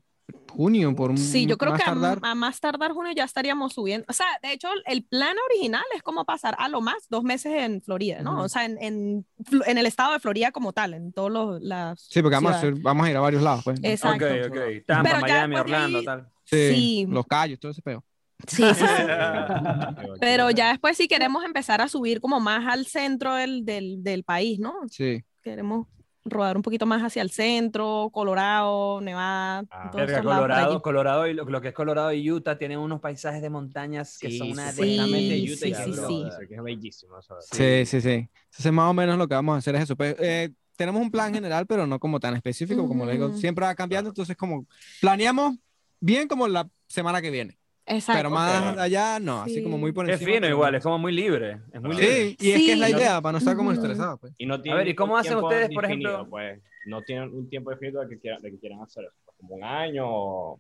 [0.50, 2.20] junio por un Sí, yo creo más que a, tardar.
[2.22, 4.06] a más tardar junio ya estaríamos subiendo.
[4.10, 7.54] O sea, de hecho, el plan original es como pasar a lo más dos meses
[7.56, 8.34] en Florida, ¿no?
[8.34, 8.42] Ujú.
[8.44, 9.26] O sea, en, en,
[9.66, 12.58] en el estado de Florida como tal, en todos los las Sí, porque vamos a,
[12.60, 13.80] hacer- vamos a ir a varios lados, pues.
[13.84, 14.26] Exacto.
[14.26, 14.58] Ok, ok.
[14.88, 16.28] Tampa, Pero Miami, Orlando, ahí- tal.
[16.46, 17.06] Sí, Sí.
[17.10, 18.04] los callos, todo ese pedo.
[18.48, 19.04] Sí, sí, sí.
[20.20, 24.24] Pero ya después si queremos empezar a subir como más al centro del, del, del
[24.24, 24.74] país, ¿no?
[24.90, 25.24] Sí.
[25.42, 25.88] Queremos
[26.26, 30.82] rodar un poquito más hacia el centro, Colorado, Nevada, Ah, todos Verga, Colorado.
[30.82, 34.32] Colorado y lo, lo que es Colorado y Utah tienen unos paisajes de montañas que
[34.32, 36.26] Sí, son una sí, supuestamente sí, Utah y sí, sí.
[36.50, 37.16] es bellísimo.
[37.52, 38.30] Sí, sí, sí.
[38.50, 39.96] Entonces, más o menos lo que vamos a hacer es eso.
[39.96, 43.66] Pues, eh, tenemos un plan general, pero no como tan específico, como les digo, siempre
[43.66, 44.10] va cambiando.
[44.10, 44.66] Entonces, como
[45.02, 45.56] planeamos
[46.00, 47.58] bien como la semana que viene,
[47.88, 48.20] Exacto.
[48.20, 48.80] pero más Ok.
[48.80, 49.64] allá no, así Sí.
[49.64, 50.28] como muy por Es encima.
[50.32, 51.60] fino pero- igual, es como muy libre.
[51.72, 52.08] Es muy libre.
[52.30, 52.94] Sí, y es que es la Sí.
[52.94, 54.34] idea, para no estar como estresado, pues.
[54.38, 56.30] Y no A ver, ¿y cómo hacen ustedes, por definido, ejemplo?
[56.30, 59.14] Pues, no tienen un tiempo definido de que quieran, de que quieran hacer eso.
[59.26, 60.60] pues, Como un año o...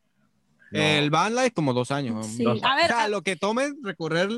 [0.72, 0.80] no.
[0.80, 2.26] El van life como dos años.
[2.28, 2.44] Sí.
[2.44, 4.30] Dos- A ver, o sea, a- lo que tome recorrer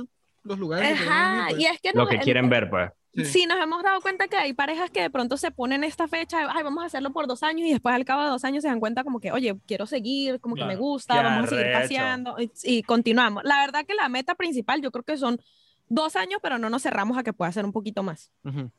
[0.47, 0.93] los lugares.
[0.99, 1.61] Ajá, pues.
[1.61, 2.91] y es que Lo nos- que quieren ver, pues.
[3.13, 3.25] Sí.
[3.25, 6.47] Sí, nos hemos dado cuenta que hay parejas que de pronto se ponen esta fecha,
[6.51, 8.67] ay, vamos a hacerlo por dos años y después al cabo de dos años se
[8.67, 10.79] dan cuenta como que, oye, quiero seguir, como que me Claro.
[10.81, 13.43] gusta, Qué vamos a seguir paseando y, y continuamos.
[13.43, 15.41] La verdad que la meta principal yo creo que son
[15.89, 18.31] dos años, pero no nos cerramos a que pueda ser un poquito más.
[18.43, 18.69] Ujú.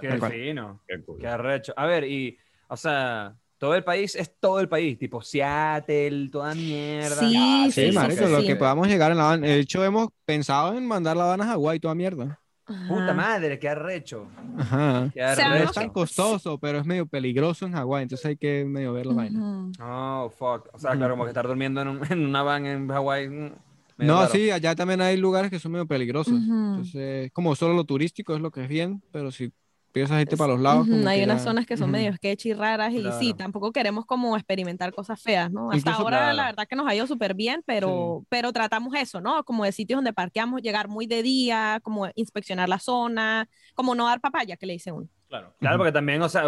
[0.00, 0.32] Qué Tal cual.
[0.32, 0.80] fino.
[0.88, 1.18] Qué cool.
[1.20, 1.74] Qué arrecho.
[1.76, 2.38] A ver, y,
[2.68, 7.16] o sea, todo el país es todo el país, tipo Seattle, toda mierda.
[7.28, 9.40] Sí, Ya, Sí, sí, marico, sí, lo que podamos llegar en la van.
[9.40, 12.40] De hecho, hemos pensado en mandar la van a Hawái, toda mierda.
[12.66, 13.14] Puta Ajá.
[13.14, 14.26] madre, qué arrecho.
[14.58, 15.10] Ajá.
[15.12, 15.64] Qué sea, No arrecho.
[15.70, 19.12] es tan costoso, pero es medio peligroso en Hawái, entonces hay que medio ver la
[19.14, 19.72] vaina.
[19.80, 20.68] Oh, fuck.
[20.72, 23.28] O sea, claro, como que estar durmiendo en, un- en una van en Hawái.
[23.28, 23.52] mm,
[23.98, 24.28] No, raro.
[24.28, 26.34] sí, allá también hay lugares que son medio peligrosos.
[26.34, 29.52] Entonces, como solo lo turístico es lo que es bien, pero si
[29.94, 30.88] irte para los lados.
[31.06, 31.92] Hay unas ya- zonas que son ujú.
[31.92, 35.70] medio sketchy raras y sí, tampoco queremos como experimentar cosas feas, ¿no?
[35.70, 36.36] Hasta Incluso- ahora Claro.
[36.36, 39.44] la verdad que nos ha ido súper bien, pero, pero tratamos eso, ¿no?
[39.44, 44.06] Como de sitios donde parqueamos, llegar muy de día, como inspeccionar la zona, como no
[44.06, 45.08] dar papaya, que le dice uno.
[45.28, 45.54] Claro.
[45.58, 46.44] Claro, porque también, o sea,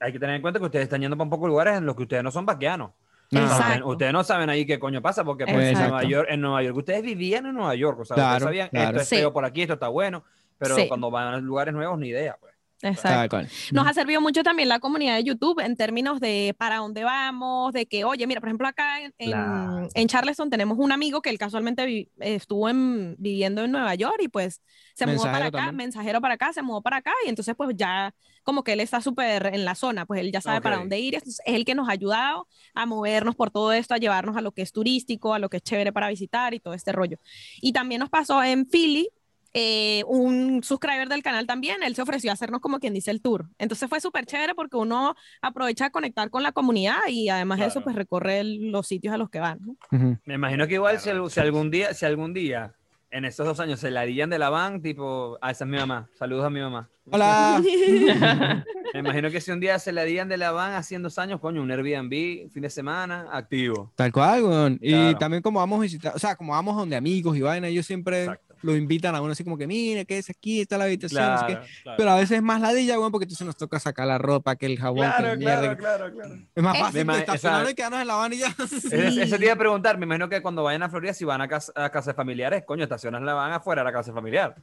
[0.00, 1.94] hay que tener en cuenta que ustedes están yendo para un poco lugares en los
[1.96, 2.90] que ustedes no son vaquianos.
[3.30, 3.40] No.
[3.42, 3.88] Ustedes, Exacto.
[3.88, 5.78] ustedes no saben ahí qué coño pasa, porque pues, en.
[5.78, 8.68] Nueva York, en Nueva York, ustedes vivían en Nueva York, o sea, Claro, ustedes sabían,
[8.68, 8.88] claro.
[8.90, 9.16] esto es Sí.
[9.16, 10.24] feo por aquí, esto está bueno,
[10.58, 10.86] pero Sí.
[10.88, 12.53] cuando van a lugares nuevos, ni idea, pues.
[12.88, 13.40] Exacto.
[13.72, 17.72] Nos ha servido mucho también la comunidad de YouTube en términos de para dónde vamos,
[17.72, 19.88] de que, oye, mira, por ejemplo, acá en, en- Claro.
[19.94, 24.18] en Charleston tenemos un amigo que él casualmente vi- estuvo en- viviendo en Nueva York
[24.20, 24.60] y pues
[24.94, 25.76] se mudó para acá, también.
[25.76, 29.00] mensajero para acá, se mudó para acá y entonces pues ya como que él está
[29.00, 31.88] súper en la zona, pues él ya sabe para dónde ir, es el que nos
[31.88, 35.38] ha ayudado a movernos por todo esto, a llevarnos a lo que es turístico, a
[35.38, 37.16] lo que es chévere para visitar y todo este rollo.
[37.62, 39.08] Y también nos pasó en Philly,
[39.54, 43.22] eh, un subscriber del canal también, él se ofreció a hacernos como quien dice el
[43.22, 43.46] tour.
[43.58, 47.66] Entonces fue súper chévere porque uno aprovecha a conectar con la comunidad y además de
[47.66, 47.84] eso Claro.
[47.84, 49.60] pues recorre el- los sitios a los que van.
[49.62, 49.76] ¿no?
[49.92, 50.18] Ujú.
[50.24, 52.74] Me imagino que igual si, al- si algún día, si algún día,
[53.10, 55.76] en esos dos años, se la harían de la van, tipo, ah, esa es mi
[55.76, 56.90] mamá, saludos a mi mamá.
[57.12, 57.62] Hola.
[58.94, 61.40] Me imagino que si un día se la harían de la van hace dos años,
[61.40, 63.92] coño, un Airbnb, fin de semana, activo.
[63.96, 64.78] Tal cual, weón.
[64.80, 65.18] Y Claro.
[65.18, 68.22] también como vamos a visitar, o sea, como vamos donde amigos y vaina, yo siempre
[68.24, 68.43] Exacto.
[68.64, 71.38] Lo invitan a uno así como que, mire, que es aquí, está la habitación, no
[71.38, 71.52] sé qué.
[71.54, 71.96] Claro, claro.
[71.98, 74.66] Pero a veces es más ladilla, weón, porque entonces nos toca sacar la ropa, que
[74.66, 75.76] el jabón, que Claro, el mierda.
[75.76, 76.34] claro, que- claro, claro.
[76.54, 78.38] Es más Es- fácil Me de ima- estacionar esa- y quedarnos en la van y
[78.38, 78.46] ya.
[79.18, 81.40] Ese, ese te iba a preguntar, me imagino que cuando vayan a Florida, si van
[81.40, 84.54] a casa, a casa de familiares, coño, estacionas la van afuera de la casa familiar.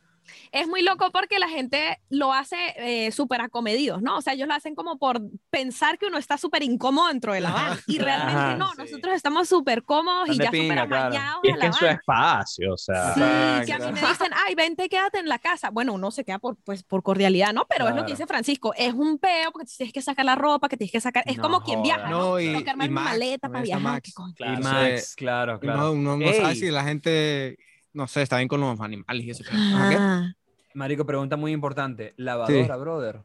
[0.51, 4.17] Es muy loco porque la gente lo hace eh, súper acomedidos, ¿no?
[4.17, 7.41] O sea, ellos lo hacen como por pensar que uno está súper incómodo dentro de
[7.41, 7.79] la van.
[7.87, 8.75] Y realmente Ajá, no, sí.
[8.83, 10.95] nosotros estamos súper cómodos y Están de ya súper claro.
[11.05, 13.13] amañados Y es la que en su espacio, o sea.
[13.15, 13.65] Sí, Exacto.
[13.65, 15.69] si a mí me dicen, ay, vente, quédate en la casa.
[15.69, 17.65] Bueno, uno se queda por, pues, por cordialidad, ¿no?
[17.69, 20.69] Pero es lo que dice Francisco, es un peo porque tienes que sacar la ropa,
[20.69, 21.23] que tienes que sacar.
[21.27, 22.19] Es No como quien viaja, ¿no?
[22.19, 23.81] No, y- Tengo que armar y maleta para viajar.
[23.81, 24.13] Max.
[24.35, 24.53] Claro.
[24.53, 25.79] y no Max, claro, claro.
[25.79, 27.57] No, uno no sabe si la gente,
[27.93, 29.43] no sé, está bien con los animales y eso.
[29.43, 29.49] ¿qué?
[29.53, 30.33] Ah.
[30.73, 32.13] Marico, pregunta muy importante.
[32.17, 33.21] Lavadora, brother.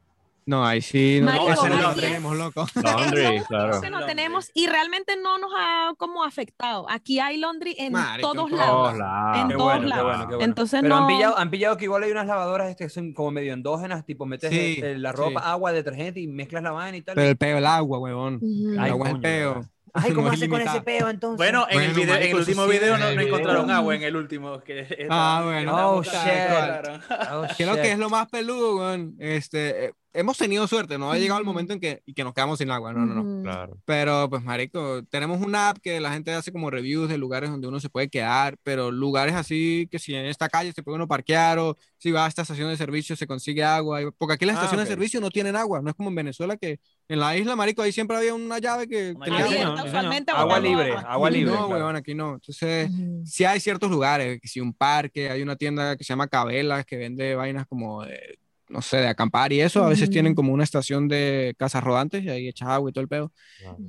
[0.48, 2.66] No, ahí sí, no, Marico, ese no lo es- tenemos, loco.
[2.82, 3.80] Laundry, Es claro.
[3.80, 6.86] que no tenemos y realmente no nos ha como afectado.
[6.88, 8.76] Aquí hay laundry en Marico, todos en lados.
[8.90, 9.38] todos lados.
[9.38, 10.04] En Qué todos bueno, qué lados.
[10.04, 10.44] bueno, qué bueno.
[10.44, 11.02] Entonces Pero no.
[11.02, 14.06] han, pillado, han pillado que igual hay unas lavadoras este, que son como medio endógenas,
[14.06, 15.46] tipo metes Sí, eh, la ropa, sí.
[15.48, 17.16] agua, detergente y mezclas la vaina y tal.
[17.16, 18.36] Pero el peo, el agua, huevón.
[18.36, 18.70] Ujú.
[18.74, 19.54] El Ay, agua es el coño, peo.
[19.54, 19.70] ¿verdad?
[19.98, 21.38] Ay, ¿cómo No es hace con ese peo entonces?
[21.38, 24.02] Bueno, en el, video, en el último sí, video no, el no encontraron agua en
[24.02, 24.60] el último.
[24.60, 25.74] Que Ah, bueno.
[25.74, 26.12] Oh, shit.
[27.56, 29.16] Creo que es lo más peludo, weón.
[29.18, 32.34] Este, eh, hemos tenido suerte, no ha llegado el momento en que, y que nos
[32.34, 33.42] quedamos sin agua, no, no, no.
[33.42, 33.78] Claro.
[33.84, 37.68] Pero, pues, marico, tenemos una app que la gente hace como reviews de lugares donde
[37.68, 41.06] uno se puede quedar, pero lugares así que si en esta calle se puede uno
[41.06, 44.00] parquear o si va a esta estación de servicio se consigue agua.
[44.18, 44.88] Porque aquí las Ah, estaciones ok.
[44.88, 47.82] de servicio no tienen agua, no es como en Venezuela que en la isla, marico,
[47.82, 49.44] ahí siempre había una llave que tenía.
[49.44, 51.00] Abierta, no, usualmente Agua libre, agua.
[51.02, 51.52] agua libre.
[51.54, 51.84] No, claro.
[51.84, 52.34] weón, aquí no.
[52.34, 53.22] Entonces, Ujú.
[53.24, 56.96] sí hay ciertos lugares, si un parque, hay una tienda que se llama Cabelas que
[56.96, 58.38] vende vainas como de,
[58.68, 59.84] no sé, de acampar y eso.
[59.84, 63.02] A veces tienen como una estación de casas rodantes y ahí echas agua y todo
[63.02, 63.32] el pedo.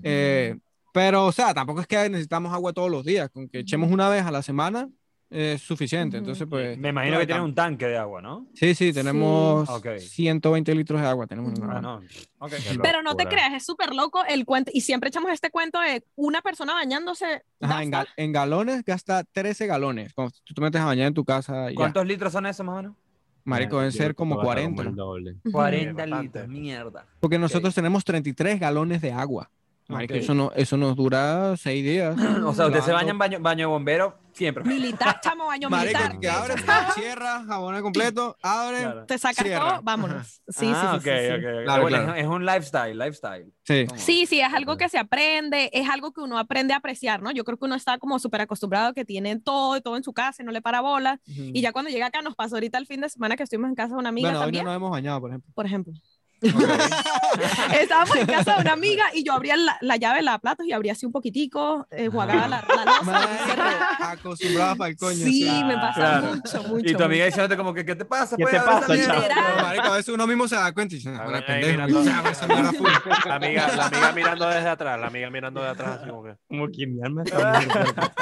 [0.03, 0.55] Eh,
[0.93, 3.30] pero, o sea, tampoco es que necesitamos agua todos los días.
[3.30, 4.89] Con que echemos una vez a la semana
[5.30, 6.17] es suficiente.
[6.17, 6.78] Entonces, pues.
[6.78, 8.47] Me imagino no, que tienen un tanque de agua, ¿no?
[8.53, 9.97] Sí, sí, tenemos Ok.
[9.99, 11.28] 120 litros de agua.
[11.28, 11.53] Tenemos.
[11.61, 12.01] Ah, no.
[12.39, 12.53] Ok.
[12.82, 14.71] Pero no te creas, es súper loco el cuento.
[14.73, 17.43] Y siempre echamos este cuento de una persona bañándose.
[17.61, 20.13] Ajá, en, gal- en galones gasta 13 galones.
[20.13, 21.75] Cuando tú te metes a bañar en tu casa, ya.
[21.75, 22.95] ¿Cuántos litros son esos más o menos?
[23.50, 24.84] Marico, deben ser como va a estar 40.
[24.89, 25.32] el doble.
[25.43, 25.52] Ujú.
[25.52, 26.24] 40 bastante.
[26.24, 27.06] litros, mierda.
[27.20, 29.50] Porque nosotros tenemos 33 galones de agua.
[29.88, 30.20] Marico, Ok.
[30.20, 32.16] eso, no, eso nos dura 6 días.
[32.45, 32.93] O sea, ustedes se Lavando.
[32.93, 34.63] bañan baño, baño de bombero siempre.
[34.63, 36.19] Militar, chamo, baño Marico, militar.
[36.19, 36.53] que abre,
[36.93, 38.81] cierra, jabona completo, abre.
[38.81, 39.05] Claro.
[39.05, 39.69] Te sacas Cierra.
[39.69, 40.41] todo, vámonos.
[40.47, 41.31] Sí, ah, sí, sí, ok, sí, sí.
[41.33, 41.63] ok, ok.
[41.65, 42.13] Claro, Bueno, claro.
[42.15, 43.53] Es, es un lifestyle, lifestyle.
[43.63, 43.85] Sí.
[43.88, 43.99] Toma.
[43.99, 47.31] Sí, sí, es algo que se aprende, es algo que uno aprende a apreciar, ¿no?
[47.31, 50.13] Yo creo que uno está como súper acostumbrado que tiene todo y todo en su
[50.13, 51.19] casa y no le para bola.
[51.25, 53.75] Y ya cuando llega acá, nos pasó ahorita el fin de semana que estuvimos en
[53.75, 55.51] casa de una amiga Bueno, hoy no también, nos hemos bañado, por ejemplo.
[55.53, 55.93] por ejemplo.
[57.79, 60.65] Estábamos en casa de una amiga y yo abría la, la llave de la platos
[60.65, 65.25] y abría así un poquitico, eh, jugaba la, la acostumbrado para el coño.
[65.25, 66.35] Sí, me pasa claro.
[66.35, 66.89] mucho, mucho.
[66.89, 68.35] Y tu amiga diciéndote como que, ¿qué te pasa?
[68.38, 68.53] ¿Qué pues?
[68.55, 68.88] te pasa,
[69.61, 72.03] marico, a veces uno mismo se da cuenta y dice, Ah, "Bueno, ahí pendejo, mirando.
[72.03, 72.38] ya, pues,
[72.77, 72.88] full".
[73.25, 76.35] La amiga, la amiga mirando desde atrás, la amiga mirando de atrás, así como que.
[76.47, 78.13] Como que mi alma está muerta.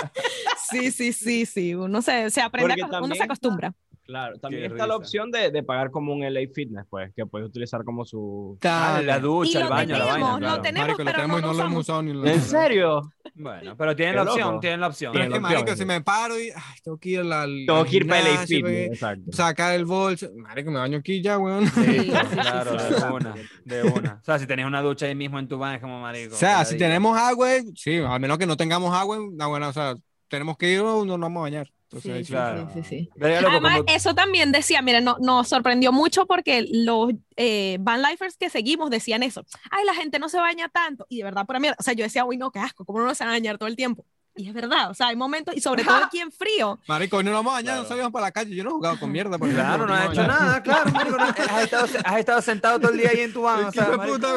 [0.69, 1.75] Sí, sí, sí, sí.
[1.75, 3.73] Uno se, se aprende, Porque a- uno también se acostumbra.
[4.05, 7.25] Claro, también Qué está la opción de, de pagar como un LA Fitness, pues, que
[7.25, 8.57] puedes utilizar como su...
[8.63, 10.31] Ah, la Y ducha, el baño, la tenemos, vaina.
[10.33, 10.61] lo claro.
[10.61, 13.11] tenemos, Marico, lo pero tenemos y no no lo hemos usado ni lo ¿En serio?
[13.33, 14.35] Bueno, pero tienen Qué la loco.
[14.35, 15.11] opción, tienen la opción.
[15.11, 15.77] Pero es que, la opción, marico, sí.
[15.79, 18.87] si me paro y ay, tengo que ir al, Tengo que ir para LA Fitness,
[18.93, 19.31] exacto.
[19.31, 20.27] sacar el bolso.
[20.35, 21.65] Marico, me baño aquí ya, weón.
[21.67, 23.35] Sí, Claro, de una,
[23.65, 24.19] de una.
[24.21, 26.35] O sea, si tenés una ducha ahí mismo en tu baño, es como marico.
[26.35, 29.73] O sea, si tenemos agua, sí, al menos que no tengamos agua, no, bueno, o
[29.73, 29.95] sea,
[30.27, 31.67] tenemos que ir o no nos vamos a bañar.
[31.91, 32.69] Entonces, Sí, claro.
[32.73, 37.77] sí, sí, Además, como- eso también decía, miren, no, nos sorprendió mucho porque los eh,
[37.79, 39.45] van lifers que seguimos decían eso.
[39.69, 41.05] Ay, la gente no se baña tanto.
[41.09, 43.13] Y de verdad, por mí, o sea, yo decía, uy, no, qué asco, ¿cómo no
[43.13, 44.05] se va a bañar todo el tiempo?
[44.37, 46.77] Y es verdad, o sea, hay momentos, y sobre todo aquí en frío.
[46.87, 47.87] Marico, hoy no nos vamos a bañar, no Claro.
[47.87, 48.53] salíamos para la calle.
[48.53, 49.37] Yo no he jugado con mierda.
[49.37, 50.27] por ejemplo, Claro, no has hecho bañar.
[50.41, 53.43] nada, claro, marico, no- has, estado, has estado sentado todo el día ahí en tu
[53.43, 54.27] baño, o ¿Qué sea, puta,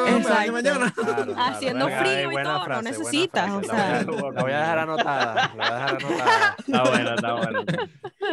[0.53, 0.93] mañana.
[0.95, 2.01] Claro, claro, Haciendo verga.
[2.01, 3.59] frío y todo, no frase, buena necesitas, frase.
[3.59, 4.05] o sea.
[4.07, 5.35] voy a- La voy a dejar anotada.
[5.35, 6.55] La voy a dejar anotada.
[6.59, 7.65] Está bueno, está bueno.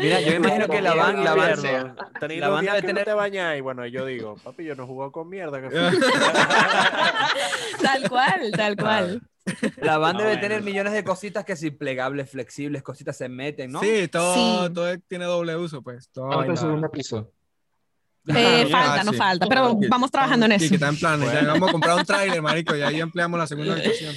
[0.01, 3.03] Mira, yo me imagino que la van, la van, la van debe que tener- no
[3.05, 5.59] te bañas y bueno, yo digo, papi, yo no juego con mierda.
[5.61, 5.79] que fue".
[7.81, 9.21] Tal cual, tal cual.
[9.77, 10.41] La van Ah, debe bueno.
[10.41, 13.79] tener millones de cositas que si plegables, flexibles, cositas se meten, ¿no?
[13.81, 14.73] Sí, todo, Sí.
[14.73, 16.09] todo tiene doble uso, pues.
[16.09, 17.31] Todo segundo piso.
[18.27, 19.17] Eh, Ah, falta, no sí.
[19.19, 20.69] falta, pero Sí, vamos trabajando en Sí, eso.
[20.71, 21.31] que está en planes.
[21.31, 24.15] Ya vamos a comprar un tráiler, marico, y ahí ampliamos la segunda habitación.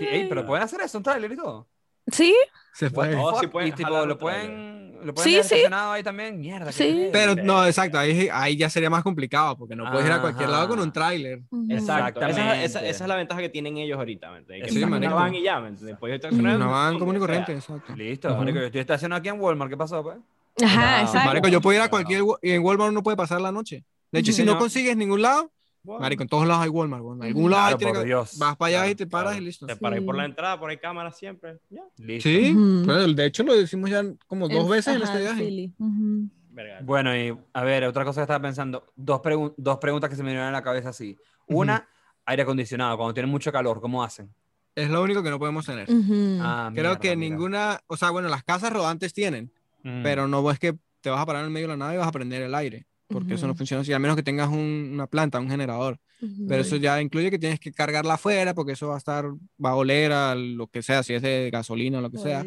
[0.00, 1.68] Ey, pero pueden hacer eso, un trailer y todo.
[2.12, 2.34] Sí,
[2.72, 3.16] Se puede.
[3.16, 5.40] Oh, sí pueden y tipo, lo pueden, lo pueden Sí, sí.
[5.40, 6.38] estacionado ahí también.
[6.38, 6.70] Mierda.
[6.72, 7.08] Sí.
[7.12, 10.48] Pero no, exacto, ahí, ahí ya sería más complicado porque no puedes ir a cualquier
[10.50, 10.86] lado con Ajá.
[10.86, 11.40] un tráiler.
[11.70, 12.24] Exacto.
[12.26, 14.68] Esa, es- esa- esa es la ventaja que tienen ellos ahorita, ¿me entiendes?
[14.68, 15.96] Que Sí, una van y ya, ¿me entiendes?
[15.98, 17.26] Puedes estacionar Una van común y sea.
[17.26, 17.96] corriente, exacto.
[17.96, 20.18] Listo, marico, yo estoy estacionado aquí en Walmart, ¿qué pasó, pues?
[20.62, 21.28] Ajá, No, exacto.
[21.28, 23.84] Marico, yo puedo ir a cualquier, y en Walmart uno puede pasar la noche.
[24.12, 24.58] De hecho, si no no.
[24.58, 25.50] consigues ningún lado,
[25.86, 27.02] Marico, en todos lados hay Walmart.
[27.04, 28.38] En algún lado Claro, Dios.
[28.38, 29.42] vas para allá Claro, y te paras claro.
[29.42, 29.66] y listo.
[29.66, 30.18] Te paras ahí por Sí.
[30.20, 31.58] la entrada, por ahí cámaras siempre.
[31.70, 31.82] Ya.
[31.98, 32.28] Listo.
[32.28, 32.82] Sí, Ujú.
[32.86, 35.70] pero de hecho lo decimos ya como dos En- veces en ajá, este viaje.
[35.78, 36.28] Ujú.
[36.50, 36.78] Verga.
[36.82, 40.22] Bueno, y a ver, otra cosa que estaba pensando, dos, pregun- dos preguntas que se
[40.22, 41.16] me vinieron a la cabeza así.
[41.46, 41.86] Una,
[42.24, 44.32] aire acondicionado, cuando tiene mucho calor, ¿cómo hacen?
[44.74, 45.86] Es lo único que no podemos tener.
[46.40, 47.30] Ah, Creo mierda, que mira.
[47.30, 49.50] ninguna, o sea, bueno, las casas rodantes tienen,
[49.82, 50.02] Mm.
[50.02, 51.98] pero no es que te vas a parar en el medio de la nada y
[51.98, 54.90] vas a prender el aire, porque eso no funciona así, a menos que tengas un-
[54.92, 55.98] una planta, un generador.
[56.20, 56.46] Ujú.
[56.48, 59.26] Pero eso ya incluye que tienes que cargarla afuera, porque eso va a estar,
[59.64, 62.44] va a oler a lo que sea, si es de gasolina o lo que sea.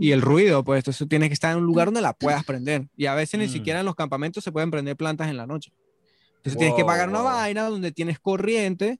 [0.00, 2.88] Y el ruido, pues eso tienes que estar en un lugar donde la puedas prender.
[2.96, 3.50] Y a veces ni Mm.
[3.50, 5.72] siquiera en los campamentos se pueden prender plantas en la noche.
[6.36, 7.28] Entonces tienes que Wow, pagar una wow.
[7.30, 8.98] vaina donde tienes corriente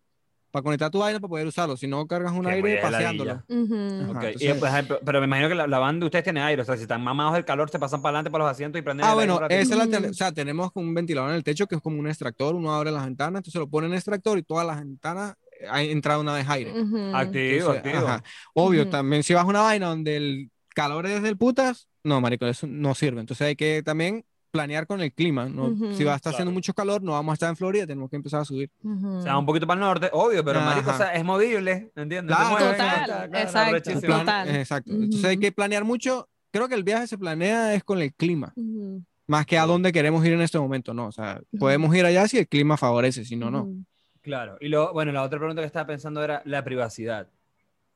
[0.55, 1.77] para conectar tu vaina para poder usarlo.
[1.77, 3.33] Si no, cargas un Qué aire paseándolo.
[3.33, 4.73] Ajá, y, pues,
[5.05, 7.03] pero me imagino que la, la van de ustedes tiene aire, o sea, si están
[7.03, 9.33] mamados del calor, se pasan para adelante para los asientos y prenden Ah, el aire
[9.33, 9.61] bueno, ratito.
[9.61, 12.07] esa es la o sea, tenemos un ventilador en el techo que es como un
[12.07, 15.35] extractor, uno abre las ventanas, entonces lo pone en el extractor y todas las ventanas
[15.61, 16.71] eh, ha entrado una vez aire.
[16.71, 17.97] Activo, Entonces, activo.
[18.07, 18.23] ajá.
[18.55, 22.47] Obvio, también si vas a una vaina donde el calor es del putas, no, marico,
[22.47, 23.19] eso no sirve.
[23.21, 24.25] Entonces hay que también
[24.55, 25.65] planear con el clima, ¿no?
[25.67, 25.95] Ujú.
[25.97, 26.55] Si va a estar haciendo Claro.
[26.55, 28.71] mucho calor, no vamos a estar en Florida, tenemos que empezar a subir.
[28.85, 29.17] Ujú.
[29.17, 32.37] O sea, un poquito para el norte, obvio, pero marico, o sea, es movible, ¿entiendes?
[32.37, 34.01] Claro, Se mueve, Total, está, claro, exacto.
[34.21, 34.57] Total.
[34.57, 34.93] Exacto.
[34.93, 36.29] Entonces hay que planear mucho.
[36.53, 38.55] Creo que el viaje se planea es con el clima,
[39.27, 41.09] más que a dónde queremos ir en este momento, ¿no?
[41.09, 43.69] O sea, podemos ir allá si el clima favorece, si no, no.
[44.23, 47.27] Claro, y luego, bueno, la otra pregunta que estaba pensando era la privacidad.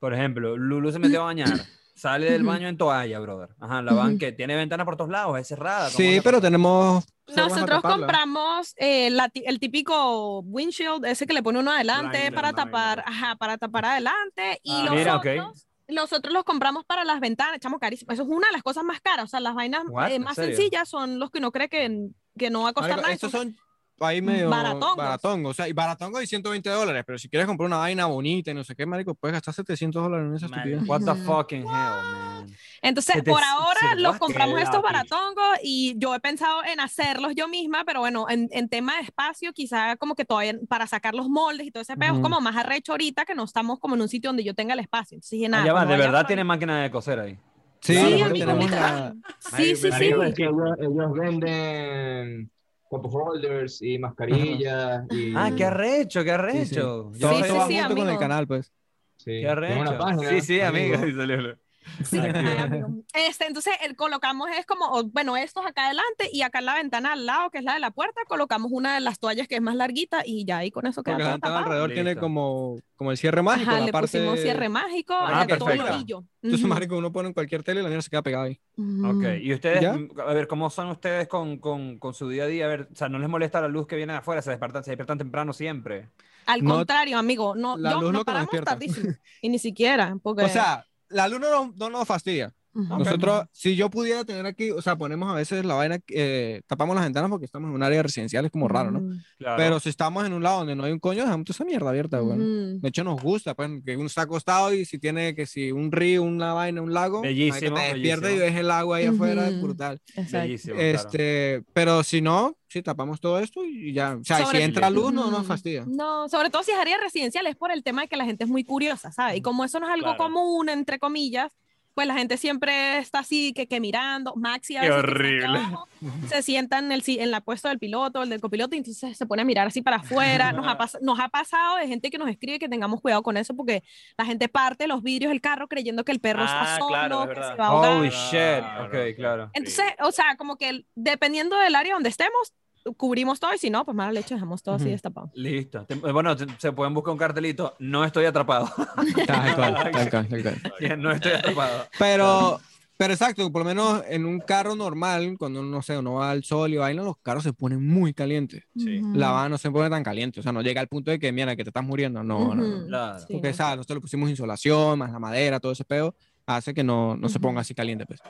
[0.01, 1.53] Por ejemplo, Lulu se metió a bañar,
[1.99, 3.51] sale del baño en toalla, brother.
[3.61, 5.87] Ajá, la van que tiene ventanas por todos lados, es cerrada.
[5.91, 7.05] ¿cómo Sí, pero tenemos...
[7.35, 12.53] Nosotros compramos eh, la el típico windshield, ese que le pone uno adelante Blinder, para
[12.53, 12.65] blinder.
[12.73, 14.61] tapar, ajá, para tapar adelante.
[14.63, 15.27] Y Ah, los mira, ok.
[15.27, 18.13] otros, los otros los compramos para las ventanas, echamos carísimo.
[18.13, 19.25] Eso es una de las cosas más caras.
[19.25, 22.09] O sea, las vainas eh, ¿En más sencillas son los que uno cree que,
[22.39, 23.15] que no va a costar Marico, nada.
[23.15, 23.57] estos son
[24.01, 24.97] ahí medio Baratongos.
[24.97, 25.51] baratongos.
[25.51, 28.55] O sea, y baratongo y 120 dólares, pero si quieres comprar una vaina bonita y
[28.55, 30.89] no sé qué, marico, puedes gastar 700 dólares en esa Man, estupidez.
[30.89, 31.67] What the fucking hell,
[32.13, 32.47] man.
[32.81, 34.19] Entonces, te- por ahora se- los what?
[34.19, 38.69] compramos estos baratongos y yo he pensado en hacerlos yo misma, pero bueno, en, en
[38.69, 42.15] tema de espacio, quizá como que todavía para sacar los moldes y todo ese pedo
[42.15, 44.75] es como más arrecho ahorita que no estamos como en un sitio donde yo tenga
[44.75, 45.17] el espacio.
[45.17, 47.39] Entonces dije, nada, ya va, como de verdad tiene máquina de coser ahí.
[47.81, 50.05] Sí, Sí, amigo, la- Sí, sí, sí.
[50.05, 50.35] Ellos,
[50.81, 52.51] ellos venden
[52.89, 55.05] cup holders y mascarillas.
[55.11, 56.75] Y, Ah, qué arrecho, qué sí, sí.
[56.75, 57.13] arrecho.
[57.21, 58.21] Todo Sí, eso sí, va sí, junto con el amigo.
[58.21, 58.73] canal, pues.
[59.17, 59.81] Sí, Qué arrecho.
[59.81, 60.97] una página, sí, sí, amigo.
[60.97, 61.59] amigo.
[62.05, 62.83] Sí, ay.
[63.15, 67.13] Este, entonces, el colocamos es como, bueno, estos acá adelante y acá en la ventana
[67.13, 69.63] al lado, que es la de la puerta, colocamos una de las toallas que es
[69.63, 72.21] más larguita y ya ahí con eso queda Porque la ventana alrededor tiene Listo.
[72.21, 74.19] como, como el cierre mágico, Ajá, la le parte...
[74.19, 76.25] pusimos cierre mágico, Ah, todo orillo.
[76.43, 76.75] Entonces, Ujú.
[76.75, 78.61] marico, uno pone en cualquier tele y la niña se queda pegada ahí.
[79.05, 79.97] Ok, y ustedes, ¿Ya?
[80.27, 82.65] a ver, ¿cómo son ustedes con, con, con su día a día?
[82.67, 84.41] A ver, o sea, ¿no les molesta la luz que viene de afuera?
[84.41, 86.09] ¿Se despiertan, se despiertan temprano siempre?
[86.47, 89.13] Al No- contrario, amigo, no, la yo, luz no nos paramos tardísimo.
[89.43, 90.45] Y ni siquiera, porque...
[90.45, 92.55] O sea, la luz no, no nos fastidia.
[92.89, 96.95] Nosotros, si yo pudiera tener aquí, o sea, ponemos a veces la vaina, eh, tapamos
[96.95, 99.01] las ventanas porque estamos en un área residencial, es como raro, ¿no?
[99.39, 99.57] Claro.
[99.57, 101.91] Pero si estamos en un lado donde no hay un coño, dejamos toda esa mierda
[101.91, 102.39] abierta, güey.
[102.39, 102.81] Ujú.
[102.81, 105.91] De hecho, nos gusta, pues, que uno está acostado y si tiene que si un
[105.93, 109.61] río, una vaina, un lago, Bellísimo, te despierta y ves el agua ahí afuera, Ujú.
[109.63, 110.01] brutal.
[110.31, 110.89] Bellísimo, claro.
[110.91, 114.91] Este, pero si no, si tapamos todo esto y ya, o sea, Sobre- si entra
[114.91, 115.85] luz, no nos fastidia.
[115.87, 118.45] No, sobre todo si es área residencial, es por el tema de que la gente
[118.45, 119.37] es muy curiosa, ¿sabes?
[119.39, 120.19] Y como eso no es algo Claro.
[120.19, 121.51] común, entre comillas,
[121.99, 124.37] pues la gente siempre está así, que, que mirando.
[124.37, 125.47] Maxi a Qué veces aquí horrible.
[125.47, 125.89] abajo,
[126.29, 129.19] se sienta en, el, si- en la puesta del piloto, el del copiloto, y entonces
[129.19, 130.53] se pone a mirar así para afuera.
[130.53, 133.37] Nos ha, pas- nos ha pasado de gente que nos escribe que tengamos cuidado con
[133.37, 133.83] eso porque
[134.17, 137.23] la gente parte los vidrios del carro creyendo que el perro Ah, está solo, claro,
[137.25, 137.91] es que se va a ahogar.
[137.97, 138.65] Holy shit.
[138.87, 139.51] Ok, claro.
[139.55, 142.53] Entonces, o sea, como que dependiendo del área donde estemos,
[142.97, 144.93] cubrimos todo y si no, pues mala leche, dejamos todo así Ujú.
[144.93, 145.31] destapado.
[145.35, 145.85] Listo.
[145.87, 147.75] Te- Bueno, se pueden buscar un cartelito.
[147.79, 148.69] No estoy atrapado.
[149.27, 150.99] Tal cual, tal cual, tal cual.
[151.03, 151.85] no estoy atrapado.
[151.99, 152.61] Pero,
[152.97, 156.43] pero exacto, por lo menos en un carro normal, cuando no sé, uno va al
[156.45, 158.65] sol y vaina, los carros se ponen muy calientes.
[158.77, 159.01] Sí.
[159.15, 161.31] La van no se pone tan caliente, o sea, no llega al punto de que,
[161.31, 162.23] mira, que te estás muriendo.
[162.25, 162.77] No, no, no.
[162.79, 162.87] Ujú.
[162.89, 163.21] Claro.
[163.21, 163.55] Sí, Porque, no.
[163.55, 163.77] ¿sabes?
[163.77, 166.15] Nosotros le pusimos insolación, más la madera, todo ese pedo,
[166.47, 167.43] hace que no, no se Ujú.
[167.49, 168.21] ponga así caliente, pues.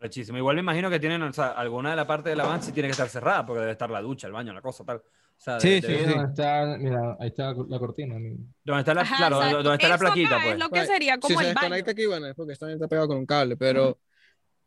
[0.00, 0.36] Rechísimo.
[0.38, 2.72] Igual me imagino que tienen, o sea, alguna de la parte de la van sí
[2.72, 4.96] tiene que estar cerrada, porque debe estar la ducha, el baño, la cosa, tal.
[4.98, 5.02] O
[5.38, 6.10] sea, Sí, de- sí, de- Sí, sí.
[6.10, 8.14] donde está, mira, ahí está la cortina.
[8.14, 9.62] Donde está la, Ajá, claro, exacto.
[9.62, 10.58] donde está la plaquita, Es pues.
[10.58, 11.64] lo que sería como si se el baño.
[11.64, 13.98] desconecta aquí, bueno, es porque está, está pegado con un cable, pero,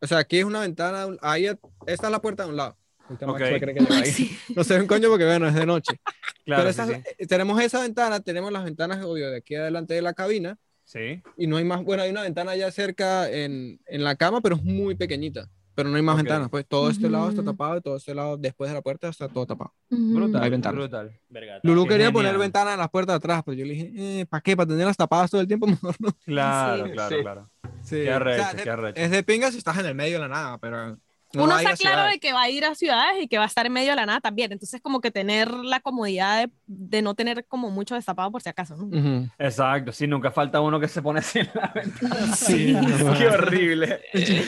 [0.00, 2.76] o sea, aquí es una ventana, ahí, esta es la puerta de un lado.
[3.08, 3.42] Ahorita Max Ok.
[3.52, 4.10] va a creer que llega ahí.
[4.10, 4.38] Sí.
[4.54, 5.92] No se ve un coño porque, bueno, es de noche.
[6.44, 9.94] Claro, pero sí, esas- eh, tenemos esa ventana, tenemos las ventanas, obvio, de aquí adelante
[9.94, 10.56] de la cabina,
[10.92, 11.22] sí.
[11.36, 14.56] Y no hay más, bueno, hay una ventana allá cerca en, en la cama, pero
[14.56, 15.48] es muy pequeñita.
[15.72, 16.22] pero no hay más Ok.
[16.22, 16.50] ventanas.
[16.50, 19.28] Pues todo este lado está tapado y todo este lado después de la puerta está
[19.28, 19.72] todo tapado.
[19.90, 20.14] Ujú.
[20.14, 20.76] Brutal, Hay ventanas.
[20.78, 21.18] brutal.
[21.30, 22.40] Verga, Lulu quería poner genial.
[22.46, 24.56] ventanas en las puertas de atrás, pero yo le dije, eh, ¿para qué?
[24.56, 25.66] ¿Para tenerlas tapadas todo el tiempo?
[25.82, 26.08] Mejor no.
[26.26, 26.92] Claro, Sí.
[26.92, 27.22] claro, Sí.
[27.22, 27.50] claro.
[27.82, 27.96] Sí.
[27.96, 29.00] Qué arrecho, es de- qué arrecho.
[29.00, 30.98] Es de pinga si estás en el medio de la nada, pero.
[31.32, 32.12] No Uno está claro ciudades.
[32.14, 33.96] de que va a ir a ciudades y que va a estar en medio de
[33.96, 34.50] la nada también.
[34.52, 38.48] Entonces, como que tener la comodidad de, de no tener como mucho destapado por si
[38.48, 39.30] acaso, ¿no?
[39.38, 42.26] Exacto, sí, nunca falta uno que se pone así en la ventana.
[42.36, 42.76] Sí,
[43.18, 44.00] Qué horrible.
[44.14, 44.42] Sí,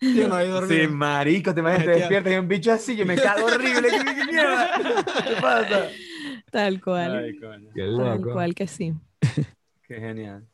[0.00, 0.82] no dormido.
[0.82, 3.88] Sí, marico, te imaginas, te despiertas y un bicho así, yo me cago horrible.
[3.90, 4.70] ¿Qué, qué mierda?
[5.26, 5.88] ¿Qué pasa?
[6.52, 7.16] Tal cual.
[7.24, 7.38] Ay,
[7.74, 8.94] Tal cual que sí.
[9.82, 10.46] Qué genial.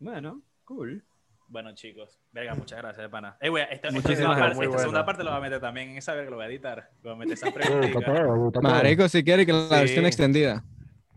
[0.00, 1.04] Bueno, cool.
[1.50, 3.36] Bueno, chicos, verga, muchas gracias, pana.
[3.40, 5.60] Eh, güey, esta, esta Muchísimas segunda gracias, parte, esta segunda parte lo voy a meter
[5.60, 6.90] también en esa verga, lo voy a editar.
[7.02, 7.90] Voy a meter esas preguntas.
[7.90, 8.12] está
[8.46, 8.60] está.
[8.60, 9.74] Marico, si quiere que la Sí.
[9.74, 10.62] versión extendida.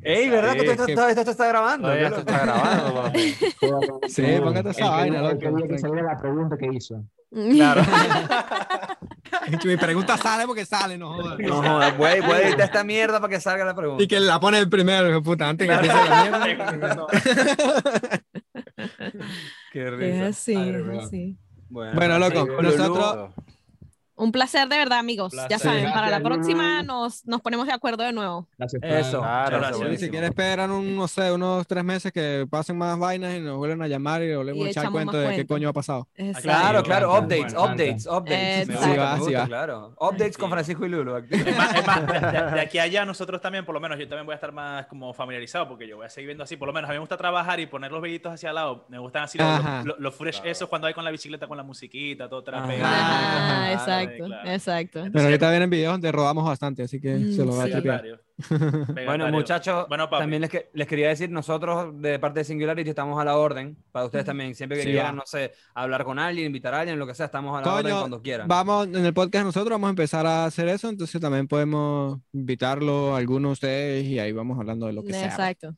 [0.02, 1.90] Ey, ¿verdad que Sí, esto, que- esto- esto está grabando?
[1.94, 3.36] Qué esto está grabado, papi.
[4.10, 5.38] Sí, póngate esa vaina, loco.
[5.62, 7.04] que que saliera la pregunta que hizo.
[7.32, 7.82] Claro.
[9.66, 11.40] Mi pregunta sale porque sale, no jodas.
[11.40, 14.04] No jodas, voy, voy a editar esta mierda para que salga la pregunta.
[14.04, 17.08] Y que la pone el primero, puta, antes que empiece la mierda.
[19.74, 20.28] Qué Es risa.
[20.28, 21.02] así, Madre es mía.
[21.02, 21.38] así.
[21.70, 23.34] Bueno, loco, nosotros-
[24.16, 25.34] Un placer de verdad, amigos.
[25.50, 28.48] Ya saben, para la próxima nos, nos ponemos de acuerdo de nuevo.
[28.58, 29.20] Gracias, Eso.
[29.20, 30.00] Claro, gracias.
[30.00, 33.58] Si quieren esperan un, no sé, unos tres meses que pasen más vainas y nos
[33.58, 36.08] vuelven a llamar y volvemos Y a echar más de qué coño ha pasado.
[36.16, 36.42] Exacto.
[36.44, 38.70] Claro, claro, updates, updates, updates.
[38.70, 38.86] Exacto.
[38.86, 39.46] Sí, va, sí va.
[39.46, 39.96] claro.
[40.00, 40.54] Updates con.
[40.54, 41.18] Francisco y Lulu.
[41.18, 44.26] Es más, es más, de, aquí a allá nosotros también, por lo menos yo también
[44.26, 46.74] voy a estar más como familiarizado porque yo voy a seguir viendo así, por lo
[46.74, 49.24] menos a mí me gusta trabajar y poner los vellitos hacia al lado, me gustan
[49.24, 52.44] así los, los, los fresh esos cuando hay con la bicicleta con la musiquita, todo
[52.44, 52.84] trapeo.
[52.86, 54.50] Ah, Claro, exacto, claro.
[54.52, 55.04] exacto.
[55.12, 58.04] Pero ahorita vienen videos donde rodamos bastante, así que Mm, se lo va a tripear.
[59.06, 63.22] Bueno, muchachos, Bueno, también les, que- les quería decir, nosotros de parte de Singularity estamos
[63.22, 63.78] a la orden.
[63.92, 65.18] Para ustedes también, siempre que Sí, quieran, va.
[65.18, 67.94] no sé, hablar con alguien, invitar a alguien, lo que sea, estamos a la orden
[68.00, 68.48] cuando quieran.
[68.48, 73.14] vamos, en el podcast nosotros vamos a empezar a hacer eso, entonces también podemos invitarlo
[73.14, 75.26] a alguno de ustedes y ahí vamos hablando de lo que sea.
[75.26, 75.76] Exacto.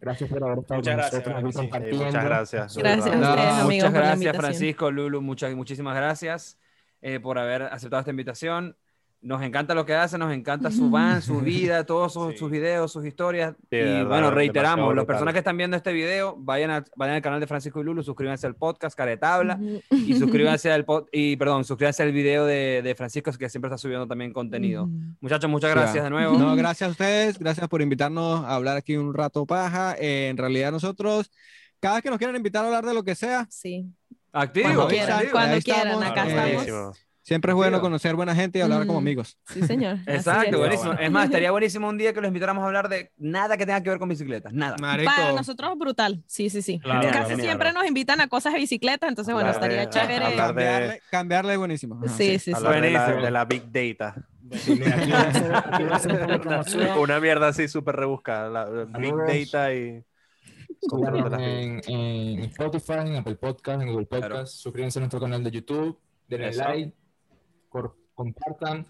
[0.00, 1.58] Gracias por haber estado Muchas con gracias, nosotros aquí sí.
[1.58, 2.04] Compartiendo.
[2.06, 2.76] muchas gracias.
[2.76, 4.36] Gracias a ustedes, No, amigos, muchas gracias.
[4.36, 6.58] Francisco, Lulu, muchas, muchísimas gracias
[7.02, 8.76] eh, por haber aceptado esta invitación.
[9.22, 12.38] Nos encanta lo que hace, nos encanta su van, su vida, todos sus, Sí.
[12.38, 13.54] sus videos, sus historias.
[13.68, 17.16] Sí, y verdad, bueno, reiteramos, las personas que están viendo este video, vayan, a- vayan
[17.16, 19.58] al canal de Francisco y Lulu, suscríbanse al podcast Caretabla
[19.90, 23.76] y suscríbanse al pod- y perdón, suscríbanse al video de, de Francisco que siempre está
[23.76, 24.88] subiendo también contenido.
[25.20, 26.38] Muchachos, muchas gracias de nuevo.
[26.38, 29.96] No, gracias a ustedes, gracias por invitarnos a hablar aquí un rato paja.
[29.98, 31.30] Eh, en realidad nosotros,
[31.78, 33.86] cada vez que nos quieran invitar a hablar de lo que sea, Sí.
[34.32, 36.98] Activo, Cuando quieran, cuando quieran, acá estamos.
[37.20, 37.26] Buenísimo.
[37.26, 37.82] siempre es bueno Activo.
[37.86, 38.98] conocer buena gente y hablar como Ujú.
[38.98, 39.38] amigos.
[39.46, 39.98] Sí, señor.
[40.06, 40.58] Exacto, es.
[40.58, 40.92] buenísimo.
[40.94, 43.82] Es más, estaría buenísimo un día que los invitáramos a hablar de nada que tenga
[43.82, 44.76] que ver con bicicletas, nada.
[44.80, 46.80] Marico, Para nosotros brutal, sí, sí, sí.
[46.80, 47.40] Claro, Casi genial.
[47.40, 50.30] siempre nos invitan a cosas de bicicleta, entonces bueno, estaría de- chévere.
[50.30, 52.00] de- cambiarle, cambiarle buenísimo.
[52.04, 52.52] Ajá, Sí, sí, sí.
[52.54, 53.24] Hablar de la, Buenísimo.
[53.26, 54.26] de la Big Data.
[54.52, 54.80] Sí,
[56.98, 58.48] una mierda así súper rebuscada.
[58.48, 58.64] La,
[58.98, 59.14] Big.
[59.50, 60.02] Data y.
[60.92, 64.30] en, en Spotify, en Apple Podcast, en Google Podcast.
[64.30, 64.46] Claro.
[64.46, 65.98] Suscríbanse a nuestro canal de YouTube.
[66.28, 66.92] Denle like.
[68.14, 68.86] Compartan.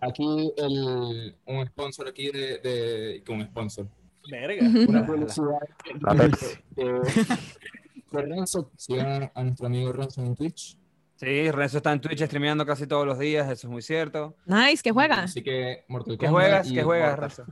[0.00, 3.86] Aquí el, un sponsor aquí de, de que un sponsor.
[4.30, 4.66] Verga.
[4.88, 5.58] Una publicidad
[6.00, 6.30] La de,
[6.76, 8.70] de Renzo.
[8.76, 10.78] Sigan a nuestro amigo Renzo en Twitch.
[11.16, 14.36] Sí, Renzo está en Twitch streameando casi todos los días, eso es muy cierto.
[14.46, 15.22] Nice, que juega.
[15.22, 16.70] Así que Mortal ¿Qué Kombat juegas?
[16.70, 17.18] y ¿Qué juegas.
[17.18, 17.44] Renzo?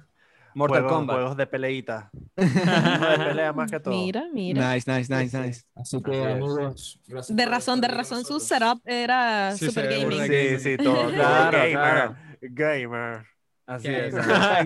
[0.55, 1.17] Mortal juegos, Kombat.
[1.17, 2.11] Juegos de peleita.
[2.37, 3.95] Juegos de pelea más que todo.
[3.95, 4.75] Mira, mira.
[4.75, 5.63] Nice, nice, nice, nice.
[5.75, 6.27] Así que Así es.
[6.35, 10.27] amigos, gracias De razón, de razón, su setup era Sí, super gaming.
[10.27, 11.09] Sí, sí, todo.
[11.13, 11.73] Claro, gamer.
[11.73, 12.17] claro.
[12.43, 13.27] Gamer.
[13.67, 14.05] Así Gamer.
[14.07, 14.15] es.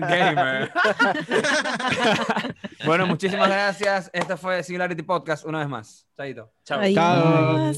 [0.01, 0.71] Gamer.
[2.85, 4.09] bueno, muchísimas gracias.
[4.11, 6.07] Este fue Singularity Podcast una vez más.
[6.17, 6.51] Chaito.
[6.65, 6.79] Chao.
[6.79, 6.95] Adiós.
[6.95, 7.73] Chao.